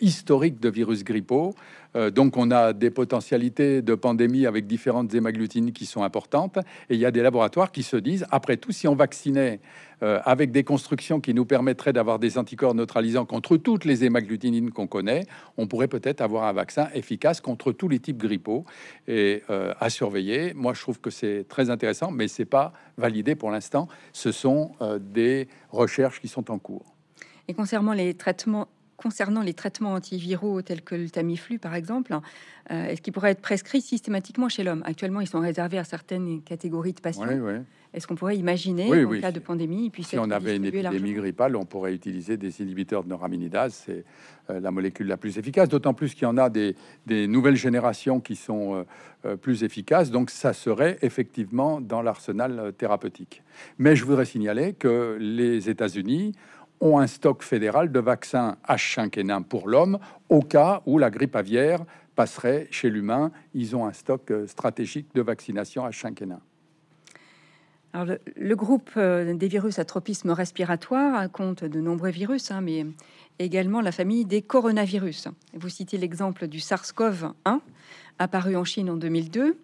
historique 0.00 0.60
de 0.60 0.68
virus 0.68 1.04
grippaux. 1.04 1.54
Euh, 1.96 2.10
donc, 2.10 2.36
on 2.36 2.50
a 2.50 2.72
des 2.72 2.90
potentialités 2.90 3.82
de 3.82 3.94
pandémie 3.94 4.46
avec 4.46 4.66
différentes 4.66 5.14
hémagglutinines 5.14 5.72
qui 5.72 5.86
sont 5.86 6.02
importantes. 6.02 6.58
Et 6.90 6.94
il 6.94 7.00
y 7.00 7.06
a 7.06 7.10
des 7.10 7.22
laboratoires 7.22 7.72
qui 7.72 7.82
se 7.82 7.96
disent, 7.96 8.26
après 8.30 8.56
tout, 8.56 8.72
si 8.72 8.86
on 8.86 8.94
vaccinait 8.94 9.60
euh, 10.02 10.20
avec 10.24 10.50
des 10.50 10.62
constructions 10.62 11.20
qui 11.20 11.32
nous 11.32 11.46
permettraient 11.46 11.94
d'avoir 11.94 12.18
des 12.18 12.36
anticorps 12.36 12.74
neutralisants 12.74 13.24
contre 13.24 13.56
toutes 13.56 13.86
les 13.86 14.04
hémagglutinines 14.04 14.70
qu'on 14.70 14.86
connaît, 14.86 15.24
on 15.56 15.66
pourrait 15.66 15.88
peut-être 15.88 16.20
avoir 16.20 16.44
un 16.44 16.52
vaccin 16.52 16.88
efficace 16.94 17.40
contre 17.40 17.72
tous 17.72 17.88
les 17.88 17.98
types 17.98 18.18
grippaux 18.18 18.66
et 19.08 19.42
euh, 19.48 19.72
à 19.80 19.88
surveiller. 19.88 20.52
Moi, 20.54 20.74
je 20.74 20.82
trouve 20.82 21.00
que 21.00 21.08
c'est 21.08 21.46
très 21.48 21.70
intéressant, 21.70 22.10
mais 22.10 22.28
c'est 22.28 22.44
pas 22.44 22.74
validé 22.98 23.34
pour 23.34 23.50
l'instant. 23.50 23.88
Sont 24.32 24.72
des 25.00 25.48
recherches 25.70 26.20
qui 26.20 26.28
sont 26.28 26.50
en 26.50 26.58
cours. 26.58 26.94
Et 27.48 27.54
concernant 27.54 27.92
les 27.92 28.14
traitements 28.14 28.68
concernant 28.96 29.42
les 29.42 29.54
traitements 29.54 29.92
antiviraux 29.92 30.62
tels 30.62 30.82
que 30.82 30.94
le 30.94 31.10
Tamiflu, 31.10 31.58
par 31.58 31.74
exemple, 31.74 32.14
euh, 32.70 32.86
est-ce 32.86 33.00
qu'ils 33.00 33.12
pourraient 33.12 33.30
être 33.30 33.40
prescrits 33.40 33.80
systématiquement 33.80 34.48
chez 34.48 34.64
l'homme? 34.64 34.82
Actuellement, 34.84 35.20
ils 35.20 35.28
sont 35.28 35.40
réservés 35.40 35.78
à 35.78 35.84
certaines 35.84 36.42
catégories 36.42 36.92
de 36.92 37.00
patients. 37.00 37.26
Est-ce 37.94 38.06
qu'on 38.06 38.14
pourrait 38.14 38.36
imaginer, 38.36 39.06
en 39.06 39.20
cas 39.20 39.32
de 39.32 39.38
pandémie, 39.38 39.88
puis 39.88 40.02
si 40.02 40.18
on 40.18 40.30
avait 40.30 40.56
une 40.56 40.66
épidémie 40.66 41.14
grippale, 41.14 41.56
on 41.56 41.64
pourrait 41.64 41.94
utiliser 41.94 42.36
des 42.36 42.60
inhibiteurs 42.60 43.04
de 43.04 43.08
neuraminidase. 43.08 43.84
C'est 43.86 44.04
euh, 44.50 44.60
la 44.60 44.70
molécule 44.70 45.06
la 45.06 45.16
plus 45.16 45.38
efficace, 45.38 45.68
d'autant 45.70 45.94
plus 45.94 46.12
qu'il 46.12 46.24
y 46.24 46.26
en 46.26 46.36
a 46.36 46.50
des, 46.50 46.74
nouvelles 47.06 47.56
générations 47.56 48.20
qui 48.20 48.36
sont 48.36 48.84
euh, 49.24 49.36
plus 49.36 49.64
efficaces. 49.64 50.10
Donc, 50.10 50.30
ça 50.30 50.52
serait 50.52 50.98
effectivement 51.00 51.80
dans 51.80 52.02
l'arsenal 52.02 52.74
thérapeutique. 52.76 53.42
Mais 53.78 53.96
je 53.96 54.04
voudrais 54.04 54.26
signaler 54.26 54.74
que 54.74 55.16
les 55.18 55.70
États-Unis 55.70 56.34
ont 56.80 56.98
un 56.98 57.06
stock 57.06 57.42
fédéral 57.42 57.90
de 57.90 58.00
vaccins 58.00 58.56
H5N1 58.68 59.44
pour 59.44 59.68
l'homme 59.68 59.98
au 60.28 60.40
cas 60.40 60.82
où 60.86 60.98
la 60.98 61.10
grippe 61.10 61.36
aviaire 61.36 61.80
passerait 62.14 62.66
chez 62.70 62.90
l'humain. 62.90 63.30
Ils 63.54 63.76
ont 63.76 63.86
un 63.86 63.92
stock 63.92 64.30
euh, 64.30 64.46
stratégique 64.46 65.08
de 65.14 65.22
vaccination 65.22 65.86
H5N1. 65.88 66.38
Alors 67.92 68.16
le, 68.36 68.56
groupe 68.56 68.90
euh, 68.96 69.32
des 69.32 69.48
virus 69.48 69.78
à 69.78 69.84
tropisme 69.84 70.30
respiratoire 70.30 71.30
compte 71.30 71.64
de 71.64 71.80
nombreux 71.80 72.10
virus, 72.10 72.50
hein, 72.50 72.60
mais 72.60 72.84
également 73.38 73.80
la 73.80 73.92
famille 73.92 74.24
des 74.24 74.42
coronavirus. 74.42 75.28
Vous 75.54 75.68
citez 75.68 75.96
l'exemple 75.96 76.46
du 76.46 76.58
SARS-CoV-1, 76.58 77.60
apparu 78.18 78.56
en 78.56 78.64
Chine 78.64 78.90
en 78.90 78.96
2002, 78.96 79.56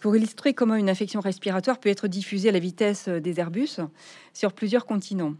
pour 0.00 0.16
illustrer 0.16 0.54
comment 0.54 0.76
une 0.76 0.88
infection 0.88 1.20
respiratoire 1.20 1.78
peut 1.78 1.88
être 1.88 2.08
diffusée 2.08 2.48
à 2.48 2.52
la 2.52 2.58
vitesse 2.58 3.08
des 3.08 3.40
Airbus 3.40 3.80
sur 4.32 4.52
plusieurs 4.52 4.86
continents. 4.86 5.34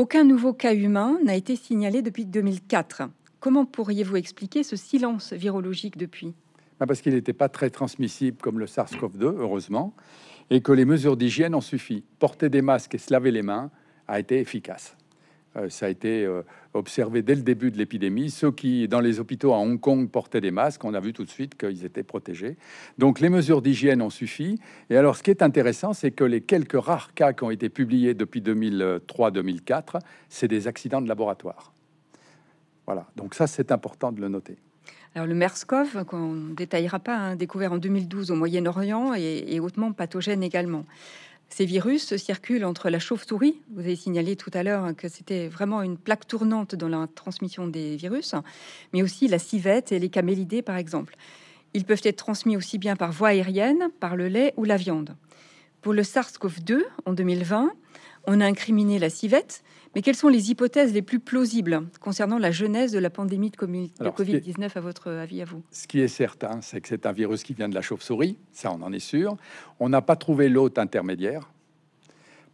Aucun 0.00 0.24
nouveau 0.24 0.54
cas 0.54 0.74
humain 0.74 1.18
n'a 1.22 1.34
été 1.34 1.56
signalé 1.56 2.00
depuis 2.00 2.24
2004. 2.24 3.02
Comment 3.38 3.66
pourriez-vous 3.66 4.16
expliquer 4.16 4.62
ce 4.62 4.74
silence 4.74 5.34
virologique 5.34 5.98
depuis? 5.98 6.32
Bah, 6.78 6.86
Parce 6.86 7.02
qu'il 7.02 7.12
n'était 7.12 7.34
pas 7.34 7.50
très 7.50 7.68
transmissible 7.68 8.38
comme 8.40 8.58
le 8.58 8.64
SARS-CoV-2, 8.64 9.24
heureusement, 9.24 9.94
et 10.48 10.62
que 10.62 10.72
les 10.72 10.86
mesures 10.86 11.18
d'hygiène 11.18 11.54
ont 11.54 11.60
suffi. 11.60 12.02
Porter 12.18 12.48
des 12.48 12.62
masques 12.62 12.94
et 12.94 12.98
se 12.98 13.12
laver 13.12 13.30
les 13.30 13.42
mains 13.42 13.70
a 14.08 14.18
été 14.18 14.38
efficace. 14.40 14.96
Euh, 15.56 15.68
ça 15.68 15.86
a 15.86 15.88
été 15.88 16.24
euh, 16.24 16.42
observé 16.74 17.22
dès 17.22 17.34
le 17.34 17.42
début 17.42 17.70
de 17.70 17.78
l'épidémie. 17.78 18.30
Ceux 18.30 18.52
qui, 18.52 18.86
dans 18.86 19.00
les 19.00 19.18
hôpitaux 19.18 19.52
à 19.52 19.58
Hong 19.58 19.80
Kong, 19.80 20.08
portaient 20.08 20.40
des 20.40 20.52
masques, 20.52 20.84
on 20.84 20.94
a 20.94 21.00
vu 21.00 21.12
tout 21.12 21.24
de 21.24 21.30
suite 21.30 21.56
qu'ils 21.56 21.84
étaient 21.84 22.04
protégés. 22.04 22.56
Donc 22.98 23.20
les 23.20 23.28
mesures 23.28 23.60
d'hygiène 23.60 24.00
ont 24.02 24.10
suffi. 24.10 24.60
Et 24.90 24.96
alors, 24.96 25.16
ce 25.16 25.22
qui 25.22 25.30
est 25.30 25.42
intéressant, 25.42 25.92
c'est 25.92 26.12
que 26.12 26.24
les 26.24 26.40
quelques 26.40 26.80
rares 26.80 27.14
cas 27.14 27.32
qui 27.32 27.42
ont 27.42 27.50
été 27.50 27.68
publiés 27.68 28.14
depuis 28.14 28.40
2003-2004, 28.40 30.00
c'est 30.28 30.48
des 30.48 30.68
accidents 30.68 31.02
de 31.02 31.08
laboratoire. 31.08 31.72
Voilà, 32.86 33.06
donc 33.16 33.34
ça, 33.34 33.46
c'est 33.46 33.72
important 33.72 34.12
de 34.12 34.20
le 34.20 34.28
noter. 34.28 34.56
Alors 35.16 35.26
le 35.26 35.34
MERS-CoV, 35.34 36.04
qu'on 36.04 36.32
ne 36.32 36.54
détaillera 36.54 37.00
pas, 37.00 37.16
hein, 37.16 37.36
découvert 37.36 37.72
en 37.72 37.78
2012 37.78 38.30
au 38.30 38.36
Moyen-Orient 38.36 39.12
et, 39.16 39.44
et 39.48 39.58
hautement 39.58 39.92
pathogène 39.92 40.44
également. 40.44 40.84
Ces 41.52 41.64
virus 41.64 42.16
circulent 42.16 42.64
entre 42.64 42.90
la 42.90 43.00
chauve-souris, 43.00 43.60
vous 43.72 43.80
avez 43.80 43.96
signalé 43.96 44.36
tout 44.36 44.52
à 44.54 44.62
l'heure 44.62 44.94
que 44.96 45.08
c'était 45.08 45.48
vraiment 45.48 45.82
une 45.82 45.98
plaque 45.98 46.26
tournante 46.26 46.76
dans 46.76 46.88
la 46.88 47.08
transmission 47.08 47.66
des 47.66 47.96
virus, 47.96 48.36
mais 48.92 49.02
aussi 49.02 49.26
la 49.26 49.40
civette 49.40 49.90
et 49.90 49.98
les 49.98 50.10
camélidés 50.10 50.62
par 50.62 50.76
exemple. 50.76 51.16
Ils 51.74 51.84
peuvent 51.84 52.02
être 52.04 52.16
transmis 52.16 52.56
aussi 52.56 52.78
bien 52.78 52.94
par 52.94 53.10
voie 53.10 53.28
aérienne, 53.28 53.90
par 53.98 54.14
le 54.14 54.28
lait 54.28 54.54
ou 54.56 54.64
la 54.64 54.76
viande. 54.76 55.16
Pour 55.82 55.92
le 55.92 56.02
SARS-CoV-2, 56.02 56.82
en 57.04 57.12
2020, 57.12 57.72
on 58.26 58.40
a 58.40 58.46
incriminé 58.46 59.00
la 59.00 59.10
civette, 59.10 59.64
mais 59.94 60.02
quelles 60.02 60.16
sont 60.16 60.28
les 60.28 60.50
hypothèses 60.50 60.92
les 60.92 61.02
plus 61.02 61.18
plausibles 61.18 61.82
concernant 62.00 62.38
la 62.38 62.52
genèse 62.52 62.92
de 62.92 62.98
la 62.98 63.10
pandémie 63.10 63.50
de, 63.50 63.56
Covid-19 63.56 64.70
à 64.74 64.80
votre 64.80 65.10
avis 65.10 65.42
à 65.42 65.44
vous? 65.44 65.62
Ce 65.72 65.88
qui 65.88 66.00
est 66.00 66.08
certain, 66.08 66.60
c'est 66.60 66.80
que 66.80 66.88
c'est 66.88 67.06
un 67.06 67.12
virus 67.12 67.42
qui 67.42 67.54
vient 67.54 67.68
de 67.68 67.74
la 67.74 67.82
chauve-souris, 67.82 68.38
ça 68.52 68.72
on 68.72 68.82
en 68.82 68.92
est 68.92 69.00
sûr. 69.00 69.36
On 69.80 69.88
n'a 69.88 70.02
pas 70.02 70.16
trouvé 70.16 70.48
l'hôte 70.48 70.78
intermédiaire. 70.78 71.50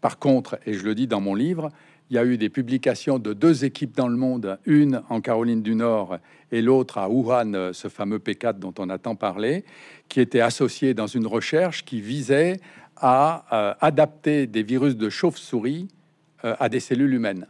Par 0.01 0.19
contre, 0.19 0.59
et 0.67 0.73
je 0.73 0.85
le 0.85 0.95
dis 0.95 1.07
dans 1.07 1.21
mon 1.21 1.35
livre, 1.35 1.71
il 2.09 2.17
y 2.17 2.19
a 2.19 2.25
eu 2.25 2.39
des 2.39 2.49
publications 2.49 3.19
de 3.19 3.33
deux 3.33 3.65
équipes 3.65 3.97
dans 3.97 4.09
le 4.09 4.17
monde, 4.17 4.59
une 4.65 5.03
en 5.09 5.21
Caroline 5.21 5.63
du 5.63 5.75
Nord 5.75 6.19
et 6.53 6.63
l'autre 6.63 6.99
à 6.99 7.09
Wuhan, 7.11 7.73
ce 7.73 7.89
fameux 7.89 8.19
P4 8.19 8.59
dont 8.59 8.75
on 8.79 8.89
a 8.89 8.99
tant 8.99 9.17
parlé, 9.17 9.65
qui 10.09 10.21
étaient 10.21 10.41
associées 10.41 10.95
dans 10.95 11.09
une 11.09 11.27
recherche 11.27 11.85
qui 11.85 12.01
visait 12.01 12.61
à 12.97 13.45
euh, 13.53 13.75
adapter 13.81 14.47
des 14.47 14.63
virus 14.63 14.97
de 14.97 15.11
chauve-souris 15.11 15.89
à 16.59 16.69
des 16.69 16.81
cellules 16.81 17.15
humaines. 17.15 17.47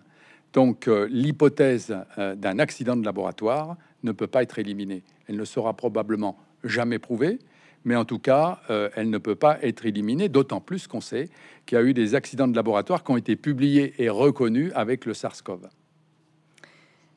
Donc 0.52 0.88
euh, 0.88 1.06
l'hypothèse 1.10 1.94
euh, 2.18 2.34
d'un 2.34 2.58
accident 2.58 2.96
de 2.96 3.04
laboratoire 3.04 3.76
ne 4.02 4.12
peut 4.12 4.26
pas 4.26 4.42
être 4.42 4.58
éliminée. 4.58 5.02
Elle 5.28 5.36
ne 5.36 5.44
sera 5.44 5.74
probablement 5.74 6.38
jamais 6.64 6.98
prouvée, 6.98 7.38
mais 7.84 7.94
en 7.94 8.04
tout 8.04 8.18
cas, 8.18 8.60
elle 8.96 9.10
ne 9.10 9.18
peut 9.18 9.36
pas 9.36 9.58
être 9.62 9.86
éliminée, 9.86 10.28
d'autant 10.28 10.60
plus 10.60 10.88
qu'on 10.88 11.00
sait 11.00 11.28
qu'il 11.66 11.76
y 11.76 11.80
a 11.80 11.84
eu 11.84 11.94
des 11.94 12.16
accidents 12.16 12.48
de 12.48 12.56
laboratoire 12.56 13.04
qui 13.04 13.12
ont 13.12 13.16
été 13.16 13.36
publiés 13.36 13.94
et 13.98 14.08
reconnus 14.08 14.72
avec 14.74 15.04
le 15.04 15.14
SARS-CoV. 15.14 15.68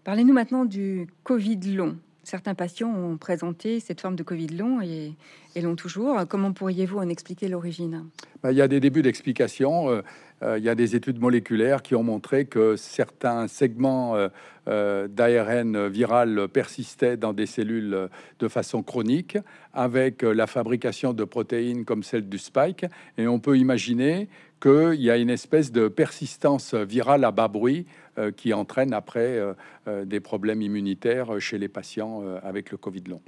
Parlez-nous 0.03 0.33
maintenant 0.33 0.65
du 0.65 1.07
Covid 1.23 1.59
long. 1.75 1.97
Certains 2.29 2.53
patients 2.53 2.93
ont 2.93 3.17
présenté 3.17 3.79
cette 3.79 4.01
forme 4.01 4.15
de 4.15 4.21
Covid 4.21 4.49
long 4.49 4.81
et, 4.81 5.15
l'ont 5.59 5.75
toujours. 5.75 6.27
Comment 6.29 6.53
pourriez-vous 6.53 6.99
en 6.99 7.09
expliquer 7.09 7.47
l'origine? 7.47 8.05
Bah, 8.43 8.51
Il 8.51 8.57
y 8.59 8.61
a 8.61 8.67
des 8.67 8.79
débuts 8.79 9.01
d'explication. 9.01 9.89
Euh, 9.89 10.01
euh, 10.43 10.59
il 10.59 10.63
y 10.63 10.69
a 10.69 10.75
des 10.75 10.95
études 10.95 11.19
moléculaires 11.19 11.81
qui 11.81 11.95
ont 11.95 12.03
montré 12.03 12.45
que 12.45 12.75
certains 12.75 13.47
segments 13.47 14.15
euh, 14.67 15.07
d'ARN 15.07 15.87
viral 15.87 16.47
persistaient 16.49 17.17
dans 17.17 17.33
des 17.33 17.47
cellules 17.47 18.09
de 18.37 18.47
façon 18.47 18.83
chronique 18.83 19.39
avec 19.73 20.21
la 20.21 20.45
fabrication 20.45 21.13
de 21.13 21.23
protéines 21.23 21.83
comme 21.83 22.03
celle 22.03 22.29
du 22.29 22.37
spike. 22.37 22.85
Et 23.17 23.27
on 23.27 23.39
peut 23.39 23.57
imaginer 23.57 24.29
qu'il 24.59 25.01
y 25.01 25.09
a 25.09 25.17
une 25.17 25.29
espèce 25.29 25.71
de 25.71 25.87
persistance 25.87 26.73
virale 26.73 27.23
à 27.23 27.31
bas 27.31 27.47
bruit 27.47 27.85
euh, 28.17 28.31
qui 28.31 28.53
entraîne 28.53 28.93
après 28.93 29.37
euh, 29.37 29.53
euh, 29.87 30.05
des 30.05 30.19
problèmes 30.19 30.61
immunitaires 30.61 31.39
chez 31.39 31.57
les 31.57 31.67
patients 31.67 32.21
avec 32.43 32.71
le 32.71 32.77
Covid 32.77 33.03
long. 33.07 33.21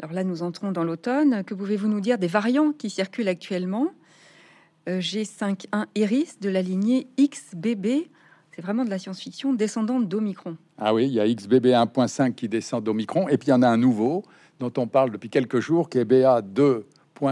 Alors 0.00 0.12
là, 0.12 0.24
nous 0.24 0.42
entrons 0.42 0.72
dans 0.72 0.84
l'automne. 0.84 1.44
Que 1.44 1.54
pouvez-vous 1.54 1.88
nous 1.88 2.00
dire 2.00 2.18
des 2.18 2.26
variants 2.26 2.72
qui 2.72 2.90
circulent 2.90 3.28
actuellement? 3.28 3.88
G51 4.86 5.86
Iris 5.94 6.40
de 6.40 6.50
la 6.50 6.60
lignée 6.60 7.06
XBB 7.18 8.08
C'est 8.54 8.60
vraiment 8.60 8.84
de 8.84 8.90
la 8.90 8.98
science-fiction 8.98 9.54
descendante 9.54 10.08
d'Omicron. 10.08 10.58
Ah 10.76 10.92
oui, 10.92 11.06
il 11.06 11.12
y 11.12 11.20
a 11.20 11.26
XBB 11.26 11.68
1.5 11.68 12.34
qui 12.34 12.48
descend 12.48 12.84
d'Omicron, 12.84 13.28
et 13.28 13.38
puis 13.38 13.48
il 13.48 13.50
y 13.52 13.54
en 13.54 13.62
a 13.62 13.68
un 13.68 13.78
nouveau 13.78 14.24
dont 14.60 14.72
on 14.76 14.86
parle 14.86 15.10
depuis 15.10 15.30
quelques 15.30 15.60
jours, 15.60 15.88
qui 15.88 15.98
est 15.98 16.04
BA2 16.04 16.82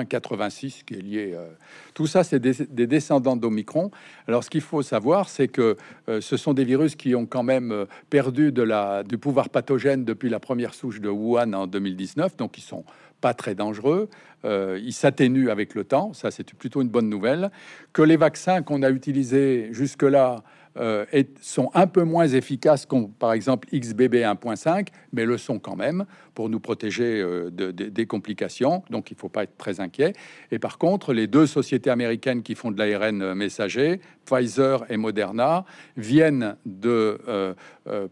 86 0.05 0.83
qui 0.85 0.95
est 0.95 1.03
lié. 1.03 1.33
Euh, 1.35 1.49
tout 1.95 2.07
ça, 2.07 2.25
c'est 2.25 2.39
des, 2.39 2.87
descendants 2.87 3.37
d'Omicron. 3.37 3.91
Alors, 4.27 4.45
ce 4.45 4.51
qu'il 4.51 4.61
faut 4.61 4.83
savoir, 4.83 5.29
c'est 5.29 5.49
que 5.49 5.77
euh, 6.09 6.21
ce 6.21 6.37
sont 6.37 6.55
des 6.55 6.65
virus 6.65 6.97
qui 6.97 7.15
ont 7.15 7.27
quand 7.27 7.43
même 7.43 7.73
euh, 7.73 7.85
perdu 8.11 8.53
du 8.53 9.19
pouvoir 9.19 9.49
pathogène 9.49 10.05
depuis 10.05 10.29
la 10.29 10.41
première 10.41 10.75
souche 10.75 11.01
de 11.01 11.09
Wuhan 11.09 11.53
en 11.53 11.67
2019, 11.67 12.37
donc 12.37 12.59
ils 12.59 12.63
sont 12.63 12.85
pas 13.21 13.35
très 13.35 13.55
dangereux. 13.55 14.09
ils 14.45 14.93
s'atténuent 14.93 15.49
avec 15.49 15.77
le 15.77 15.85
temps, 15.85 16.13
ça 16.13 16.33
c'est 16.33 16.53
plutôt 16.55 16.83
une 16.83 16.89
bonne 16.89 17.09
nouvelle. 17.09 17.53
Que 17.93 18.03
les 18.03 18.17
vaccins 18.17 18.63
qu'on 18.63 18.83
a 18.83 18.91
utilisés 18.91 19.69
jusque-là 19.71 20.43
euh, 20.79 21.05
sont 21.43 21.71
un 21.75 21.87
peu 21.87 22.03
moins 22.03 22.27
efficaces 22.27 22.87
que 22.87 23.07
par 23.19 23.35
exemple 23.35 23.69
XBB 23.75 24.17
1.5, 24.17 24.89
mais 25.13 25.27
le 25.27 25.37
sont 25.37 25.59
quand 25.59 25.77
même 25.77 26.07
pour 26.35 26.49
nous 26.49 26.61
protéger 26.61 27.21
euh, 27.21 27.51
des 27.51 28.07
complications. 28.07 28.83
Donc 28.89 29.11
il 29.11 29.15
ne 29.15 29.19
faut 29.19 29.29
pas 29.29 29.43
être 29.43 29.57
très 29.59 29.81
inquiet. 29.81 30.15
Et 30.51 30.59
par 30.59 30.79
contre, 30.79 31.13
les 31.13 31.27
deux 31.27 31.47
sociétés 31.47 31.91
américaines 31.91 32.43
qui 32.43 32.55
font 32.55 32.71
de 32.71 32.79
l'ARN 32.79 33.35
messager, 33.35 34.01
Pfizer 34.25 34.85
et 34.89 34.97
Moderna, 34.97 35.67
viennent 35.99 36.57
de 36.65 37.19
euh, 37.29 37.55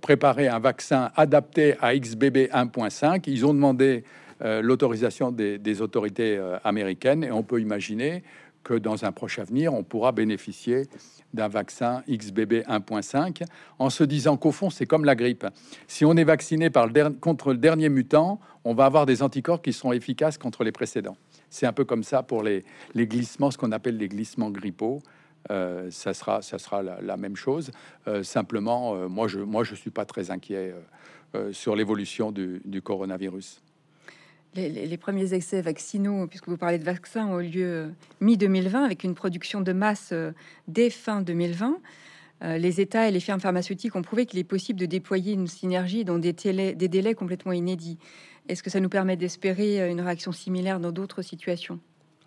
préparer 0.02 0.48
un 0.48 0.58
vaccin 0.58 1.10
adapté 1.16 1.76
à 1.80 1.96
XBB 1.96 2.50
1.5. 2.52 3.22
Ils 3.26 3.46
ont 3.46 3.54
demandé 3.54 4.04
l'autorisation 4.62 5.32
des, 5.32 5.58
des, 5.58 5.82
autorités 5.82 6.40
américaines 6.64 7.24
et 7.24 7.30
on 7.30 7.42
peut 7.42 7.60
imaginer 7.60 8.22
que 8.62 8.74
dans 8.74 9.04
un 9.04 9.12
proche 9.12 9.38
avenir, 9.38 9.74
on 9.74 9.82
pourra 9.82 10.12
bénéficier 10.12 10.86
d'un 11.32 11.48
vaccin 11.48 12.02
XBB 12.08 12.64
1.5 12.68 13.44
en 13.78 13.90
se 13.90 14.04
disant 14.04 14.36
qu'au 14.36 14.52
fond, 14.52 14.70
c'est 14.70 14.86
comme 14.86 15.04
la 15.04 15.14
grippe. 15.14 15.46
Si 15.86 16.04
on 16.04 16.14
est 16.16 16.24
vacciné 16.24 16.70
contre 17.20 17.52
le 17.52 17.58
dernier 17.58 17.88
mutant, 17.88 18.40
on 18.64 18.74
va 18.74 18.86
avoir 18.86 19.06
des 19.06 19.22
anticorps 19.22 19.62
qui 19.62 19.72
seront 19.72 19.92
efficaces 19.92 20.38
contre 20.38 20.64
les 20.64 20.72
précédents. 20.72 21.16
C'est 21.48 21.66
un 21.66 21.72
peu 21.72 21.84
comme 21.84 22.02
ça 22.02 22.22
pour 22.22 22.42
les, 22.42 22.64
les 22.94 23.06
glissements, 23.06 23.50
ce 23.50 23.58
qu'on 23.58 23.72
appelle 23.72 23.96
les 23.96 24.08
glissements 24.08 24.50
grippaux. 24.50 25.00
Euh, 25.50 25.90
ça 25.90 26.12
sera, 26.12 26.42
ça 26.42 26.58
sera 26.58 26.82
la, 26.82 27.16
même 27.16 27.36
chose. 27.36 27.70
Euh, 28.06 28.22
simplement, 28.22 28.94
euh, 28.94 29.08
moi, 29.08 29.26
je 29.26 29.38
ne 29.38 29.44
moi, 29.44 29.64
je 29.64 29.74
suis 29.74 29.90
pas 29.90 30.04
très 30.04 30.30
inquiet 30.30 30.74
sur 31.52 31.76
l'évolution 31.76 32.32
du 32.32 32.82
coronavirus 32.82 33.62
les, 34.54 34.96
premiers 34.96 35.34
essais 35.34 35.60
vaccinaux, 35.60 36.26
puisque 36.26 36.48
vous 36.48 36.56
parlez 36.56 36.78
de 36.78 36.84
vaccins, 36.84 37.26
ont 37.26 37.38
lieu 37.38 37.64
euh, 37.64 37.88
mi-2020 38.20 38.84
avec 38.84 39.04
une 39.04 39.14
production 39.14 39.60
de 39.60 39.72
masse 39.72 40.10
euh, 40.12 40.32
dès 40.68 40.90
fin 40.90 41.22
2020. 41.22 41.78
Euh, 42.42 42.58
les 42.58 42.80
États 42.80 43.08
et 43.08 43.10
les 43.12 43.20
firmes 43.20 43.40
pharmaceutiques 43.40 43.94
ont 43.94 44.02
prouvé 44.02 44.26
qu'il 44.26 44.38
est 44.38 44.44
possible 44.44 44.80
de 44.80 44.86
déployer 44.86 45.34
une 45.34 45.46
synergie 45.46 46.04
dans 46.04 46.18
des, 46.18 46.32
des 46.32 46.88
délais 46.88 47.14
complètement 47.14 47.52
inédits. 47.52 47.98
Est-ce 48.48 48.62
que 48.62 48.70
ça 48.70 48.80
nous 48.80 48.88
permet 48.88 49.16
d'espérer 49.16 49.88
une 49.88 50.00
réaction 50.00 50.32
similaire 50.32 50.80
dans 50.80 50.90
d'autres 50.90 51.22
situations? 51.22 51.78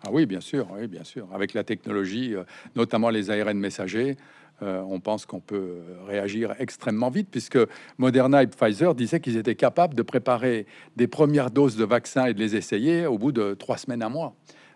Ah 0.06 0.10
oui, 0.12 0.26
bien 0.26 0.40
sûr, 0.40 0.68
oui, 0.72 0.86
bien 0.86 1.04
sûr. 1.04 1.28
Avec 1.34 1.52
la 1.52 1.64
technologie, 1.64 2.34
notamment 2.76 3.10
les 3.10 3.30
ARN 3.30 3.58
messagers, 3.58 4.16
euh, 4.62 4.82
on 4.88 5.00
pense 5.00 5.26
qu'on 5.26 5.40
peut 5.40 5.80
réagir 6.06 6.54
extrêmement 6.58 7.10
vite, 7.10 7.28
puisque 7.30 7.58
Moderna 7.98 8.42
et 8.42 8.46
Pfizer 8.46 8.94
disaient 8.94 9.20
qu'ils 9.20 9.36
étaient 9.36 9.56
capables 9.56 9.94
de 9.94 10.02
préparer 10.02 10.66
des 10.96 11.08
premières 11.08 11.50
doses 11.50 11.76
de 11.76 11.84
vaccins 11.84 12.26
et 12.26 12.34
de 12.34 12.38
les 12.38 12.54
essayer 12.56 13.06
au 13.06 13.18
bout 13.18 13.32
de 13.32 13.54
trois 13.54 13.78
semaines, 13.78 14.02
un 14.02 14.08
mois. 14.08 14.34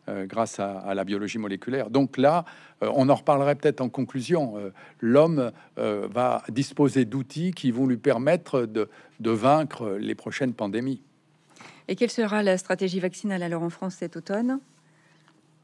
Euh, 0.09 0.25
grâce 0.25 0.59
à, 0.59 0.95
la 0.95 1.05
biologie 1.05 1.37
moléculaire. 1.37 1.91
Donc 1.91 2.17
là, 2.17 2.47
euh, 2.83 2.91
on 2.95 3.11
en 3.11 3.15
reparlerait 3.15 3.57
peut-être 3.57 3.83
en 3.83 3.91
conclusion. 3.91 4.55
L'homme 5.01 5.53
va 5.77 6.43
disposer 6.49 7.05
d'outils 7.05 7.51
qui 7.51 7.71
vont 7.71 7.87
lui 7.87 7.99
permettre 7.99 8.63
de, 8.63 8.89
de, 9.21 9.31
vaincre 9.31 9.99
les 10.01 10.15
prochaines 10.15 10.55
pandémies. 10.55 11.03
Et 11.89 11.95
quelle 11.95 12.11
sera 12.11 12.43
la 12.43 12.57
stratégie 12.57 13.01
vaccinale 13.01 13.43
alors 13.43 13.63
en 13.63 13.71
France 13.71 13.97
cet 13.97 14.17
automne? 14.17 14.61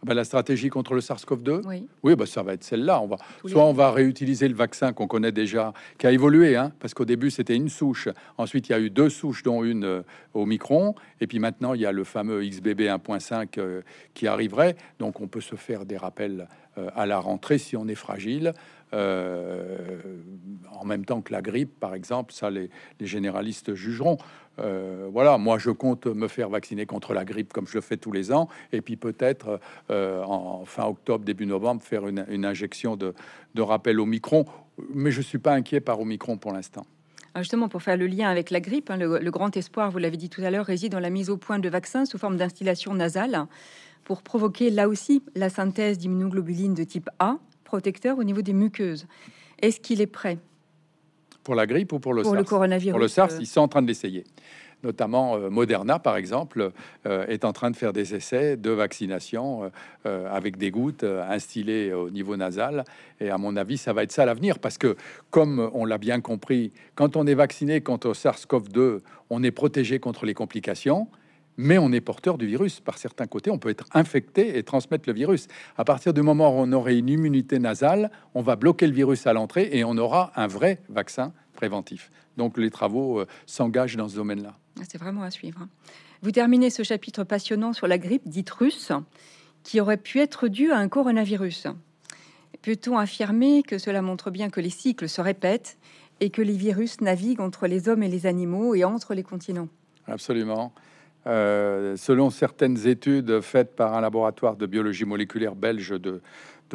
Bah, 0.05 0.14
la 0.14 0.24
stratégie 0.24 0.68
contre 0.68 0.94
le 0.94 1.00
SARS-CoV-2 1.00 1.62
Oui, 1.66 1.86
oui 2.02 2.16
bah, 2.16 2.26
ça 2.26 2.42
va 2.42 2.55
être 2.55 2.64
celle-là. 2.64 3.00
On 3.00 3.07
va, 3.07 3.16
soit 3.46 3.64
on 3.64 3.72
va 3.72 3.90
réutiliser 3.90 4.48
le 4.48 4.55
vaccin 4.55 4.92
qu'on 4.92 5.07
connaît 5.07 5.32
déjà, 5.32 5.72
qui 5.98 6.07
a 6.07 6.12
évolué, 6.12 6.57
hein, 6.57 6.72
parce 6.80 6.94
qu'au 6.94 7.05
début 7.05 7.30
c'était 7.30 7.57
une 7.57 7.68
souche. 7.68 8.09
Ensuite, 8.38 8.68
il 8.68 8.72
y 8.72 8.74
a 8.74 8.80
eu 8.80 8.90
deux 8.90 9.09
souches, 9.09 9.42
dont 9.42 9.64
une 9.64 9.84
euh, 9.84 10.02
au 10.34 10.46
micron. 10.46 10.94
Et 11.20 11.26
puis 11.26 11.38
maintenant, 11.38 11.74
il 11.74 11.80
y 11.80 11.86
a 11.86 11.92
le 11.92 12.05
fameux 12.05 12.44
XBB 12.44 12.82
1.5 12.82 13.48
euh, 13.59 13.82
qui 14.14 14.26
arriverait. 14.26 14.76
Donc 14.98 15.20
on 15.20 15.28
peut 15.28 15.40
se 15.40 15.57
faire 15.57 15.86
des 15.86 15.96
rappels 15.96 16.48
euh, 16.76 16.90
à 16.94 17.07
la 17.07 17.18
rentrée 17.18 17.59
si 17.59 17.76
on 17.76 17.86
est 17.88 17.94
fragile. 17.94 18.52
En 18.95 20.84
même 20.84 21.05
temps 21.05 21.22
que 21.22 21.32
la 21.32 21.42
grippe, 21.42 21.78
par 21.80 21.95
exemple, 21.95 22.32
ça 22.32 22.51
les, 22.51 22.70
généralistes 23.01 23.74
jugeront. 23.74 24.18
Euh, 24.59 25.09
voilà, 25.11 25.36
moi 25.38 25.59
je 25.59 25.70
compte 25.70 26.07
me 26.07 26.28
faire 26.28 26.49
vacciner 26.49 26.86
contre 26.86 27.12
la 27.12 27.24
grippe 27.24 27.53
comme 27.53 27.66
je 27.66 27.74
le 27.74 27.80
fais 27.80 27.97
tous 27.97 28.12
les 28.12 28.32
ans, 28.32 28.49
et 28.72 28.80
puis 28.80 28.97
peut-être 28.97 29.59
euh, 29.90 30.22
en 30.22 30.64
fin 30.64 30.84
octobre, 30.84 31.24
début 31.24 31.47
novembre, 31.47 31.82
faire 31.82 32.07
une, 32.07 32.45
injection 32.45 32.97
de, 32.97 33.14
rappel 33.59 33.99
au 33.99 34.07
micron. 34.07 34.45
Mais 34.92 35.11
je 35.11 35.22
suis 35.22 35.38
pas 35.38 35.55
inquiet 35.55 35.80
par 35.80 36.01
Omicron 36.01 36.36
pour 36.36 36.53
l'instant. 36.53 36.86
Ah, 37.34 37.40
justement, 37.40 37.68
pour 37.68 37.82
faire 37.82 37.97
le 37.97 38.07
lien 38.07 38.28
avec 38.28 38.51
la 38.51 38.61
grippe, 38.61 38.90
hein, 38.90 38.97
le, 38.97 39.30
grand 39.30 39.57
espoir, 39.57 39.90
vous 39.90 39.99
l'avez 39.99 40.16
dit 40.16 40.28
tout 40.28 40.42
à 40.42 40.51
l'heure, 40.51 40.66
réside 40.66 40.92
dans 40.92 41.01
la 41.01 41.11
mise 41.11 41.30
au 41.30 41.36
point 41.36 41.59
de 41.59 41.68
vaccins 41.68 42.05
sous 42.05 42.18
forme 42.18 42.36
d'instillation 42.36 42.95
nasale 42.95 43.47
pour 44.05 44.22
provoquer 44.22 44.70
là 44.70 44.88
aussi 44.88 45.22
la 45.34 45.49
synthèse 45.49 45.99
d'immunoglobulines 45.99 46.74
de 46.74 46.84
type 46.84 47.09
A, 47.18 47.38
protecteur 47.75 48.18
au 48.18 48.22
niveau 48.22 48.41
des 48.41 48.53
muqueuses. 48.53 49.09
Est-ce 49.61 49.81
qu'il 49.81 50.01
est 50.01 50.07
prêt 50.07 50.39
pour 51.43 51.57
la 51.57 51.66
grippe 51.66 51.93
ou 51.93 51.99
pour 51.99 52.14
le 52.14 52.22
pour 52.22 52.31
SARS 52.31 52.41
le 52.41 52.45
coronavirus 52.45 52.93
Pour 52.93 53.01
le 53.01 53.09
SARS, 53.09 53.33
ils 53.41 53.49
sont 53.49 53.62
en 53.62 53.68
train 53.68 53.83
de 53.83 53.89
l'essayer. 53.89 54.22
Notamment 54.85 55.35
euh, 55.35 55.51
Moderna, 55.51 55.99
par 55.99 56.16
exemple, 56.16 56.70
euh, 57.07 57.27
est 57.27 57.45
en 57.45 57.53
train 57.53 57.72
de 57.72 57.77
faire 57.77 57.93
des 57.93 58.14
essais 58.14 58.57
de 58.57 58.70
vaccination 58.70 59.72
euh, 60.07 60.33
avec 60.33 60.57
des 60.57 60.70
gouttes 60.70 61.03
instillées 61.03 61.93
au 61.93 62.11
niveau 62.11 62.37
nasal. 62.37 62.85
Et 63.20 63.29
à 63.29 63.39
mon 63.39 63.57
avis, 63.57 63.77
ça 63.77 63.93
va 63.93 64.05
être 64.05 64.12
ça 64.12 64.25
l'avenir, 64.25 64.61
parce 64.61 64.79
que 64.79 64.97
comme 65.31 65.68
on 65.75 65.85
l'a 65.85 65.99
bien 65.99 66.20
compris, 66.20 66.70
quand 66.95 67.16
on 67.16 67.27
est 67.27 67.35
vacciné 67.35 67.81
contre 67.81 68.12
SARS-CoV-2, 68.12 69.01
on 69.31 69.43
est 69.43 69.51
protégé 69.51 69.99
contre 69.99 70.27
les 70.27 70.35
complications 70.35 71.09
mais 71.57 71.78
on 71.78 71.92
est 71.92 72.00
porteur 72.00 72.38
du 72.38 72.46
virus. 72.46 72.80
Par 72.80 72.98
certains 72.98 73.26
côtés, 73.26 73.50
on 73.50 73.59
peut 73.59 73.68
être 73.68 73.86
infecté 73.92 74.59
et 74.59 74.62
transmettre 74.62 75.09
le 75.09 75.14
virus. 75.14 75.46
À 75.76 75.84
partir 75.84 76.12
du 76.12 76.22
moment 76.22 76.50
où 76.50 76.62
on 76.62 76.72
aurait 76.72 76.98
une 76.98 77.09
immunité 77.09 77.59
nasale, 77.59 78.11
on 78.34 78.42
va 78.42 78.57
bloquer 78.57 78.86
le 78.86 78.92
virus 78.92 79.26
à 79.26 79.32
l'entrée 79.32 79.68
et 79.72 79.84
on 79.84 79.96
aura 79.96 80.32
un 80.36 80.46
vrai 80.46 80.80
vaccin 80.88 81.32
préventif. 81.55 82.11
Donc 82.36 82.59
les 82.59 82.70
travaux 82.70 83.20
euh, 83.20 83.26
s'engagent 83.46 83.96
dans 83.96 84.09
ce 84.09 84.16
domaine-là. 84.16 84.57
Ah, 84.80 84.84
c'est 84.88 84.98
vraiment 84.98 85.22
à 85.22 85.30
suivre. 85.30 85.61
Hein. 85.62 85.68
Vous 86.22 86.32
terminez 86.32 86.70
ce 86.70 86.82
chapitre 86.82 87.22
passionnant 87.22 87.72
sur 87.72 87.86
la 87.86 87.98
grippe 87.98 88.28
dite 88.28 88.50
russe, 88.50 88.92
qui 89.62 89.80
aurait 89.80 89.96
pu 89.96 90.20
être 90.20 90.48
due 90.48 90.72
à 90.72 90.78
un 90.78 90.88
coronavirus. 90.88 91.68
Peut-on 92.62 92.98
affirmer 92.98 93.62
que 93.62 93.78
cela 93.78 94.02
montre 94.02 94.30
bien 94.30 94.48
que 94.50 94.61
les 94.61 94.70
cycles 94.70 95.09
se 95.09 95.20
répètent 95.20 95.76
et 96.20 96.30
que 96.30 96.42
les 96.42 96.57
virus 96.57 97.00
naviguent 97.00 97.40
entre 97.40 97.66
les 97.66 97.88
hommes 97.88 98.02
et 98.02 98.09
les 98.09 98.26
animaux 98.26 98.74
et 98.74 98.84
entre 98.84 99.14
les 99.14 99.22
continents? 99.22 99.68
Absolument. 100.07 100.72
Euh, 101.27 101.97
selon 101.97 102.29
certaines 102.31 102.87
études 102.87 103.41
faites 103.41 103.75
par 103.75 103.95
un 103.95 104.01
laboratoire 104.01 104.57
de 104.57 104.66
biologie 104.66 105.05
moléculaire 105.05 105.55
belge 105.55 105.91
de, 105.99 106.20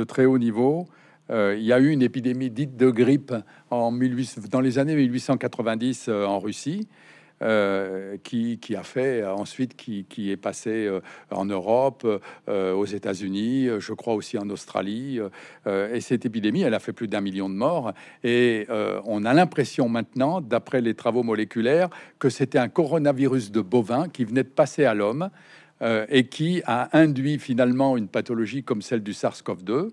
très 0.08 0.26
haut 0.26 0.38
niveau, 0.38 0.88
euh, 1.30 1.56
il 1.58 1.66
y 1.66 1.74
a 1.74 1.80
eu 1.80 1.90
une 1.90 2.02
épidémie 2.02 2.50
dite 2.50 2.76
de 2.78 2.90
grippe 2.90 3.34
en 3.70 3.92
dans 4.50 4.62
les 4.62 4.80
années 4.80 4.96
1890 4.96 6.08
euh, 6.08 6.26
en 6.26 6.40
Russie. 6.40 6.88
Euh, 7.42 8.18
qui, 8.22 8.60
a 8.76 8.84
fait 8.84 9.26
ensuite, 9.26 9.78
qui, 9.78 10.32
est 10.32 10.38
passé 10.38 10.88
euh, 10.88 11.00
en 11.32 11.46
Europe, 11.46 12.06
euh, 12.50 12.74
aux 12.74 12.86
États-Unis, 12.86 13.70
je 13.80 13.94
crois 13.94 14.14
aussi 14.14 14.38
en 14.38 14.50
Australie. 14.50 15.20
et 15.66 16.02
cette 16.02 16.26
épidémie, 16.26 16.62
elle 16.62 16.74
a 16.74 16.80
fait 16.80 16.94
plus 16.94 17.08
d'un 17.08 17.22
million 17.22 17.50
de 17.50 17.56
morts. 17.56 17.94
Et 18.24 18.68
on 19.06 19.26
a 19.26 19.34
l'impression 19.34 19.88
maintenant, 19.90 20.42
d'après 20.42 20.82
les 20.82 20.94
travaux 20.94 21.24
moléculaires, 21.24 21.90
que 22.18 22.30
c'était 22.30 22.60
un 22.60 22.70
coronavirus 22.70 23.52
de 23.52 23.62
bovin 23.62 24.10
qui 24.10 24.26
venait 24.26 24.44
de 24.44 24.50
passer 24.50 24.86
à 24.86 24.94
l'homme. 24.94 25.30
et 26.10 26.26
qui 26.28 26.62
a 26.66 26.90
induit 26.98 27.40
finalement 27.40 27.96
une 27.96 28.10
pathologie 28.10 28.64
comme 28.64 28.82
celle 28.82 29.02
du 29.02 29.14
SARS-CoV-2. 29.14 29.90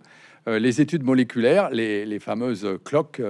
les 0.47 0.81
études 0.81 1.05
moléculaires, 1.05 1.71
les, 1.71 2.05
les 2.05 2.19
fameuses 2.19 2.67
cloques 2.85 3.23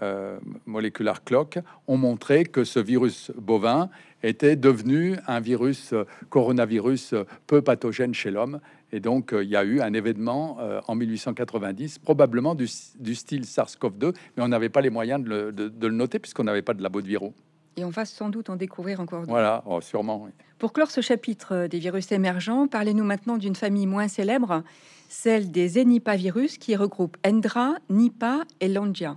euh, 0.00 0.38
moléculaires 0.64 1.22
clock 1.22 1.58
ont 1.86 1.98
montré 1.98 2.44
que 2.44 2.64
ce 2.64 2.80
virus 2.80 3.30
bovin 3.36 3.90
était 4.22 4.56
devenu 4.56 5.16
un 5.26 5.40
virus 5.40 5.92
euh, 5.92 6.04
coronavirus 6.30 7.12
euh, 7.12 7.24
peu 7.46 7.60
pathogène 7.60 8.14
chez 8.14 8.30
l'homme. 8.30 8.60
Et 8.90 9.00
donc, 9.00 9.34
il 9.38 9.48
y 9.48 9.56
a 9.56 9.64
eu 9.64 9.80
un 9.80 9.94
événement 9.94 10.58
en 10.86 10.94
1890, 10.94 11.98
probablement 12.00 12.54
du, 12.54 12.66
style 12.66 13.44
SARS-CoV-2, 13.44 14.14
mais 14.36 14.42
on 14.42 14.48
n'avait 14.48 14.68
pas 14.68 14.82
les 14.82 14.90
moyens 14.90 15.24
de 15.24 15.72
le, 15.80 15.90
noter 15.90 16.18
puisqu'on 16.18 16.44
n'avait 16.44 16.60
pas 16.60 16.74
de 16.74 16.82
labo 16.82 17.00
de 17.00 17.06
virus. 17.06 17.32
Et 17.78 17.86
on 17.86 17.88
va 17.88 18.04
sans 18.04 18.28
doute 18.28 18.50
en 18.50 18.56
découvrir 18.56 19.00
encore. 19.00 19.24
Voilà, 19.26 19.62
oh, 19.64 19.80
sûrement. 19.80 20.28
Pour 20.58 20.74
clore 20.74 20.90
ce 20.90 21.00
chapitre 21.00 21.68
des 21.68 21.78
virus 21.78 22.12
émergents, 22.12 22.68
parlez-nous 22.68 23.04
maintenant 23.04 23.38
d'une 23.38 23.56
famille 23.56 23.86
moins 23.86 24.08
célèbre, 24.08 24.62
celle 25.08 25.50
des 25.50 25.68
Zenipavirus, 25.68 26.58
qui 26.58 26.76
regroupe 26.76 27.16
Endra, 27.26 27.76
Nipah 27.88 28.42
et 28.60 28.68
Langia. 28.68 29.16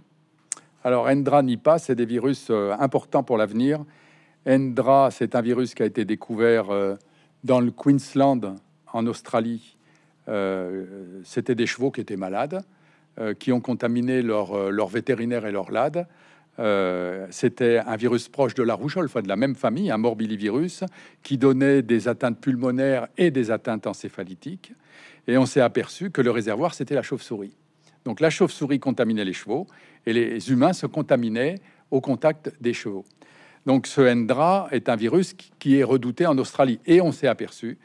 Alors, 0.86 1.08
Endra, 1.08 1.42
Nipah, 1.42 1.80
c'est 1.80 1.96
des 1.96 2.06
virus 2.06 2.52
importants 2.52 3.24
pour 3.24 3.38
l'avenir. 3.38 3.84
Endra, 4.48 5.10
c'est 5.10 5.34
un 5.34 5.42
virus 5.42 5.74
qui 5.74 5.82
a 5.82 5.88
été 5.88 6.06
découvert 6.06 6.66
dans 7.44 7.60
le 7.60 7.72
Queensland, 7.72 8.56
en 8.94 9.08
Australie. 9.08 9.78
C'était 11.24 11.56
des 11.56 11.66
chevaux 11.66 11.90
qui 11.90 12.02
étaient 12.02 12.18
malades, 12.18 12.62
qui 13.40 13.52
ont 13.52 13.62
contaminé 13.62 14.22
leur, 14.22 14.88
vétérinaire 14.88 15.48
et 15.48 15.52
leur 15.52 15.72
lade. 15.72 16.06
Euh, 16.60 17.26
c'était 17.32 17.80
un 17.80 17.96
virus 17.96 18.30
proche 18.30 18.54
de 18.54 18.62
la 18.62 18.76
rougeole, 18.76 19.06
enfin 19.06 19.24
de 19.24 19.28
la 19.28 19.36
même 19.36 19.56
famille, 19.56 19.90
un 19.90 19.98
morbillivirus, 19.98 20.84
qui 21.24 21.40
donnait 21.40 21.82
des 21.82 22.08
atteintes 22.08 22.40
pulmonaires 22.40 23.08
et 23.18 23.32
des 23.32 23.50
atteintes 23.50 23.88
encéphalitiques. 23.88 24.72
Et 25.28 25.36
on 25.40 25.48
s'est 25.48 25.62
aperçu 25.62 26.12
que 26.12 26.22
le 26.22 26.30
réservoir, 26.30 26.76
c'était 26.76 26.94
la 26.94 27.02
chauve-souris. 27.02 27.58
Donc 28.06 28.20
la 28.20 28.30
chauve-souris 28.30 28.80
contaminait 28.80 29.26
les 29.26 29.34
chevaux 29.34 29.68
et 30.06 30.14
les 30.14 30.52
humains 30.52 30.74
se 30.74 30.86
contaminaient 30.86 31.56
au 31.92 32.02
contact 32.02 32.54
des 32.62 32.74
chevaux. 32.74 33.06
Donc 33.66 33.88
ce 33.88 34.02
Hendra 34.02 34.68
est 34.72 34.90
un 34.90 34.96
virus 34.96 35.36
qui 35.60 35.78
est 35.78 35.84
redouté 35.84 36.28
en 36.28 36.38
Australie. 36.38 36.80
Et 36.86 37.02
on 37.02 37.12
s'est 37.12 37.28
aperçu 37.28 37.78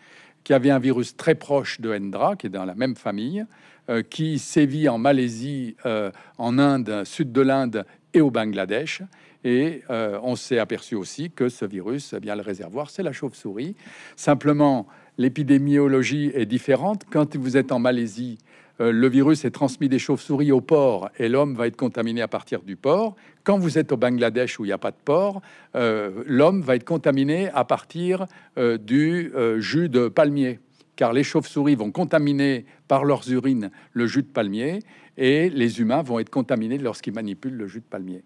qu'il 0.45 0.53
y 0.53 0.57
avait 0.57 0.71
un 0.71 0.79
virus 0.79 1.17
très 1.17 1.35
proche 1.35 1.81
de 1.81 1.95
Hendra, 1.95 2.37
qui 2.37 2.47
est 2.47 2.51
dans 2.51 2.65
la 2.65 2.75
même 2.75 2.97
famille, 2.97 3.45
euh, 3.89 4.03
qui 4.03 4.39
sévit 4.39 4.89
en 4.89 4.99
Malaisie, 4.99 5.77
euh, 5.87 6.11
en 6.39 6.59
Inde, 6.59 7.03
sud 7.05 7.33
de 7.33 7.41
l'Inde 7.41 7.85
et 8.13 8.21
au 8.21 8.31
Bangladesh. 8.31 9.03
Et 9.43 9.83
euh, 9.89 10.19
on 10.23 10.37
s'est 10.37 10.59
aperçu 10.59 10.95
aussi 10.95 11.31
que 11.31 11.49
ce 11.49 11.65
virus, 11.65 12.13
eh 12.15 12.21
bien 12.21 12.37
le 12.37 12.43
réservoir, 12.43 12.91
c'est 12.91 13.03
la 13.03 13.13
chauve-souris. 13.13 13.75
Simplement, 14.17 14.87
l'épidémiologie 15.17 16.31
est 16.35 16.47
différente. 16.47 17.05
Quand 17.11 17.37
vous 17.37 17.57
êtes 17.57 17.73
en 17.73 17.79
Malaisie, 17.79 18.39
euh, 18.81 18.93
le 18.93 19.09
virus 19.09 19.45
est 19.45 19.51
transmis 19.51 19.89
des 19.89 19.99
chauves-souris 19.99 20.53
au 20.53 20.61
porc 20.61 21.11
et 21.19 21.29
l'homme 21.29 21.55
va 21.55 21.67
être 21.67 21.77
contaminé 21.77 22.23
à 22.23 22.29
partir 22.29 22.63
du 22.63 22.77
porc. 22.77 23.15
Quand 23.45 23.59
vous 23.59 23.79
êtes 23.79 23.93
au 23.93 23.97
Bangladesh 23.97 24.59
où 24.59 24.65
il 24.65 24.69
n'y 24.69 24.73
a 24.73 24.79
pas 24.79 24.91
de 24.91 24.97
porc, 25.05 25.43
euh, 25.75 26.23
l'homme 26.27 26.63
va 26.63 26.77
être 26.77 26.85
contaminé 26.85 27.51
à 27.51 27.65
partir 27.65 28.27
du 28.57 29.33
jus 29.59 29.89
de 29.89 30.09
palmier 30.09 30.61
car 31.01 31.15
les 31.15 31.25
chauves-souris 31.25 31.77
vont 31.77 31.91
contaminer 31.91 32.67
par 32.87 33.05
leurs 33.05 33.31
urines 33.31 33.71
le 33.95 34.07
jus 34.07 34.23
de 34.23 34.29
palmier 34.29 34.81
et 35.17 35.49
les 35.49 35.81
humains 35.81 36.03
vont 36.03 36.19
être 36.19 36.29
contaminés 36.29 36.77
lorsqu'ils 36.77 37.15
manipulent 37.15 37.57
le 37.57 37.67
jus 37.67 37.81
de 37.81 37.85
palmier. 37.85 38.23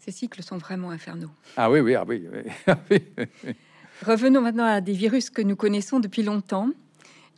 Ces 0.00 0.10
cycles 0.10 0.42
sont 0.42 0.58
vraiment 0.58 0.90
infernaux. 0.90 1.30
Ah 1.56 1.70
oui, 1.70 1.78
oui, 1.78 1.94
ah 1.94 2.04
oui. 2.08 2.26
Revenons 4.06 4.40
maintenant 4.40 4.64
à 4.64 4.80
des 4.80 4.92
virus 4.92 5.30
que 5.30 5.42
nous 5.42 5.54
connaissons 5.54 6.00
depuis 6.00 6.22
longtemps 6.22 6.70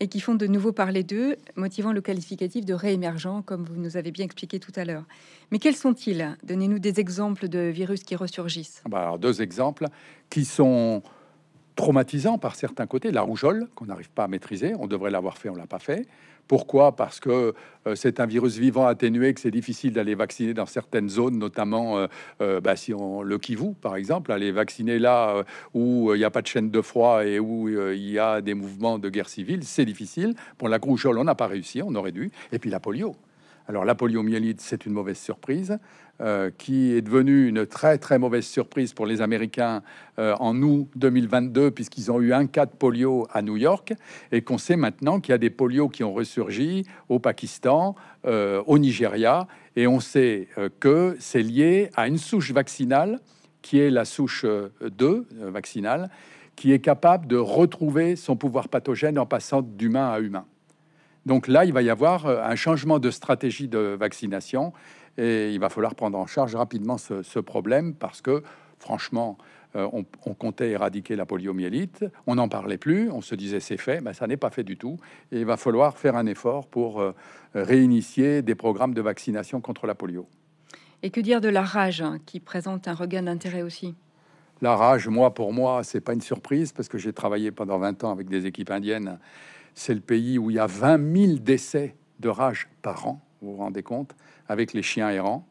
et 0.01 0.09
qui 0.09 0.21
font 0.21 0.35
de 0.35 0.47
nouveau 0.47 0.73
parler 0.73 1.05
d'eux, 1.05 1.37
motivant 1.57 1.93
le 1.93 2.01
qualificatif 2.01 2.65
de 2.65 2.75
réémergent, 2.75 3.43
comme 3.45 3.65
vous 3.65 3.77
nous 3.77 3.99
avez 3.99 4.11
bien 4.11 4.25
expliqué 4.25 4.59
tout 4.59 4.73
à 4.77 4.85
l'heure. 4.85 5.05
Mais 5.53 5.59
quels 5.59 5.77
sont-ils? 5.77 6.37
Donnez-nous 6.43 6.79
des 6.79 6.99
exemples 7.01 7.49
de 7.49 7.59
virus 7.59 8.03
qui 8.03 8.17
ressurgissent. 8.17 8.83
Ah 8.87 8.89
bah 8.89 9.03
alors, 9.03 9.19
deux 9.19 9.43
exemples 9.43 9.87
qui 10.31 10.47
sont 10.47 11.03
traumatisant 11.77 12.39
par 12.39 12.57
certains 12.57 12.87
côtés. 12.87 13.11
La 13.11 13.23
rougeole, 13.23 13.69
qu'on 13.75 13.87
n'arrive 13.87 14.11
pas 14.11 14.25
à 14.25 14.29
maîtriser, 14.29 14.75
on 14.79 14.87
devrait 14.87 15.11
l'avoir 15.11 15.39
fait, 15.39 15.51
on 15.51 15.55
l'a 15.55 15.67
pas 15.67 15.79
fait. 15.79 16.07
Pourquoi? 16.51 16.97
Parce 16.97 17.21
que 17.21 17.55
euh, 17.87 17.95
c'est 17.95 18.19
un 18.19 18.27
virus 18.27 18.57
vivant 18.59 18.85
atténué, 18.85 19.33
que 19.35 19.41
c'est 19.41 19.53
difficile 19.53 19.93
d'aller 19.93 20.17
vacciner 20.17 20.53
dans 20.53 20.67
certaines 20.67 21.09
zones, 21.09 21.39
notamment 21.39 21.97
euh, 21.97 22.07
euh, 22.43 22.61
bah, 22.61 22.75
si 22.75 22.93
on 22.93 23.23
le 23.23 23.39
Kivu, 23.39 23.75
par 23.81 23.95
exemple, 23.95 24.33
aller 24.33 24.51
vacciner 24.51 24.99
là 24.99 25.45
où 25.75 26.13
il 26.13 26.19
n'y 26.19 26.25
a 26.25 26.31
pas 26.31 26.43
de 26.43 26.49
chaîne 26.49 26.69
de 26.69 26.83
froid 26.83 27.25
et 27.25 27.39
où 27.39 27.69
il 27.69 28.11
y 28.11 28.19
a 28.19 28.41
des 28.41 28.55
mouvements 28.55 28.99
de 28.99 29.09
guerre 29.09 29.29
civile, 29.29 29.63
c'est 29.63 29.85
difficile. 29.85 30.35
Pour 30.59 30.69
la 30.69 30.79
rougeole, 30.79 31.19
on 31.19 31.25
n'a 31.25 31.37
pas 31.37 31.47
réussi, 31.47 31.83
on 31.83 31.95
aurait 31.95 32.11
dû. 32.11 32.33
Et 32.51 32.59
puis 32.59 32.69
la 32.69 32.81
polio. 32.81 33.15
Alors 33.71 33.85
la 33.85 33.95
poliomyélite, 33.95 34.61
c'est 34.61 34.85
une 34.85 34.93
mauvaise 34.93 35.17
surprise. 35.17 35.79
Euh, 36.21 36.51
qui 36.59 36.93
est 36.93 37.03
devenue 37.03 37.49
une 37.49 37.65
très 37.65 37.97
très 37.97 38.19
mauvaise 38.19 38.45
surprise 38.45 38.93
pour 38.93 39.07
les 39.07 39.23
Américains 39.23 39.83
euh, 40.19 40.35
en 40.41 40.61
août 40.61 40.89
2022, 40.97 41.71
puisqu'ils 41.71 42.11
ont 42.11 42.21
eu 42.21 42.35
un 42.35 42.47
cas 42.47 42.67
de 42.67 42.73
polio 42.73 43.29
à 43.33 43.43
New 43.43 43.57
York, 43.57 43.95
et 44.33 44.43
qu'on 44.43 44.59
sait 44.59 44.77
maintenant 44.77 45.21
qu'il 45.21 45.33
y 45.33 45.35
a 45.35 45.39
des 45.39 45.49
polios 45.51 45.89
qui 45.89 46.03
ont 46.03 46.13
ressurgi 46.13 46.85
au 47.09 47.21
Pakistan, 47.21 47.95
euh, 48.27 48.61
au 48.67 48.79
Nigeria, 48.79 49.47
et 49.77 49.87
on 49.87 50.01
sait 50.01 50.49
que 50.81 51.17
c'est 51.21 51.43
lié 51.43 51.91
à 51.97 52.09
une 52.09 52.19
souche 52.19 52.53
vaccinale, 52.53 53.21
qui 53.63 53.79
est 53.79 53.91
la 53.91 54.05
souche 54.05 54.45
2 54.83 55.27
vaccinale, 55.45 56.11
qui 56.55 56.73
est 56.73 56.81
capable 56.81 57.29
de 57.29 57.37
retrouver 57.37 58.17
son 58.17 58.37
pouvoir 58.37 58.69
pathogène 58.69 59.17
en 59.19 59.27
passant 59.27 59.63
d'humain 59.63 60.11
à 60.11 60.19
humain. 60.19 60.45
Donc 61.27 61.49
là, 61.49 61.65
il 61.65 61.73
va 61.73 61.83
y 61.83 61.91
avoir 61.91 62.27
un 62.27 62.57
changement 62.57 62.99
de 62.99 63.11
stratégie 63.11 63.69
de 63.69 63.97
vaccination 63.99 64.73
et 65.19 65.53
il 65.53 65.61
va 65.61 65.69
falloir 65.69 65.95
prendre 65.95 66.19
en 66.19 66.27
charge 66.27 66.55
rapidement 66.55 66.97
ce, 66.99 67.39
problème 67.41 67.95
parce 67.95 68.23
que, 68.23 68.43
franchement, 68.79 69.37
euh, 69.77 69.87
on, 69.93 70.05
comptait 70.35 70.71
éradiquer 70.71 71.15
la 71.15 71.27
poliomyélite, 71.27 72.05
on 72.27 72.37
n'en 72.37 72.49
parlait 72.49 72.79
plus, 72.79 73.11
on 73.11 73.21
se 73.21 73.35
disait 73.35 73.61
c'est 73.61 73.77
fait, 73.77 74.01
mais 74.01 74.15
ça 74.15 74.27
n'est 74.27 74.37
pas 74.37 74.51
fait 74.51 74.65
du 74.65 74.77
tout. 74.77 74.97
Et 75.31 75.41
il 75.41 75.47
va 75.47 75.57
falloir 75.57 75.97
faire 75.99 76.17
un 76.17 76.27
effort 76.27 76.67
pour 76.67 77.01
euh, 77.01 77.15
réinitier 77.55 78.43
des 78.43 78.55
programmes 78.55 78.95
de 78.95 79.03
vaccination 79.03 79.61
contre 79.61 79.87
la 79.87 79.95
polio. 79.95 80.27
Et 81.03 81.11
que 81.11 81.21
dire 81.21 81.41
de 81.41 81.49
la 81.49 81.63
rage 81.63 82.03
hein, 82.03 82.19
qui 82.27 82.41
présente 82.41 82.89
un 82.89 82.95
regain 82.95 83.23
d'intérêt 83.23 83.63
aussi? 83.63 83.95
La 84.63 84.77
rage, 84.77 85.09
moi, 85.09 85.33
pour 85.33 85.53
moi, 85.53 85.83
c'est 85.85 86.01
pas 86.01 86.13
une 86.13 86.21
surprise 86.21 86.73
parce 86.73 86.89
que 86.89 86.99
j'ai 86.99 87.13
travaillé 87.13 87.51
pendant 87.51 87.79
20 87.79 88.05
ans 88.05 88.11
avec 88.11 88.29
des 88.29 88.47
équipes 88.47 88.71
indiennes. 88.71 89.19
C'est 89.81 89.95
le 89.95 90.01
pays 90.01 90.37
où 90.37 90.51
il 90.51 90.57
y 90.57 90.59
a 90.59 90.67
20 90.67 91.27
000 91.27 91.39
décès 91.39 91.95
de 92.19 92.29
rage 92.29 92.69
par 92.83 93.07
an, 93.07 93.23
vous 93.41 93.53
vous 93.53 93.57
rendez 93.57 93.83
compte 93.83 94.15
avec 94.47 94.75
les 94.75 94.83
chiens 94.83 95.09
errants. 95.09 95.49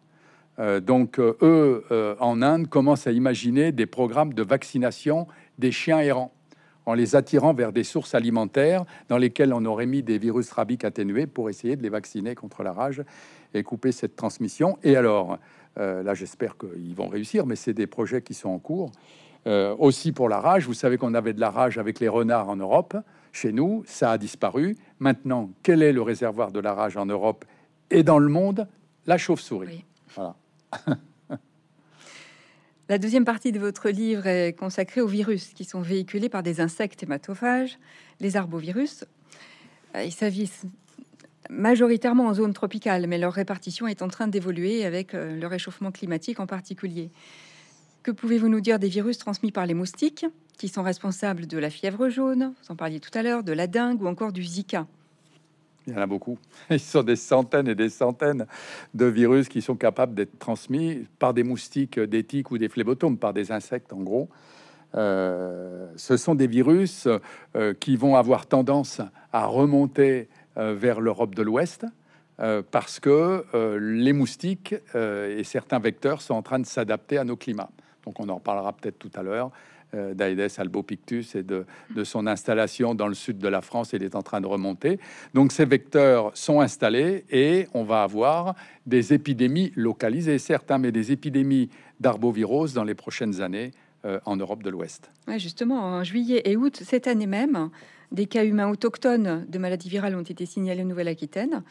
Euh, 0.60 0.80
donc, 0.80 1.18
euh, 1.18 1.36
eux, 1.42 1.84
euh, 1.90 2.16
en 2.20 2.44
Inde, 2.44 2.68
commencent 2.68 3.08
à 3.08 3.12
imaginer 3.12 3.72
des 3.72 3.88
programmes 3.88 4.36
de 4.36 4.44
vaccination 4.44 5.26
des 5.58 5.72
chiens 5.72 6.00
errants, 6.02 6.32
en 6.86 6.94
les 6.94 7.16
attirant 7.16 7.56
vers 7.56 7.74
des 7.74 7.84
sources 7.84 8.14
alimentaires 8.14 8.86
dans 9.08 9.18
lesquelles 9.18 9.52
on 9.52 9.66
aurait 9.66 9.88
mis 9.88 10.04
des 10.04 10.20
virus 10.20 10.52
rabiques 10.52 10.86
atténués 10.86 11.26
pour 11.26 11.50
essayer 11.50 11.76
de 11.76 11.82
les 11.82 11.90
vacciner 11.90 12.36
contre 12.36 12.62
la 12.62 12.72
rage 12.72 13.02
et 13.56 13.64
couper 13.64 13.92
cette 13.92 14.16
transmission. 14.16 14.78
Et 14.84 14.96
alors, 14.96 15.40
là, 15.76 16.14
j'espère 16.14 16.56
qu'ils 16.56 16.94
vont 16.94 17.08
réussir, 17.08 17.48
mais 17.48 17.56
c'est 17.56 17.74
des 17.74 17.88
projets 17.88 18.22
qui 18.22 18.36
sont 18.36 18.50
en 18.50 18.60
cours. 18.60 18.92
aussi 19.80 20.12
pour 20.12 20.30
la 20.30 20.40
rage, 20.40 20.68
vous 20.68 20.76
savez 20.76 20.98
qu'on 20.98 21.16
avait 21.16 21.34
de 21.34 21.40
la 21.40 21.50
rage 21.50 21.80
avec 21.80 22.00
les 22.00 22.10
renards 22.10 22.50
en 22.50 22.58
Europe. 22.58 22.96
Chez 23.32 23.52
nous, 23.52 23.84
ça 23.86 24.12
a 24.12 24.18
disparu. 24.18 24.76
Maintenant, 25.00 25.52
quel 25.64 25.82
est 25.82 25.94
le 25.94 26.02
réservoir 26.02 26.52
de 26.52 26.60
la 26.60 26.74
rage 26.74 26.98
en 26.98 27.06
Europe 27.06 27.46
et 27.90 28.04
dans 28.04 28.20
le 28.20 28.30
monde? 28.30 28.68
La 29.06 29.18
chauve-souris. 29.18 29.86
La 32.90 32.98
deuxième 32.98 33.24
partie 33.24 33.52
de 33.52 33.60
votre 33.60 33.90
livre 33.90 34.26
est 34.26 34.54
consacrée 34.54 35.00
aux 35.00 35.08
virus 35.08 35.50
qui 35.54 35.64
sont 35.64 35.80
véhiculés 35.80 36.28
par 36.28 36.42
des 36.42 36.60
insectes 36.60 37.04
hématophages, 37.04 37.78
les 38.20 38.36
arbovirus. 38.36 39.06
Euh, 39.96 40.04
ils 40.04 40.12
s'avisent 40.12 40.64
majoritairement 41.52 42.26
en 42.26 42.34
zone 42.34 42.54
tropicale, 42.54 43.06
mais 43.06 43.20
leur 43.20 43.34
répartition 43.34 43.88
est 43.88 44.02
en 44.02 44.08
train 44.08 44.28
d'évoluer 44.28 44.86
avec 44.86 45.14
euh, 45.14 45.40
le 45.40 45.46
réchauffement 45.46 45.92
climatique 45.92 46.40
en 46.40 46.48
particulier. 46.48 47.12
Que 48.02 48.10
pouvez-vous 48.10 48.50
nous 48.50 48.62
dire 48.62 48.80
des 48.80 48.90
virus 48.90 49.20
transmis 49.20 49.52
par 49.52 49.68
les 49.68 49.76
moustiques, 49.76 50.26
qui 50.60 50.68
sont 50.68 50.84
responsables 50.84 51.48
de 51.48 51.58
la 51.58 51.72
fièvre 51.72 52.10
jaune, 52.10 52.54
vous 52.62 52.72
en 52.72 52.76
parliez 52.76 53.00
tout 53.00 53.18
à 53.18 53.24
l'heure, 53.24 53.44
de 53.44 53.54
la 53.54 53.66
dengue 53.66 54.04
ou 54.04 54.08
encore 54.08 54.32
du 54.32 54.44
Zika 54.44 54.86
il 55.88 55.94
y 55.94 55.98
en 55.98 56.02
a 56.02 56.08
beaucoup. 56.08 56.38
Ils 56.70 56.80
sont 56.80 57.02
des 57.02 57.16
centaines 57.16 57.68
et 57.68 57.74
des 57.74 57.90
centaines 57.90 58.46
de 58.94 59.06
virus 59.06 59.50
qui 59.50 59.62
sont 59.62 59.76
capables 59.76 60.14
d'être 60.14 60.38
transmis 60.38 61.08
par 61.18 61.34
des 61.34 61.42
moustiques, 61.42 62.00
des 62.00 62.24
tiques 62.24 62.52
ou 62.52 62.60
des 62.60 62.70
phlébotomes, 62.70 63.18
par 63.18 63.34
des 63.34 63.52
insectes 63.52 63.92
en 63.92 64.02
gros. 64.02 64.30
Euh, 64.94 65.88
ce 65.96 66.18
sont 66.18 66.36
des 66.36 66.46
virus 66.46 67.08
euh, 67.56 67.74
qui 67.74 67.96
vont 67.96 68.16
avoir 68.16 68.46
tendance 68.46 69.02
à 69.32 69.46
remonter 69.46 70.30
euh, 70.58 70.76
vers 70.76 71.00
l'Europe 71.00 71.34
de 71.34 71.42
l'Ouest 71.42 71.86
parce 72.72 73.02
que 73.02 73.44
les 73.82 74.14
moustiques 74.14 74.74
et 74.96 75.44
certains 75.44 75.80
vecteurs 75.80 76.22
sont 76.22 76.36
en 76.36 76.42
train 76.42 76.58
de 76.58 76.66
s'adapter 76.66 77.18
à 77.18 77.26
nos 77.26 77.36
climats. 77.36 77.70
Donc 78.06 78.18
on 78.22 78.30
en 78.30 78.40
parlera 78.40 78.72
peut-être 78.72 78.98
tout 78.98 79.12
à 79.14 79.24
l'heure. 79.24 79.52
Euh, 79.96 80.14
d'Aedes 80.14 80.52
albopictus 80.60 81.34
et 81.34 81.42
de, 81.42 81.66
son 82.04 82.28
installation 82.28 82.94
dans 82.94 83.08
le 83.08 83.16
sud 83.16 83.40
de 83.40 83.48
la 83.48 83.62
France. 83.62 83.90
Il 83.94 84.04
est 84.04 84.14
en 84.14 84.22
train 84.22 84.40
de 84.40 84.46
remonter. 84.46 85.00
Donc 85.34 85.52
ces 85.52 85.66
vecteurs 85.66 86.30
sont 86.36 86.62
installés 86.62 87.26
et 87.32 87.68
on 87.74 87.84
va 87.84 88.04
avoir 88.04 88.54
des 88.86 89.14
épidémies 89.14 89.72
localisées, 89.76 90.38
certes, 90.38 90.70
hein, 90.70 90.78
mais 90.78 90.92
des 90.92 91.12
épidémies 91.12 91.70
d'arbovirose 92.00 92.76
dans 92.76 92.84
les 92.84 92.94
prochaines 92.94 93.42
années 93.42 93.72
euh, 94.06 94.20
en 94.26 94.36
Europe 94.36 94.62
de 94.62 94.70
l'Ouest. 94.70 95.10
Justement, 95.38 95.82
en 95.82 96.04
juillet 96.04 96.44
et 96.46 96.56
août 96.56 96.84
cette 96.86 97.08
année 97.08 97.26
même, 97.26 97.72
des 98.12 98.28
cas 98.28 98.46
humains 98.46 98.70
autochtones 98.70 99.48
de 99.50 99.58
maladies 99.58 99.90
virales 99.90 100.16
ont 100.16 100.22
été 100.22 100.46
signalés 100.46 100.84
en 100.84 100.86
Nouvelle-Aquitaine. 100.86 101.64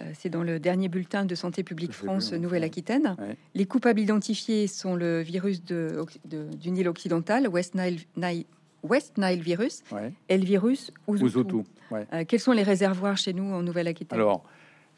Euh, 0.00 0.10
c'est 0.14 0.28
dans 0.28 0.42
le 0.42 0.60
dernier 0.60 0.88
bulletin 0.88 1.24
de 1.24 1.34
Santé 1.34 1.62
publique 1.62 1.92
France 1.92 2.32
Nouvelle-Aquitaine. 2.32 3.16
Les 3.54 3.64
coupables 3.66 4.00
identifiés 4.00 4.66
sont 4.66 4.94
le 4.94 5.20
virus 5.22 5.64
de, 5.64 6.04
du 6.24 6.70
Nil 6.70 6.88
occidental, 6.88 7.48
West 7.48 7.74
Nile, 7.74 8.44
West 8.82 9.18
Nile 9.18 9.42
virus, 9.42 9.82
et 10.28 10.38
le 10.38 10.44
virus 10.44 10.92
Uzutu. 11.08 11.64
Euh, 11.92 12.24
quels 12.26 12.40
sont 12.40 12.52
les 12.52 12.62
réservoirs 12.62 13.16
chez 13.16 13.32
nous 13.32 13.52
en 13.52 13.62
Nouvelle-Aquitaine? 13.62 14.18
Alors, 14.18 14.44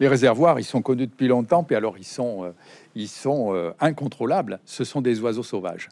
Les 0.01 0.09
réservoirs, 0.09 0.59
ils 0.59 0.65
sont 0.65 0.83
connus 0.83 1.07
depuis 1.07 1.29
longtemps, 1.29 1.63
puis 1.65 1.77
alors 1.77 1.97
ils 1.99 2.05
sont, 2.05 2.53
ils 2.95 3.09
sont 3.09 3.73
incontrôlables. 3.81 4.61
Ce 4.65 4.85
sont 4.85 5.01
des 5.01 5.21
oiseaux 5.21 5.43
sauvages 5.43 5.89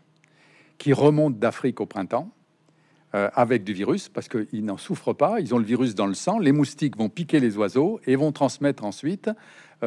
qui 0.79 0.93
remontent 0.93 1.37
d'Afrique 1.39 1.81
au 1.81 1.87
printemps 1.87 2.31
avec 3.35 3.65
du 3.65 3.73
virus 3.73 4.09
parce 4.09 4.29
qu'ils 4.29 4.65
n'en 4.65 4.77
souffrent 4.77 5.13
pas. 5.13 5.41
Ils 5.41 5.55
ont 5.55 5.59
le 5.59 5.65
virus 5.65 5.95
dans 5.95 6.07
le 6.07 6.15
sang. 6.15 6.39
Les 6.39 6.53
moustiques 6.53 6.97
vont 6.97 7.09
piquer 7.09 7.41
les 7.41 7.57
oiseaux 7.57 8.01
et 8.07 8.17
vont 8.17 8.33
transmettre 8.33 8.85
ensuite 8.85 9.31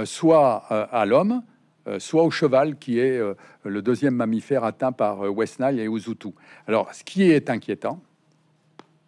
soit 0.06 0.58
à 0.92 1.06
l'homme, 1.06 1.42
euh, 1.88 1.98
soit 1.98 2.24
au 2.24 2.30
cheval, 2.30 2.78
qui 2.78 3.00
est 3.00 3.18
euh, 3.18 3.34
le 3.66 3.82
deuxième 3.82 4.14
mammifère 4.14 4.64
atteint 4.64 4.92
par 4.92 5.26
euh, 5.26 5.30
West 5.30 5.60
Nile 5.60 5.80
et 5.80 5.86
Uzutu. 5.86 6.30
Alors, 6.68 6.94
ce 6.94 7.04
qui 7.04 7.24
est 7.24 7.50
inquiétant, 7.50 8.00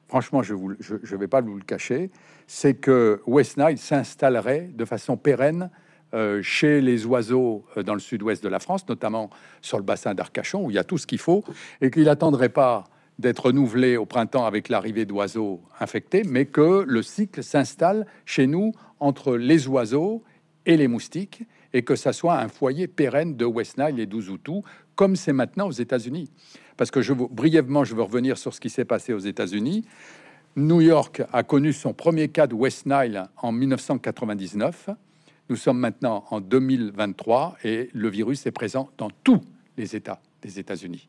franchement, 0.07 0.41
je 0.41 0.55
ne 0.55 1.17
vais 1.17 1.27
pas 1.27 1.41
vous 1.41 1.55
le 1.55 1.63
cacher, 1.63 2.09
c'est 2.47 2.73
que 2.73 3.21
West 3.27 3.57
Nile 3.57 3.77
s'installerait 3.77 4.71
de 4.73 4.85
façon 4.85 5.17
pérenne 5.17 5.69
chez 6.43 6.79
les 6.79 7.07
oiseaux 7.07 7.65
dans 7.83 7.95
le 7.95 7.99
sud-ouest 7.99 8.43
de 8.43 8.49
la 8.49 8.59
France, 8.59 8.87
notamment 8.87 9.31
sur 9.63 9.79
le 9.79 9.83
bassin 9.83 10.13
d'Arcachon, 10.13 10.63
où 10.63 10.69
il 10.69 10.75
y 10.75 10.77
a 10.77 10.83
tout 10.83 10.99
ce 10.99 11.07
qu'il 11.07 11.17
faut, 11.17 11.43
et 11.81 11.89
qu'il 11.89 12.03
n'attendrait 12.03 12.49
pas 12.49 12.83
d'être 13.19 13.47
renouvelé 13.47 13.97
au 13.97 14.05
printemps 14.05 14.45
avec 14.45 14.69
l'arrivée 14.69 15.05
d'oiseaux 15.05 15.61
infectés, 15.79 16.23
mais 16.23 16.45
que 16.45 16.83
le 16.87 17.01
cycle 17.03 17.43
s'installe 17.43 18.05
chez 18.25 18.47
nous 18.47 18.71
entre 18.99 19.35
les 19.35 19.67
oiseaux 19.67 20.23
et 20.65 20.77
les 20.77 20.87
moustiques, 20.87 21.43
et 21.73 21.83
que 21.83 21.95
ça 21.95 22.13
soit 22.13 22.39
un 22.39 22.47
foyer 22.47 22.87
pérenne 22.87 23.35
de 23.35 23.45
West 23.45 23.77
Nile 23.77 23.99
et 23.99 24.05
d'Uzutu, 24.05 24.61
comme 24.95 25.15
c'est 25.15 25.33
maintenant 25.33 25.67
aux 25.67 25.71
États-Unis. 25.71 26.29
Parce 26.77 26.91
que 26.91 27.01
je 27.01 27.13
brièvement, 27.13 27.83
je 27.83 27.95
veux 27.95 28.03
revenir 28.03 28.37
sur 28.37 28.53
ce 28.53 28.59
qui 28.59 28.69
s'est 28.69 28.85
passé 28.85 29.13
aux 29.13 29.19
États-Unis. 29.19 29.85
New 30.55 30.81
York 30.81 31.23
a 31.31 31.43
connu 31.43 31.73
son 31.73 31.93
premier 31.93 32.29
cas 32.29 32.47
de 32.47 32.53
West 32.53 32.85
Nile 32.85 33.25
en 33.37 33.51
1999. 33.51 34.89
Nous 35.49 35.55
sommes 35.55 35.79
maintenant 35.79 36.25
en 36.29 36.41
2023 36.41 37.57
et 37.63 37.89
le 37.93 38.09
virus 38.09 38.45
est 38.45 38.51
présent 38.51 38.89
dans 38.97 39.09
tous 39.23 39.41
les 39.77 39.95
États 39.95 40.21
des 40.41 40.59
États-Unis. 40.59 41.07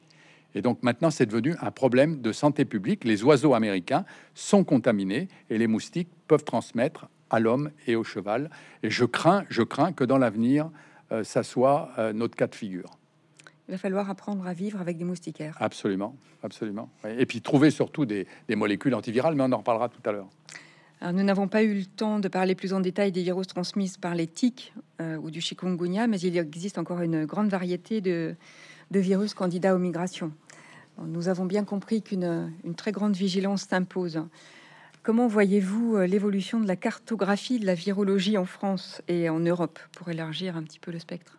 Et 0.55 0.63
donc 0.63 0.83
maintenant, 0.83 1.11
c'est 1.11 1.27
devenu 1.27 1.55
un 1.61 1.71
problème 1.71 2.21
de 2.21 2.33
santé 2.33 2.65
publique. 2.65 3.05
Les 3.05 3.25
oiseaux 3.25 3.55
américains 3.55 4.05
sont 4.35 4.65
contaminés 4.65 5.29
et 5.51 5.59
les 5.59 5.67
moustiques 5.67 6.11
peuvent 6.29 6.45
transmettre 6.45 7.09
à 7.31 7.41
l'homme 7.41 7.71
et 7.87 7.97
au 7.97 8.05
cheval. 8.05 8.51
Et 8.83 8.91
je 8.91 9.05
crains, 9.05 9.45
je 9.49 9.63
crains 9.63 9.93
que 9.93 10.05
dans 10.05 10.19
l'avenir, 10.19 10.71
euh, 11.13 11.25
ça 11.25 11.43
soit 11.43 11.91
euh, 11.99 12.13
notre 12.13 12.37
cas 12.37 12.47
de 12.47 12.55
figure. 12.55 12.91
Il 13.69 13.73
va 13.73 13.79
falloir 13.79 14.11
apprendre 14.11 14.47
à 14.47 14.53
vivre 14.53 14.81
avec 14.81 14.99
des 14.99 15.05
moustiquaires. 15.05 15.57
Absolument, 15.59 16.15
absolument. 16.43 16.91
Et 17.19 17.25
puis 17.25 17.41
trouver 17.41 17.71
surtout 17.71 18.05
des, 18.05 18.27
molécules 18.51 18.95
antivirales, 18.95 19.35
mais 19.35 19.43
on 19.43 19.53
en 19.53 19.59
reparlera 19.59 19.89
tout 19.89 20.03
à 20.05 20.13
l'heure. 20.13 20.29
nous 21.01 21.23
n'avons 21.23 21.49
pas 21.49 21.63
eu 21.63 21.75
le 21.75 21.87
temps 21.87 22.21
de 22.21 22.29
parler 22.29 22.55
plus 22.55 22.75
en 22.75 22.81
détail 22.81 23.11
des 23.11 23.23
virus 23.23 23.47
transmis 23.47 23.95
par 23.99 24.15
les 24.15 24.27
tiques 24.27 24.75
euh, 25.01 25.17
ou 25.17 25.31
du 25.31 25.41
chikungunya, 25.41 26.07
mais 26.07 26.21
il 26.21 26.37
existe 26.37 26.77
encore 26.77 27.01
une 27.01 27.25
grande 27.25 27.49
variété 27.49 28.03
de, 28.03 28.37
de 28.91 29.01
virus 29.01 29.33
candidats 29.33 29.75
aux 29.75 29.79
migrations. 29.79 30.31
Nous 31.03 31.29
avons 31.29 31.45
bien 31.45 31.65
compris 31.65 32.03
qu'une 32.03 32.53
très 32.77 32.93
grande 32.93 33.17
vigilance 33.17 33.63
s'impose. 33.63 34.23
Comment 35.05 35.27
voyez-vous 35.27 35.97
euh, 35.97 36.07
l'évolution 36.07 36.61
de 36.61 36.67
la 36.67 36.77
cartographie 36.77 37.59
de 37.59 37.67
la 37.67 37.75
virologie 37.75 38.39
en 38.39 38.47
France 38.47 39.03
et 39.07 39.29
en 39.29 39.39
Europe 39.39 39.79
pour 39.95 40.09
élargir 40.09 40.57
un 40.57 40.63
petit 40.63 40.79
peu 40.79 40.91
le 40.91 40.99
spectre? 40.99 41.39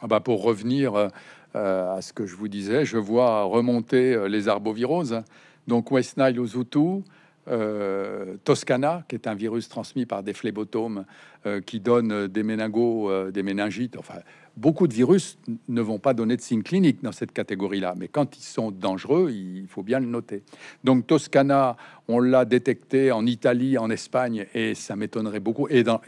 Ah 0.00 0.06
bah 0.06 0.20
Pour 0.20 0.42
revenir 0.42 0.94
euh, 0.94 1.08
euh, 1.54 1.94
à 1.94 2.00
ce 2.00 2.14
que 2.14 2.24
je 2.24 2.34
vous 2.34 2.48
disais, 2.48 2.86
je 2.86 2.96
vois 2.96 3.42
remonter 3.42 4.28
les 4.30 4.48
arboviroses, 4.48 5.20
donc 5.68 5.90
West 5.90 6.16
Nile 6.16 6.40
Ozutu, 6.40 7.02
Toscana, 8.44 9.04
qui 9.08 9.16
est 9.16 9.26
un 9.26 9.34
virus 9.34 9.68
transmis 9.68 10.06
par 10.06 10.22
des 10.22 10.32
phlébotomes 10.32 11.04
qui 11.66 11.80
donne 11.80 12.28
des 12.28 12.44
méningos, 12.44 13.30
des 13.32 13.42
méningites, 13.42 13.96
enfin 13.98 14.20
beaucoup 14.56 14.86
de 14.86 14.94
virus 14.94 15.38
ne 15.68 15.80
vont 15.80 15.98
pas 15.98 16.14
donner 16.14 16.36
de 16.36 16.42
signes 16.42 16.62
cliniques 16.62 17.02
dans 17.02 17.12
cette 17.12 17.32
catégorie-là, 17.32 17.94
mais 17.96 18.08
quand 18.08 18.36
ils 18.36 18.42
sont 18.42 18.70
dangereux, 18.70 19.30
il 19.30 19.66
faut 19.66 19.82
bien 19.82 20.00
le 20.00 20.06
noter. 20.06 20.42
Donc 20.84 21.06
Toscana, 21.06 21.76
on 22.08 22.20
l'a 22.20 22.44
détecté 22.44 23.12
en 23.12 23.26
Italie, 23.26 23.78
en 23.78 23.90
Espagne, 23.90 24.46
et 24.54 24.74
ça 24.74 24.96
m'étonnerait 24.96 25.40
beaucoup, 25.40 25.68
et 25.68 25.82
dans, 25.82 26.00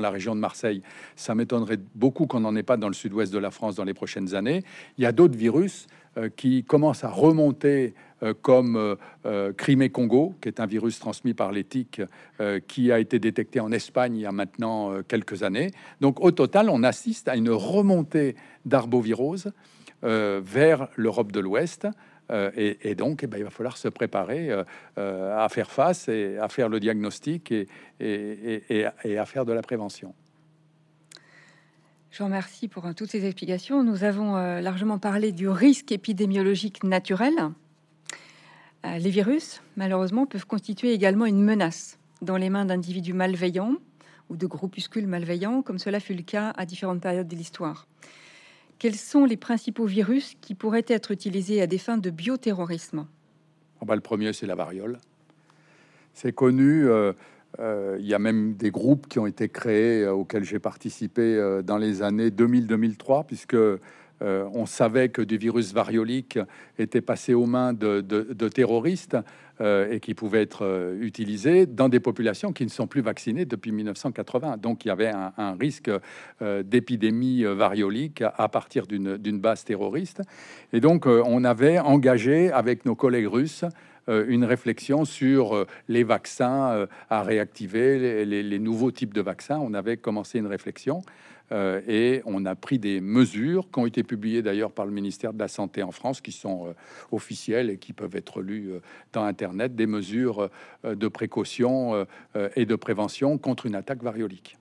la 0.00 0.10
région 0.10 0.34
de 0.34 0.40
Marseille, 0.40 0.82
ça 1.16 1.34
m'étonnerait 1.34 1.78
beaucoup 1.94 2.26
qu'on 2.26 2.40
n'en 2.40 2.56
ait 2.56 2.62
pas 2.62 2.76
dans 2.76 2.88
le 2.88 2.94
sud-ouest 2.94 3.32
de 3.32 3.38
la 3.38 3.50
France 3.50 3.76
dans 3.76 3.84
les 3.84 3.94
prochaines 3.94 4.34
années. 4.34 4.62
Il 4.98 5.04
y 5.04 5.06
a 5.06 5.12
d'autres 5.12 5.36
virus 5.36 5.86
euh, 6.16 6.28
qui 6.28 6.64
commencent 6.64 7.04
à 7.04 7.10
remonter 7.10 7.94
comme 8.40 8.76
euh, 8.76 8.94
euh, 9.26 9.52
Crimée-Congo, 9.52 10.34
qui 10.40 10.48
est 10.48 10.60
un 10.60 10.66
virus 10.66 10.98
transmis 10.98 11.34
par 11.34 11.52
les 11.52 11.64
tiques, 11.64 12.00
qui 12.66 12.90
a 12.90 12.98
été 12.98 13.18
détecté 13.18 13.60
en 13.60 13.70
Espagne 13.70 14.16
il 14.16 14.22
y 14.22 14.26
a 14.26 14.32
maintenant 14.32 15.02
quelques 15.06 15.42
années. 15.42 15.70
Donc 16.00 16.20
au 16.20 16.30
total, 16.30 16.68
on 16.70 16.82
assiste 16.82 17.28
à 17.28 17.36
une 17.36 17.50
remontée 17.50 18.34
d'arbovirose 18.64 19.52
vers 20.02 20.88
l'Europe 20.96 21.30
de 21.30 21.40
l'Ouest. 21.40 21.86
et, 22.32 22.94
donc, 22.96 23.22
eh 23.22 23.26
ben, 23.26 23.38
il 23.38 23.44
va 23.44 23.50
falloir 23.50 23.76
se 23.76 23.88
préparer 23.88 24.50
à 24.96 25.48
faire 25.50 25.70
face 25.70 26.08
et 26.08 26.36
à 26.38 26.48
faire 26.48 26.68
le 26.68 26.80
diagnostic 26.80 27.54
et, 28.00 28.86
à 29.16 29.26
faire 29.26 29.44
de 29.44 29.52
la 29.52 29.62
prévention. 29.62 30.14
Je 32.10 32.18
vous 32.18 32.24
remercie 32.24 32.68
pour 32.68 32.92
toutes 32.94 33.10
ces 33.10 33.24
explications. 33.24 33.84
Nous 33.84 34.02
avons 34.02 34.34
largement 34.60 34.98
parlé 34.98 35.30
du 35.32 35.48
risque 35.48 35.92
épidémiologique 35.92 36.82
naturel 36.82 37.34
euh, 37.38 37.48
les 38.84 39.10
virus, 39.10 39.62
malheureusement, 39.76 40.26
peuvent 40.26 40.46
constituer 40.46 40.92
également 40.92 41.26
une 41.26 41.42
menace 41.42 41.98
dans 42.20 42.36
les 42.36 42.50
mains 42.50 42.64
d'individus 42.64 43.12
malveillants 43.12 43.76
ou 44.30 44.36
de 44.36 44.46
groupuscules 44.46 45.06
malveillants, 45.06 45.62
comme 45.62 45.78
cela 45.78 46.00
fut 46.00 46.14
le 46.14 46.22
cas 46.22 46.52
à 46.56 46.64
différentes 46.66 47.00
périodes 47.00 47.28
de 47.28 47.36
l'histoire. 47.36 47.86
Quels 48.78 48.96
sont 48.96 49.24
les 49.24 49.36
principaux 49.36 49.86
virus 49.86 50.34
qui 50.40 50.54
pourraient 50.54 50.84
être 50.88 51.10
utilisés 51.10 51.60
à 51.62 51.66
des 51.66 51.78
fins 51.78 51.98
de 51.98 52.10
bioterrorisme? 52.10 53.06
Oh 53.80 53.84
bah, 53.84 53.94
Le 53.94 54.00
premier, 54.00 54.32
c'est 54.32 54.46
la 54.46 54.54
variole. 54.54 54.98
C'est 56.14 56.32
connu. 56.32 56.88
Euh, 56.88 57.12
euh, 57.60 57.96
il 58.00 58.06
y 58.06 58.14
a 58.14 58.18
même 58.18 58.54
des 58.54 58.70
groupes 58.70 59.06
qui 59.08 59.18
ont 59.18 59.26
été 59.26 59.48
créés 59.48 60.06
auxquels 60.06 60.44
j'ai 60.44 60.58
participé 60.58 61.60
dans 61.64 61.76
les 61.76 62.02
années 62.02 62.30
2000-2003, 62.30 63.26
puisque 63.26 63.56
euh, 64.22 64.48
on 64.54 64.66
savait 64.66 65.08
que 65.08 65.22
du 65.22 65.36
virus 65.36 65.72
variolique 65.72 66.38
était 66.78 67.00
passé 67.00 67.34
aux 67.34 67.46
mains 67.46 67.72
de, 67.72 68.00
terroristes 68.48 69.16
euh, 69.60 69.90
et 69.90 70.00
qui 70.00 70.14
pouvait 70.14 70.42
être 70.42 70.64
euh, 70.64 70.96
utilisé 71.00 71.66
dans 71.66 71.88
des 71.88 72.00
populations 72.00 72.52
qui 72.52 72.64
ne 72.64 72.70
sont 72.70 72.86
plus 72.86 73.00
vaccinées 73.00 73.44
depuis 73.44 73.72
1980. 73.72 74.58
Donc 74.58 74.84
il 74.84 74.88
y 74.88 74.90
avait 74.90 75.10
un, 75.10 75.56
risque 75.58 75.90
d'épidémie 76.40 77.44
variolique 77.44 78.22
à, 78.22 78.48
partir 78.48 78.86
d'une 78.86 79.38
base 79.38 79.64
terroriste. 79.64 80.22
Et 80.72 80.80
donc 80.80 81.06
on 81.06 81.44
avait 81.44 81.78
engagé 81.78 82.50
avec 82.50 82.84
nos 82.86 82.94
collègues 82.94 83.28
russes 83.28 83.64
une 84.08 84.44
réflexion 84.44 85.04
sur 85.04 85.66
les 85.88 86.02
vaccins 86.04 86.86
à 87.10 87.22
réactiver, 87.22 88.24
les, 88.24 88.58
nouveaux 88.58 88.90
types 88.90 89.14
de 89.14 89.20
vaccins. 89.20 89.58
On 89.58 89.74
avait 89.74 89.96
commencé 89.96 90.38
une 90.38 90.46
réflexion. 90.46 91.02
Euh, 91.50 91.80
et 91.86 92.22
on 92.24 92.44
a 92.46 92.54
pris 92.54 92.78
des 92.78 93.00
mesures 93.00 93.68
qui 93.70 93.78
ont 93.80 93.86
été 93.86 94.02
publiées 94.02 94.42
d'ailleurs 94.42 94.72
par 94.72 94.86
le 94.86 94.92
ministère 94.92 95.32
de 95.32 95.38
la 95.38 95.48
Santé 95.48 95.82
en 95.82 95.90
France, 95.90 96.20
qui 96.20 96.32
sont 96.32 96.68
euh, 96.68 96.72
officielles 97.10 97.70
et 97.70 97.78
qui 97.78 97.92
peuvent 97.92 98.16
être 98.16 98.40
lues 98.40 98.72
euh, 98.72 98.80
dans 99.12 99.24
Internet, 99.24 99.74
des 99.74 99.86
mesures 99.86 100.48
de 100.84 101.08
précaution 101.08 102.06
et 102.56 102.66
de 102.66 102.76
prévention 102.76 103.38
contre 103.38 103.66
une 103.66 103.74
attaque 103.74 104.02
variolique 104.02 104.56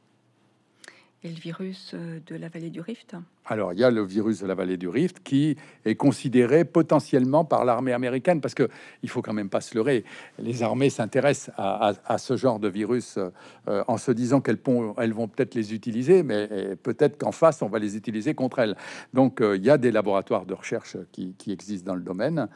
et 1.23 1.29
le 1.29 1.35
virus 1.35 1.91
euh, 1.93 2.19
de 2.25 2.35
la 2.35 2.49
vallée 2.49 2.71
du 2.71 2.81
Rift 2.81 3.15
Alors, 3.45 3.73
il 3.73 3.79
y 3.79 3.83
a 3.83 3.91
le 3.91 4.03
virus 4.03 4.39
de 4.41 4.47
la 4.47 4.55
vallée 4.55 4.77
du 4.77 4.87
Rift 4.87 5.21
qui 5.23 5.55
est 5.85 5.95
considéré 5.95 6.65
potentiellement 6.65 7.45
par 7.45 7.63
l'armée 7.63 7.93
américaine, 7.93 8.41
parce 8.41 8.55
que 8.55 8.67
il 9.03 9.09
faut 9.09 9.21
quand 9.21 9.33
même 9.33 9.49
pas 9.49 9.61
se 9.61 9.75
leurrer. 9.75 10.03
Les 10.39 10.63
armées 10.63 10.89
s'intéressent 10.89 11.53
à, 11.57 12.17
ce 12.17 12.37
genre 12.37 12.59
de 12.59 12.67
virus 12.67 13.17
euh, 13.17 13.83
en 13.87 13.97
se 13.97 14.11
disant 14.11 14.41
qu'elles 14.41 14.59
elles 14.97 15.13
vont 15.13 15.27
peut-être 15.27 15.53
les 15.53 15.73
utiliser, 15.73 16.23
mais 16.23 16.75
peut-être 16.81 17.17
qu'en 17.17 17.31
face, 17.31 17.61
on 17.61 17.67
va 17.67 17.79
les 17.79 17.95
utiliser 17.95 18.33
contre 18.33 18.59
elles. 18.59 18.75
Donc, 19.13 19.41
euh, 19.41 19.57
il 19.57 19.63
y 19.63 19.69
a 19.69 19.77
des 19.77 19.91
laboratoires 19.91 20.45
de 20.45 20.53
recherche 20.53 20.97
qui 21.11 21.35
existent 21.47 21.91
dans 21.91 21.95
le 21.95 22.01
domaine. 22.01 22.47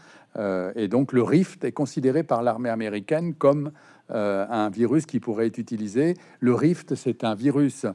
et 0.76 0.88
donc, 0.88 1.14
le 1.14 1.24
Rift 1.24 1.64
est 1.64 1.72
considéré 1.72 2.24
par 2.24 2.42
l'armée 2.42 2.70
américaine 2.70 3.36
comme 3.36 3.72
euh, 4.12 4.46
un 4.50 4.70
virus 4.70 5.08
qui 5.08 5.20
pourrait 5.20 5.48
être 5.48 5.58
utilisé. 5.58 6.14
Le 6.40 6.54
Rift, 6.54 6.94
c'est 6.94 7.24
un 7.24 7.34
virus, 7.34 7.88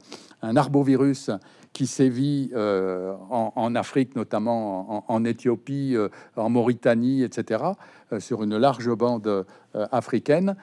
un 0.42 0.56
arbovirus 0.56 1.30
qui 1.72 1.86
sévit 1.86 2.50
euh, 2.52 3.14
en, 3.30 3.76
Afrique, 3.76 4.16
notamment 4.16 5.04
en, 5.08 5.24
Éthiopie, 5.24 5.94
euh, 5.94 6.08
en 6.34 6.50
Mauritanie, 6.50 7.22
etc., 7.22 7.62
sur 8.18 8.42
une 8.42 8.56
large 8.56 8.92
bande 8.92 9.46
africaine, 9.72 10.56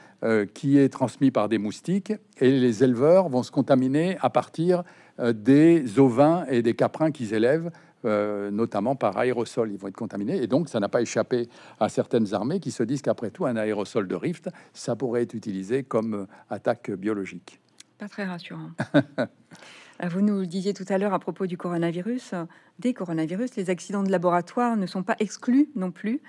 qui 0.53 0.77
est 0.77 0.89
transmis 0.89 1.31
par 1.31 1.47
des 1.47 1.57
moustiques, 1.57 2.11
et 2.41 2.51
les 2.51 2.83
éleveurs 2.83 3.29
vont 3.29 3.41
se 3.41 3.51
contaminer 3.51 4.17
à 4.19 4.29
partir 4.29 4.83
des 5.17 5.97
ovins 5.97 6.43
et 6.49 6.61
des 6.61 6.73
caprins 6.73 7.11
qu'ils 7.11 7.33
élèvent 7.33 7.71
euh, 8.07 8.49
notamment 8.51 8.95
par 8.95 9.17
aérosol. 9.17 9.71
Ils 9.71 9.77
vont 9.77 9.87
être 9.87 9.95
contaminés. 9.95 10.41
Et 10.41 10.47
donc, 10.47 10.69
ça 10.69 10.79
n'a 10.79 10.89
pas 10.89 11.01
échappé 11.01 11.49
à 11.79 11.89
certaines 11.89 12.33
armées 12.33 12.59
qui 12.59 12.71
se 12.71 12.83
disent 12.83 13.01
qu'après 13.01 13.29
tout, 13.29 13.45
un 13.45 13.55
aérosol 13.55 14.07
de 14.07 14.15
Rift, 14.15 14.49
ça 14.73 14.95
pourrait 14.95 15.23
être 15.23 15.33
utilisé 15.33 15.83
comme 15.83 16.27
attaque 16.49 16.91
biologique. 16.91 17.59
Pas 17.97 18.07
très 18.07 18.25
rassurant. 18.25 18.71
Vous 20.03 20.21
nous 20.21 20.41
le 20.41 20.45
disiez 20.47 20.73
tout 20.73 20.85
à 20.89 20.99
l'heure 20.99 21.13
à 21.13 21.19
propos 21.19 21.47
du 21.47 21.57
coronavirus, 21.57 22.35
des 22.77 22.93
coronavirus, 22.93 23.55
les 23.55 23.71
accidents 23.71 24.03
de 24.03 24.11
laboratoire 24.11 24.77
ne 24.77 24.85
sont 24.85 25.01
pas 25.01 25.15
exclus 25.19 25.69
non 25.75 25.89
plus, 25.89 26.21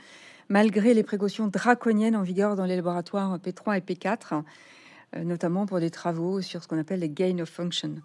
malgré 0.49 0.95
les 0.95 1.03
précautions 1.03 1.49
draconiennes 1.49 2.17
en 2.17 2.23
vigueur 2.23 2.57
dans 2.57 2.65
les 2.65 2.77
laboratoires 2.77 3.39
P3 3.39 3.77
et 3.77 3.81
P4, 3.81 4.43
euh, 5.17 5.25
notamment 5.25 5.67
pour 5.67 5.81
des 5.81 5.91
travaux 5.91 6.41
sur 6.41 6.63
ce 6.63 6.69
qu'on 6.69 6.79
appelle 6.79 7.01
les 7.01 7.11
gain 7.11 7.39
of 7.41 7.49
function. 7.51 7.97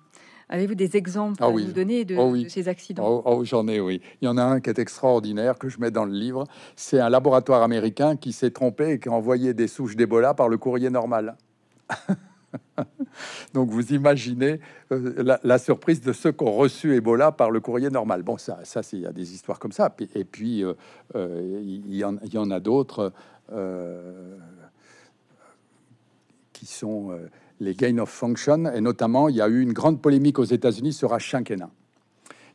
Avez-vous 0.49 0.75
des 0.75 0.97
exemples 0.97 1.37
ah 1.41 1.47
à 1.47 1.51
nous 1.51 1.71
donner 1.71 2.05
oh 2.17 2.35
de, 2.35 2.47
ces 2.47 2.67
accidents 2.67 3.23
oh, 3.25 3.43
J'en 3.43 3.67
ai, 3.67 3.79
oui. 3.79 4.01
Il 4.21 4.25
y 4.25 4.27
en 4.27 4.37
a 4.37 4.43
un 4.43 4.59
qui 4.59 4.69
est 4.69 4.79
extraordinaire 4.79 5.57
que 5.57 5.69
je 5.69 5.79
mets 5.79 5.91
dans 5.91 6.05
le 6.05 6.13
livre. 6.13 6.45
C'est 6.75 6.99
un 6.99 7.09
laboratoire 7.09 7.63
américain 7.63 8.15
qui 8.15 8.33
s'est 8.33 8.51
trompé 8.51 8.91
et 8.91 8.99
qui 8.99 9.09
a 9.09 9.13
envoyé 9.13 9.53
des 9.53 9.67
souches 9.67 9.95
d'Ebola 9.95 10.33
par 10.33 10.49
le 10.49 10.57
courrier 10.57 10.89
normal. 10.89 11.37
Donc 13.53 13.69
vous 13.69 13.93
imaginez 13.93 14.59
euh, 14.91 15.37
la, 15.43 15.57
surprise 15.57 16.01
de 16.01 16.13
ceux 16.13 16.31
qui 16.31 16.43
ont 16.43 16.53
reçu 16.53 16.95
Ebola 16.95 17.31
par 17.31 17.51
le 17.51 17.59
courrier 17.59 17.89
normal. 17.89 18.23
Bon, 18.23 18.37
ça, 18.37 18.59
ça 18.63 18.81
il 18.93 18.99
y 18.99 19.05
a 19.05 19.11
des 19.11 19.33
histoires 19.33 19.59
comme 19.59 19.71
ça. 19.71 19.93
Et 20.15 20.23
puis, 20.23 20.63
euh, 20.63 20.73
euh, 21.15 21.59
il, 21.63 21.95
y 21.95 22.03
en, 22.03 22.51
a 22.51 22.59
d'autres 22.59 23.13
qui 26.53 26.65
sont 26.65 27.11
les 27.59 27.73
gain 27.75 27.97
of 27.97 28.09
function. 28.09 28.71
Et 28.73 28.81
notamment, 28.81 29.29
il 29.29 29.35
y 29.35 29.41
a 29.41 29.47
eu 29.47 29.61
une 29.61 29.73
grande 29.73 30.01
polémique 30.01 30.39
aux 30.39 30.43
États-Unis 30.43 30.93
sur 30.93 31.15
H5N1. 31.15 31.67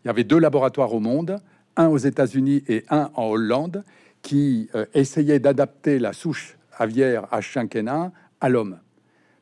Il 0.05 0.07
y 0.07 0.11
avait 0.11 0.25
deux 0.25 0.39
laboratoires 0.39 0.93
au 0.95 1.01
monde, 1.01 1.39
un 1.77 1.89
aux 1.89 1.99
États-Unis 1.99 2.63
et 2.69 2.85
un 2.91 3.11
en 3.15 3.27
Hollande, 3.29 3.85
qui 4.23 4.69
essayaient 4.95 5.39
d'adapter 5.39 5.99
la 5.99 6.13
souche 6.13 6.57
aviaire 6.77 7.27
H5N1 7.33 8.11
à 8.41 8.49
l'homme. 8.49 8.79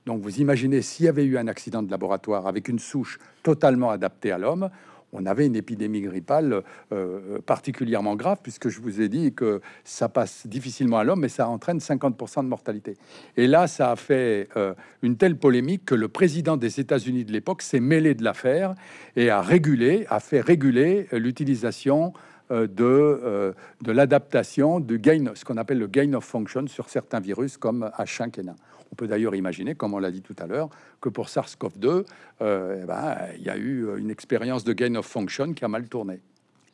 Donc 0.07 0.23
vous 0.23 0.41
imaginez 0.41 0.83
s'il 0.83 1.07
y 1.07 1.09
avait 1.09 1.25
eu 1.25 1.37
un 1.37 1.49
accident 1.49 1.83
de 1.83 1.91
laboratoire 1.91 2.47
avec 2.47 2.69
une 2.69 2.79
souche 2.79 3.19
totalement 3.43 3.91
adaptée 3.91 4.31
à 4.31 4.39
l'homme, 4.39 4.71
on 5.19 5.27
avait 5.27 5.47
une 5.47 5.57
épidémie 5.57 6.03
grippale 6.03 6.63
euh, 6.93 7.39
particulièrement 7.45 8.17
grave, 8.17 8.39
puisque 8.43 8.69
je 8.69 8.81
vous 8.81 9.01
ai 9.01 9.09
dit 9.09 9.33
que 9.33 9.61
ça 9.85 10.09
passe 10.09 10.47
difficilement 10.47 10.99
à 10.99 11.05
l'homme, 11.05 11.21
mais 11.21 11.29
ça 11.29 11.49
entraîne 11.49 11.79
50% 11.79 12.43
de 12.43 12.49
mortalité. 12.49 12.97
Et 13.37 13.47
là, 13.47 13.67
ça 13.67 13.91
a 13.91 13.97
fait 13.97 14.49
euh, 14.57 14.75
une 15.03 15.17
telle 15.17 15.37
polémique 15.37 15.85
que 15.87 15.95
le 15.95 16.09
président 16.09 16.57
des 16.57 16.81
États-Unis 16.81 17.25
de 17.25 17.33
l'époque 17.33 17.63
s'est 17.63 17.81
mêlé 17.81 18.15
de 18.15 18.23
l'affaire 18.23 18.75
et 19.17 19.31
a 19.31 19.41
régulé, 19.41 20.07
a 20.11 20.21
fait 20.21 20.41
réguler 20.41 21.09
euh, 21.13 21.19
l'utilisation 21.19 22.13
de, 22.49 23.53
de 23.83 23.91
l'adaptation 23.91 24.79
du 24.79 25.01
gain, 25.01 25.33
ce 25.35 25.45
qu'on 25.45 25.57
appelle 25.57 25.81
le 25.81 25.89
gain 25.89 26.13
of 26.13 26.25
function 26.25 26.69
sur 26.69 26.89
certains 26.89 27.19
virus 27.19 27.57
comme 27.57 27.91
H5N1. 27.99 28.55
On 28.93 28.95
peut 28.95 29.07
d'ailleurs 29.07 29.35
imaginer, 29.35 29.75
comme 29.75 29.95
on 29.95 29.99
l'a 29.99 30.11
dit 30.11 30.23
tout 30.23 30.37
à 30.39 30.47
l'heure, 30.47 30.71
que 31.01 31.09
pour 31.09 31.29
SARS-CoV-2, 31.29 32.05
euh, 32.41 32.81
eh 32.83 32.87
ben, 32.87 33.17
il 33.37 33.43
y 33.43 33.51
a 33.51 33.57
eu 33.57 33.99
une 33.99 34.11
expérience 34.11 34.65
de 34.65 34.73
gain 34.73 34.95
of 34.95 35.07
function 35.07 35.53
qui 35.53 35.65
a 35.65 35.69
mal 35.69 35.89
tourné. 35.89 36.21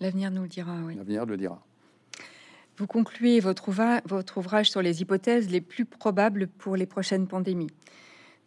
L'avenir 0.00 0.30
nous 0.30 0.42
le 0.42 0.48
dira, 0.48 0.76
oui. 0.84 0.94
L'avenir 0.96 1.24
le 1.26 1.36
dira. 1.36 1.62
Vous 2.76 2.86
concluez 2.86 3.40
votre, 3.40 3.70
votre 4.06 4.38
ouvrage 4.38 4.70
sur 4.70 4.82
les 4.82 5.02
hypothèses 5.02 5.50
les 5.50 5.60
plus 5.60 5.84
probables 5.84 6.48
pour 6.48 6.76
les 6.76 6.86
prochaines 6.86 7.26
pandémies. 7.26 7.70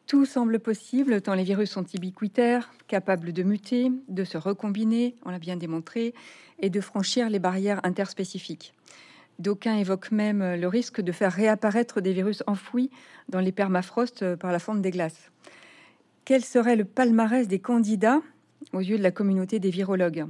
Tout 0.07 0.25
semble 0.25 0.59
possible 0.59 1.21
tant 1.21 1.33
les 1.33 1.43
virus 1.43 1.71
sont 1.71 1.85
ubiquitaires, 1.93 2.71
capables 2.87 3.33
de 3.33 3.43
muter, 3.43 3.91
de 4.07 4.23
se 4.23 4.37
recombiner, 4.37 5.15
on 5.25 5.31
l'a 5.31 5.39
bien 5.39 5.57
démontré, 5.57 6.13
et 6.59 6.69
de 6.69 6.79
franchir 6.81 7.29
les 7.29 7.39
barrières 7.39 7.79
interspécifiques. 7.83 8.73
D'aucuns 9.39 9.75
évoquent 9.75 10.11
même 10.11 10.55
le 10.55 10.67
risque 10.67 11.01
de 11.01 11.11
faire 11.11 11.31
réapparaître 11.31 12.01
des 12.01 12.13
virus 12.13 12.43
enfouis 12.47 12.89
dans 13.29 13.39
les 13.39 13.51
permafrosts 13.51 14.35
par 14.35 14.51
la 14.51 14.59
fonte 14.59 14.81
des 14.81 14.91
glaces. 14.91 15.31
Quel 16.23 16.43
serait 16.43 16.75
le 16.75 16.85
palmarès 16.85 17.47
des 17.47 17.59
candidats 17.59 18.21
aux 18.73 18.79
yeux 18.79 18.97
de 18.97 19.03
la 19.03 19.11
communauté 19.11 19.59
des 19.59 19.69
virologues? 19.69 20.25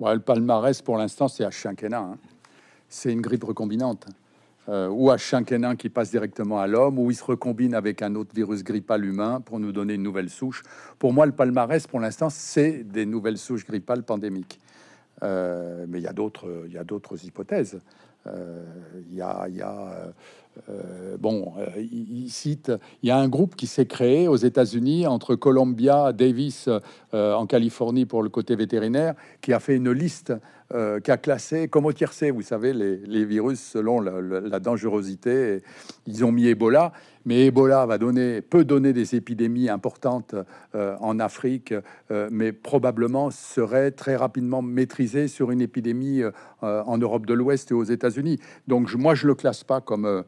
Le 0.00 0.18
palmarès, 0.18 0.80
pour 0.82 0.96
l'instant, 0.96 1.28
c'est 1.28 1.44
H5N1. 1.44 1.94
Hein. 1.94 2.18
C'est 2.88 3.12
une 3.12 3.20
grippe 3.20 3.44
recombinante. 3.44 4.06
Euh, 4.68 4.88
ou 4.88 5.10
H5N1 5.10 5.76
qui 5.76 5.88
passe 5.88 6.10
directement 6.10 6.60
à 6.60 6.66
l'homme, 6.66 6.98
ou 6.98 7.10
il 7.10 7.14
se 7.14 7.24
recombine 7.24 7.74
avec 7.74 8.02
un 8.02 8.14
autre 8.14 8.34
virus 8.34 8.62
grippal 8.62 9.04
humain 9.04 9.40
pour 9.40 9.58
nous 9.58 9.72
donner 9.72 9.94
une 9.94 10.02
nouvelle 10.02 10.30
souche. 10.30 10.62
Pour 10.98 11.12
moi, 11.12 11.26
le 11.26 11.32
palmarès, 11.32 11.86
pour 11.86 11.98
l'instant, 11.98 12.30
c'est 12.30 12.84
des 12.84 13.04
nouvelles 13.04 13.38
souches 13.38 13.66
grippales 13.66 14.04
pandémiques. 14.04 14.60
Euh, 15.22 15.84
mais 15.88 15.98
il 15.98 16.04
y 16.04 16.06
a 16.06 16.12
d'autres 16.12 17.24
hypothèses. 17.24 17.80
Euh, 18.30 18.64
il 19.08 19.14
y 19.14 19.20
a, 19.22 19.44
euh, 19.46 20.12
euh, 20.68 21.16
bon, 21.18 21.54
il, 21.78 22.30
cite, 22.30 22.72
il 23.02 23.08
y 23.08 23.12
a 23.12 23.18
un 23.18 23.28
groupe 23.28 23.56
qui 23.56 23.66
s'est 23.66 23.86
créé 23.86 24.28
aux 24.28 24.36
États-Unis 24.36 25.06
entre 25.06 25.34
Columbia, 25.34 26.12
Davis 26.12 26.68
en 27.12 27.46
Californie 27.46 28.06
pour 28.06 28.22
le 28.22 28.28
côté 28.28 28.56
vétérinaire, 28.56 29.14
qui 29.40 29.52
a 29.52 29.60
fait 29.60 29.76
une 29.76 29.90
liste 29.90 30.32
euh, 30.72 31.00
qui 31.00 31.10
a 31.10 31.16
classé 31.16 31.66
comme 31.66 31.86
au 31.86 31.92
tiercé, 31.92 32.30
vous 32.30 32.42
savez, 32.42 32.72
les, 32.72 33.24
virus 33.24 33.58
selon 33.58 34.00
la, 34.00 34.60
dangerosité. 34.60 35.64
Ils 36.06 36.24
ont 36.24 36.30
mis 36.30 36.46
Ebola, 36.46 36.92
mais 37.24 37.46
Ebola 37.46 37.86
va 37.86 37.98
donner, 37.98 38.40
peut 38.40 38.64
donner 38.64 38.92
des 38.92 39.16
épidémies 39.16 39.68
importantes 39.68 40.36
euh, 40.76 40.94
en 41.00 41.18
Afrique, 41.18 41.74
euh, 42.12 42.28
mais 42.30 42.52
probablement 42.52 43.32
serait 43.32 43.90
très 43.90 44.14
rapidement 44.14 44.62
maîtrisé 44.62 45.26
sur 45.26 45.50
une 45.50 45.60
épidémie 45.60 46.22
en 46.62 46.98
Europe 46.98 47.26
de 47.26 47.34
l'Ouest 47.34 47.72
et 47.72 47.74
aux 47.74 47.82
États-Unis. 47.82 48.38
Donc 48.68 48.94
moi, 48.94 49.16
je 49.16 49.26
le 49.26 49.34
classe 49.34 49.64
pas 49.64 49.80
comme 49.80 50.22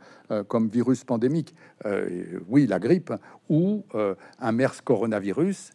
comme 0.49 0.69
virus 0.69 1.05
pandémique. 1.05 1.55
oui, 2.49 2.67
la 2.67 2.79
grippe 2.79 3.13
ou 3.49 3.85
un 4.41 4.53
MERS 4.53 4.83
coronavirus 4.85 5.73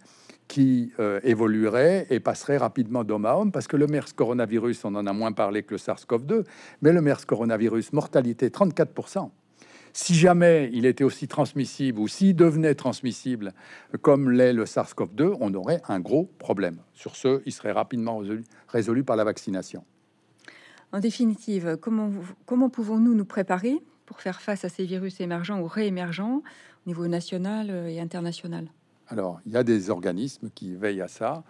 qui 0.48 0.94
euh, 1.00 1.20
évoluerait 1.24 2.08
et 2.10 2.20
passerait 2.20 2.58
rapidement 2.58 3.04
d'homme 3.04 3.26
à 3.26 3.36
homme, 3.36 3.52
parce 3.52 3.68
que 3.68 3.76
le 3.78 3.88
MERS 3.88 4.14
coronavirus, 4.16 4.86
on 4.86 4.96
en 4.96 5.06
a 5.06 5.14
moins 5.14 5.32
parlé 5.32 5.64
que 5.64 5.74
le 5.74 5.78
SARS-CoV-2, 5.78 6.46
mais 6.82 6.94
le 6.94 7.02
MERS 7.02 7.26
coronavirus, 7.26 7.94
mortalité 7.94 8.50
34%. 8.50 9.30
Si 9.94 10.14
jamais 10.14 10.70
il 10.74 10.86
était 10.86 11.04
aussi 11.04 11.28
transmissible 11.28 12.00
ou 12.00 12.08
s'il 12.08 12.36
devenait 12.36 12.76
transmissible 12.76 13.54
comme 14.02 14.30
l'est 14.30 14.54
le 14.54 14.66
SARS-CoV-2, 14.66 15.38
on 15.40 15.54
aurait 15.54 15.82
un 15.88 16.00
gros 16.00 16.30
problème. 16.38 16.78
Sur 16.94 17.16
ce, 17.16 17.42
il 17.46 17.52
serait 17.52 17.72
rapidement 17.72 18.22
résolu, 18.68 19.04
par 19.04 19.16
la 19.16 19.24
vaccination. 19.24 19.84
En 20.94 21.00
définitive, 21.00 21.78
comment, 21.82 22.12
comment 22.46 22.70
pouvons-nous 22.70 23.14
nous 23.14 23.26
préparer 23.26 23.82
pour 24.08 24.22
faire 24.22 24.42
face 24.42 24.66
à 24.66 24.70
ces 24.70 24.86
virus 24.86 25.22
émergents 25.22 25.60
ou 25.60 25.68
réémergents 25.68 26.38
au 26.38 26.90
niveau 26.90 27.08
national 27.08 27.70
et 27.88 28.00
international 28.00 28.68
alors, 29.10 29.40
il 29.46 29.54
y 29.54 29.58
a 29.58 29.64
des 29.64 29.90
organismes 29.90 30.50
qui 30.54 30.76
veillent 30.76 31.02
à 31.02 31.08
ça. 31.08 31.44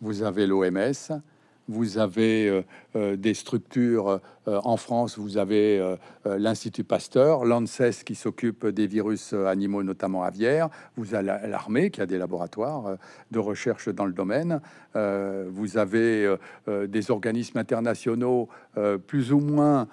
Vous 0.00 0.22
avez 0.22 0.46
l'OMS, 0.46 1.20
vous 1.68 1.98
avez 1.98 2.48
euh, 2.48 2.62
euh, 2.96 3.16
des 3.16 3.34
structures 3.34 4.08
euh, 4.08 4.18
en 4.64 4.76
France, 4.76 5.18
vous 5.18 5.38
avez 5.38 5.96
l'Institut 6.24 6.84
Pasteur, 6.84 7.44
l'ANSES 7.44 8.04
qui 8.04 8.14
s'occupe 8.14 8.66
des 8.66 8.86
virus 8.86 9.32
animaux, 9.32 9.82
notamment 9.82 10.22
aviaires, 10.22 10.68
vous 10.96 11.14
avez 11.14 11.48
l'armée 11.48 11.90
qui 11.90 12.00
a 12.00 12.06
des 12.06 12.18
laboratoires 12.18 12.96
de 13.30 13.38
recherche 13.38 13.88
dans 13.88 14.06
le 14.06 14.12
domaine, 14.12 14.60
vous 14.94 15.78
avez 15.78 16.36
des 16.66 17.10
organismes 17.10 17.58
internationaux 17.58 18.48
plus 19.06 19.32
ou 19.32 19.40
moins 19.40 19.88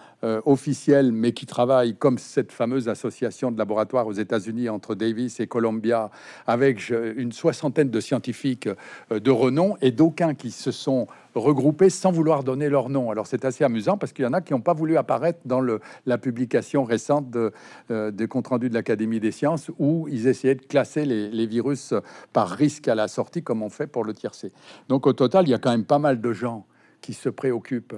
officiels, 0.45 1.12
mais 1.12 1.32
qui 1.32 1.45
travaillent 1.45 1.95
comme 1.95 2.18
cette 2.18 2.51
fameuse 2.51 2.89
association 2.89 3.51
de 3.51 3.58
laboratoires 3.58 4.08
aux 4.08 4.14
États-Unis 4.14 4.70
entre 4.70 4.95
Davis 4.95 5.39
et 5.39 5.47
Columbia, 5.47 6.10
avec 6.45 6.89
une 6.89 7.32
soixantaine 7.32 7.89
de 7.89 7.99
scientifiques 7.99 8.70
de 9.12 9.32
renom 9.32 9.76
et 9.82 9.91
d'aucuns 9.91 10.34
qui 10.34 10.51
se 10.51 10.72
sont 10.72 11.08
regroupés 11.36 11.91
sans 11.91 12.12
vouloir 12.12 12.43
donner 12.43 12.68
leur 12.68 12.89
nom. 12.89 13.12
Alors 13.12 13.28
c'est 13.28 13.45
assez 13.45 13.64
amusant 13.64 13.97
parce 13.97 14.12
qu'il 14.12 14.26
y 14.26 14.28
en 14.28 14.34
a 14.34 14.41
qui 14.48 14.54
n'ont 14.54 14.62
pas 14.62 14.74
voulu 14.74 14.98
apparaître 14.98 15.39
dans 15.45 15.60
le, 15.60 15.82
la 16.06 16.18
publication 16.18 16.84
récente 16.86 17.30
de, 17.30 17.52
euh, 17.91 18.12
des 18.12 18.28
comptes 18.28 18.48
rendus 18.48 18.70
de 18.70 18.74
l'Académie 18.74 19.20
des 19.20 19.32
sciences 19.32 19.70
où 19.78 20.08
ils 20.10 20.28
essayaient 20.28 20.56
de 20.56 20.66
classer 20.66 21.06
les, 21.06 21.48
virus 21.48 21.93
par 22.34 22.50
risque 22.50 22.88
à 22.88 22.95
la 22.95 23.08
sortie 23.08 23.43
comme 23.43 23.62
on 23.62 23.70
fait 23.70 23.88
pour 23.88 24.04
le 24.04 24.14
tiercé. 24.14 24.52
Donc 24.89 25.06
au 25.06 25.14
total, 25.14 25.48
il 25.48 25.52
y 25.52 25.54
a 25.54 25.60
quand 25.60 25.72
même 25.72 25.86
pas 25.86 26.00
mal 26.00 26.20
de 26.20 26.34
gens 26.34 26.66
qui 27.02 27.14
se 27.14 27.30
préoccupent 27.30 27.95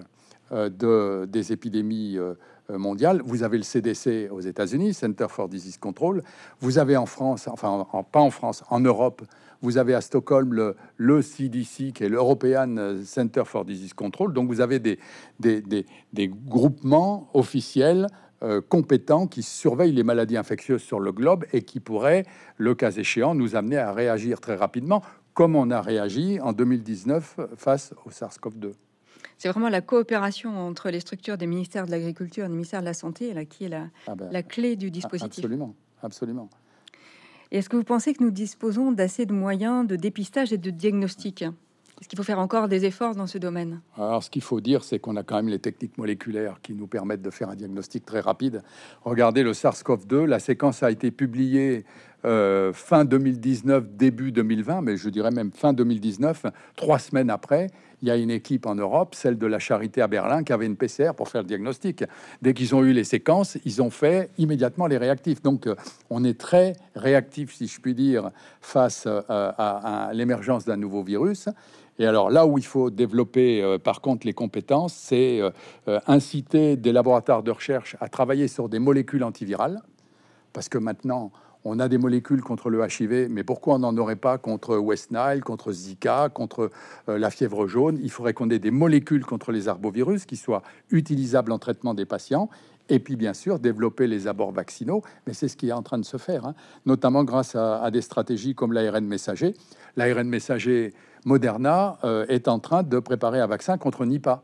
euh, 0.52 0.70
de, 0.70 1.26
des 1.26 1.52
épidémies 1.52 2.18
euh, 2.18 2.34
mondiales. 2.70 3.22
Vous 3.24 3.44
avez 3.44 3.58
le 3.58 3.64
CDC 3.64 4.30
aux 4.32 4.42
États-Unis, 4.42 4.94
Center 4.94 5.28
for 5.30 5.50
Disease 5.50 5.78
Control. 5.78 6.24
Vous 6.60 6.78
avez 6.78 6.98
en 6.98 7.06
France, 7.06 7.48
enfin 7.48 7.86
pas 8.12 8.20
en 8.20 8.30
France, 8.30 8.64
en 8.70 8.80
Europe, 8.80 9.24
vous 9.62 9.78
avez 9.78 9.94
à 9.94 10.02
Stockholm 10.02 10.74
le, 10.98 11.22
CDC, 11.22 11.92
qui 11.94 12.04
est 12.04 12.10
l'European 12.10 12.96
Center 13.04 13.44
for 13.46 13.66
Disease 13.66 13.94
Control. 13.94 14.34
Donc 14.34 14.48
vous 14.48 14.62
avez 14.62 14.80
des, 14.80 14.98
groupements 16.48 17.30
officiels 17.34 18.08
euh, 18.42 18.62
compétents 18.62 19.28
qui 19.28 19.44
surveillent 19.44 19.92
les 19.92 20.04
maladies 20.04 20.38
infectieuses 20.38 20.82
sur 20.82 21.02
le 21.02 21.12
globe 21.12 21.46
et 21.52 21.62
qui 21.62 21.82
pourraient, 21.82 22.26
le 22.56 22.74
cas 22.74 22.92
échéant, 22.92 23.36
nous 23.36 23.58
amener 23.58 23.78
à 23.78 23.92
réagir 23.92 24.40
très 24.40 24.56
rapidement, 24.56 25.02
comme 25.34 25.58
on 25.58 25.70
a 25.72 25.82
réagi 25.82 26.40
en 26.40 26.54
2019 26.54 27.40
face 27.58 27.94
au 28.06 28.12
SARS-CoV-2. 28.12 28.89
C'est 29.40 29.48
vraiment 29.48 29.70
la 29.70 29.80
coopération 29.80 30.60
entre 30.60 30.90
les 30.90 31.00
structures 31.00 31.38
des 31.38 31.48
ministères 31.48 31.86
de 31.86 31.92
l'Agriculture 31.92 32.44
et 32.44 32.48
du 32.48 32.54
ministère 32.54 32.82
de 32.82 32.86
la 32.86 32.94
Santé 32.94 33.34
là, 33.34 33.46
qui 33.46 33.64
est 33.64 33.70
la, 33.70 33.88
ah 34.06 34.14
ben, 34.14 34.28
la 34.30 34.44
clé 34.44 34.76
du 34.76 34.92
dispositif. 34.92 35.46
Absolument, 35.46 35.76
absolument. 36.04 36.50
Est-ce 37.50 37.70
que 37.70 37.78
vous 37.78 37.86
pensez 37.86 38.14
que 38.14 38.22
nous 38.22 38.32
disposons 38.32 38.92
d'assez 38.92 39.26
de 39.26 39.32
moyens 39.32 39.88
de 39.88 39.96
dépistage 39.96 40.52
et 40.52 40.58
de 40.58 40.70
diagnostic? 40.70 41.44
Est-ce 41.44 42.08
qu'il 42.08 42.18
faut 42.18 42.24
faire 42.24 42.40
encore 42.40 42.68
des 42.68 42.86
efforts 42.86 43.16
dans 43.16 43.28
ce 43.28 43.38
domaine? 43.38 43.82
Alors, 43.98 44.24
ce 44.24 44.30
qu'il 44.30 44.42
faut 44.42 44.62
dire, 44.62 44.84
c'est 44.84 45.00
qu'on 45.00 45.16
a 45.16 45.24
quand 45.24 45.38
même 45.38 45.50
les 45.50 45.60
techniques 45.60 45.98
moléculaires 45.98 46.60
qui 46.62 46.74
nous 46.74 46.88
permettent 46.88 47.22
de 47.22 47.30
faire 47.30 47.50
un 47.50 47.56
diagnostic 47.56 48.06
très 48.06 48.20
rapide. 48.22 48.62
Regardez 49.04 49.44
le 49.44 49.54
SARS-CoV-2, 49.54 50.26
la 50.26 50.40
séquence 50.40 50.84
a 50.84 50.92
été 50.92 51.12
publiée 51.12 51.86
euh, 52.26 52.74
fin 52.74 53.06
2019, 53.06 53.92
début 53.92 54.34
2020, 54.34 54.82
mais 54.82 54.98
je 54.98 55.08
dirais 55.08 55.32
même 55.32 55.52
fin 55.54 55.72
2019, 55.72 56.48
trois 56.76 57.00
semaines 57.00 57.30
après, 57.30 57.68
il 58.02 58.10
y 58.10 58.12
a 58.12 58.18
une 58.18 58.30
équipe 58.30 58.66
en 58.66 58.76
Europe, 58.76 59.16
celle 59.16 59.38
de 59.38 59.48
la 59.48 59.60
Charité 59.60 60.02
à 60.02 60.08
Berlin, 60.08 60.44
qui 60.44 60.52
avait 60.52 60.66
une 60.66 60.76
PCR 60.76 61.12
pour 61.16 61.30
faire 61.30 61.44
le 61.44 61.48
diagnostic. 61.48 62.04
Dès 62.42 62.54
qu'ils 62.54 62.76
ont 62.76 62.84
eu 62.84 62.92
les 62.92 63.06
séquences, 63.06 63.58
ils 63.64 63.82
ont 63.82 63.90
fait 63.90 64.32
immédiatement 64.38 64.88
les 64.88 64.98
réactifs. 64.98 65.42
Donc, 65.42 65.66
euh, 65.66 65.76
on 66.10 66.26
est 66.26 66.38
très 66.38 66.74
réactif, 66.94 67.54
si 67.56 67.68
je 67.68 67.80
puis 67.80 67.94
dire, 67.94 68.32
face 68.60 69.06
euh, 69.08 69.22
à 69.30 70.12
l'émergence 70.14 70.66
d'un 70.66 70.78
nouveau 70.78 71.04
virus. 71.04 71.48
Et 72.00 72.06
alors 72.06 72.30
là 72.30 72.46
où 72.46 72.58
il 72.58 72.66
faut 72.66 72.90
développer 72.90 73.78
par 73.84 74.00
contre 74.00 74.26
les 74.26 74.32
compétences, 74.32 74.94
c'est 74.94 75.42
inciter 76.08 76.78
des 76.78 76.94
laboratoires 76.94 77.44
de 77.44 77.52
recherche 77.52 77.98
à 78.00 78.08
travailler 78.08 78.48
sur 78.48 78.70
des 78.70 78.80
molécules 78.80 79.22
antivirales, 79.22 79.82
parce 80.54 80.70
que 80.70 80.78
maintenant 80.78 81.34
on 81.66 81.80
a 81.80 81.88
des 81.88 81.98
molécules 81.98 82.42
contre 82.42 82.70
le 82.70 82.80
HIV, 82.80 83.28
mais 83.30 83.44
pourquoi 83.44 83.76
on 83.76 83.80
n'en 83.80 83.96
aurait 83.98 84.16
pas 84.16 84.38
contre 84.38 84.78
West 84.78 85.12
Nile, 85.12 85.44
contre 85.44 85.72
Zika, 85.72 86.30
contre 86.30 86.72
la 87.08 87.30
fièvre 87.30 87.68
jaune? 87.68 88.00
Il 88.02 88.12
faudrait 88.12 88.34
qu'on 88.34 88.50
ait 88.50 88.60
des 88.60 88.72
molécules 88.72 89.26
contre 89.26 89.52
les 89.52 89.68
arbovirus 89.68 90.26
qui 90.26 90.38
soient 90.38 90.64
utilisables 90.90 91.52
en 91.52 91.60
traitement 91.60 91.94
des 91.94 92.06
patients 92.06 92.50
et 92.90 93.00
puis 93.00 93.16
bien 93.16 93.34
sûr 93.34 93.60
développer 93.60 94.08
les 94.08 94.28
abords 94.28 94.52
vaccinaux, 94.52 95.04
mais 95.28 95.34
c'est 95.34 95.48
ce 95.48 95.56
qui 95.56 95.70
est 95.70 95.74
en 95.74 95.84
train 95.84 95.98
de 95.98 96.06
se 96.06 96.18
faire, 96.18 96.46
hein. 96.46 96.56
notamment 96.86 97.24
grâce 97.24 97.56
à, 97.56 97.82
à, 97.82 97.92
des 97.92 98.02
stratégies 98.02 98.56
comme 98.56 98.74
l'ARN 98.74 99.06
messager. 99.06 99.56
L'ARN 99.96 100.28
messager, 100.28 100.94
Moderna 101.26 101.98
euh, 102.04 102.26
est 102.28 102.48
en 102.48 102.60
train 102.60 102.84
de 102.84 103.00
préparer 103.00 103.40
un 103.40 103.48
vaccin 103.48 103.78
contre 103.78 104.06
Nipah. 104.06 104.44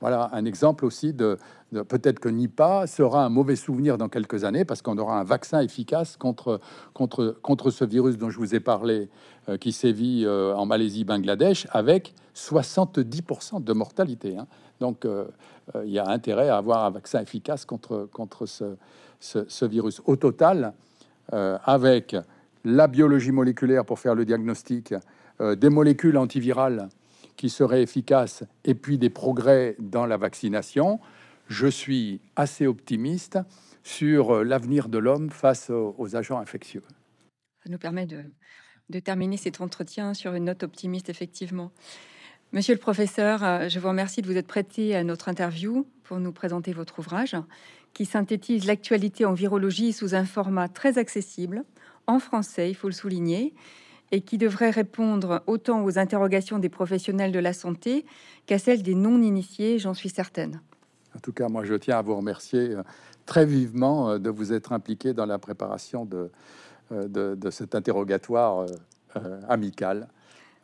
Voilà 0.00 0.30
un 0.32 0.44
exemple 0.44 0.84
aussi 0.84 1.12
de, 1.12 1.38
peut-être 1.72 2.20
que 2.20 2.28
Nipah 2.28 2.86
sera 2.86 3.24
un 3.24 3.28
mauvais 3.28 3.56
souvenir 3.56 3.98
dans 3.98 4.08
quelques 4.08 4.44
années 4.44 4.64
parce 4.64 4.82
qu'on 4.82 4.96
aura 4.98 5.20
un 5.20 5.24
vaccin 5.24 5.60
efficace 5.60 6.16
contre, 6.16 6.60
contre, 6.94 7.36
contre 7.42 7.70
ce 7.70 7.84
virus 7.84 8.16
dont 8.16 8.30
je 8.30 8.38
vous 8.38 8.54
ai 8.54 8.60
parlé 8.60 9.08
euh, 9.48 9.56
qui 9.56 9.72
sévit 9.72 10.24
euh, 10.24 10.54
en 10.54 10.66
Malaisie, 10.66 11.04
Bangladesh 11.04 11.66
avec 11.70 12.14
70% 12.34 13.62
de 13.62 13.72
mortalité. 13.72 14.36
Hein. 14.36 14.46
Donc 14.80 15.06
il 15.84 15.90
y 15.90 15.98
a 15.98 16.08
intérêt 16.08 16.48
à 16.48 16.56
avoir 16.56 16.86
un 16.86 16.90
vaccin 16.90 17.20
efficace 17.20 17.66
contre, 17.66 18.08
contre 18.14 18.46
ce, 18.46 18.76
ce 19.20 19.64
virus. 19.66 20.00
Au 20.06 20.16
total, 20.16 20.72
avec 21.30 22.16
la 22.64 22.86
biologie 22.86 23.32
moléculaire 23.32 23.84
pour 23.84 23.98
faire 23.98 24.14
le 24.14 24.24
diagnostic, 24.24 24.94
euh, 25.40 25.56
des 25.56 25.70
molécules 25.70 26.18
antivirales 26.18 26.88
qui 27.40 27.48
seraient 27.48 27.82
efficaces 27.82 28.44
et 28.64 28.74
puis 28.74 28.98
des 28.98 29.08
progrès 29.08 29.74
dans 29.78 30.04
la 30.04 30.18
vaccination, 30.18 31.00
je 31.48 31.68
suis 31.68 32.20
assez 32.36 32.66
optimiste 32.66 33.38
sur 33.82 34.36
euh, 34.36 34.44
l'avenir 34.44 34.90
de 34.90 34.98
l'homme 34.98 35.30
face 35.30 35.70
aux, 35.70 36.16
agents 36.16 36.38
infectieux. 36.38 36.82
Ça 37.64 37.70
nous 37.70 37.78
permet 37.78 38.04
de, 38.04 39.00
terminer 39.00 39.38
cet 39.38 39.62
entretien 39.62 40.12
sur 40.12 40.34
une 40.34 40.44
note 40.44 40.64
optimiste, 40.64 41.08
effectivement. 41.08 41.72
Monsieur 42.52 42.74
le 42.74 42.80
professeur, 42.80 43.42
euh, 43.42 43.70
je 43.70 43.78
vous 43.78 43.88
remercie 43.88 44.20
de 44.20 44.26
vous 44.26 44.36
être 44.36 44.46
prêté 44.46 44.94
à 44.94 45.02
notre 45.02 45.30
interview 45.30 45.86
pour 46.04 46.20
nous 46.20 46.32
présenter 46.32 46.74
votre 46.74 46.98
ouvrage 46.98 47.36
qui 47.94 48.04
synthétise 48.04 48.66
l'actualité 48.66 49.24
en 49.24 49.32
virologie 49.32 49.94
sous 49.94 50.14
un 50.14 50.26
format 50.26 50.68
très 50.68 50.98
accessible, 50.98 51.64
en 52.06 52.18
français, 52.18 52.68
il 52.68 52.74
faut 52.74 52.88
le 52.88 52.92
souligner, 52.92 53.54
et 54.12 54.20
qui 54.20 54.38
devrait 54.38 54.70
répondre 54.70 55.42
autant 55.46 55.84
aux 55.84 55.98
interrogations 55.98 56.58
des 56.58 56.68
professionnels 56.68 57.32
de 57.32 57.38
la 57.38 57.52
santé 57.52 58.04
qu'à 58.46 58.58
celles 58.58 58.82
des 58.82 58.94
non-initiés, 58.94 59.78
j'en 59.78 59.94
suis 59.94 60.08
certaine. 60.08 60.60
En 61.16 61.18
tout 61.18 61.32
cas, 61.32 61.48
moi, 61.48 61.64
je 61.64 61.74
tiens 61.74 61.98
à 61.98 62.02
vous 62.02 62.16
remercier 62.16 62.70
euh, 62.70 62.82
très 63.26 63.44
vivement 63.44 64.10
euh, 64.10 64.18
de 64.18 64.30
vous 64.30 64.52
être 64.52 64.72
impliqué 64.72 65.12
dans 65.12 65.26
la 65.26 65.38
préparation 65.38 66.04
de, 66.04 66.30
euh, 66.92 67.34
de, 67.34 67.50
cet 67.50 67.74
interrogatoire 67.74 68.66
amical. 69.48 70.08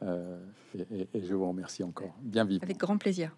et, 0.03 1.09
et, 1.15 1.23
je 1.27 1.35
vous 1.35 1.49
remercie 1.49 1.83
encore 1.83 2.15
bien 2.21 2.45
vivement. 2.45 2.65
Avec 2.65 2.79
grand 2.79 2.97
plaisir. 2.97 3.33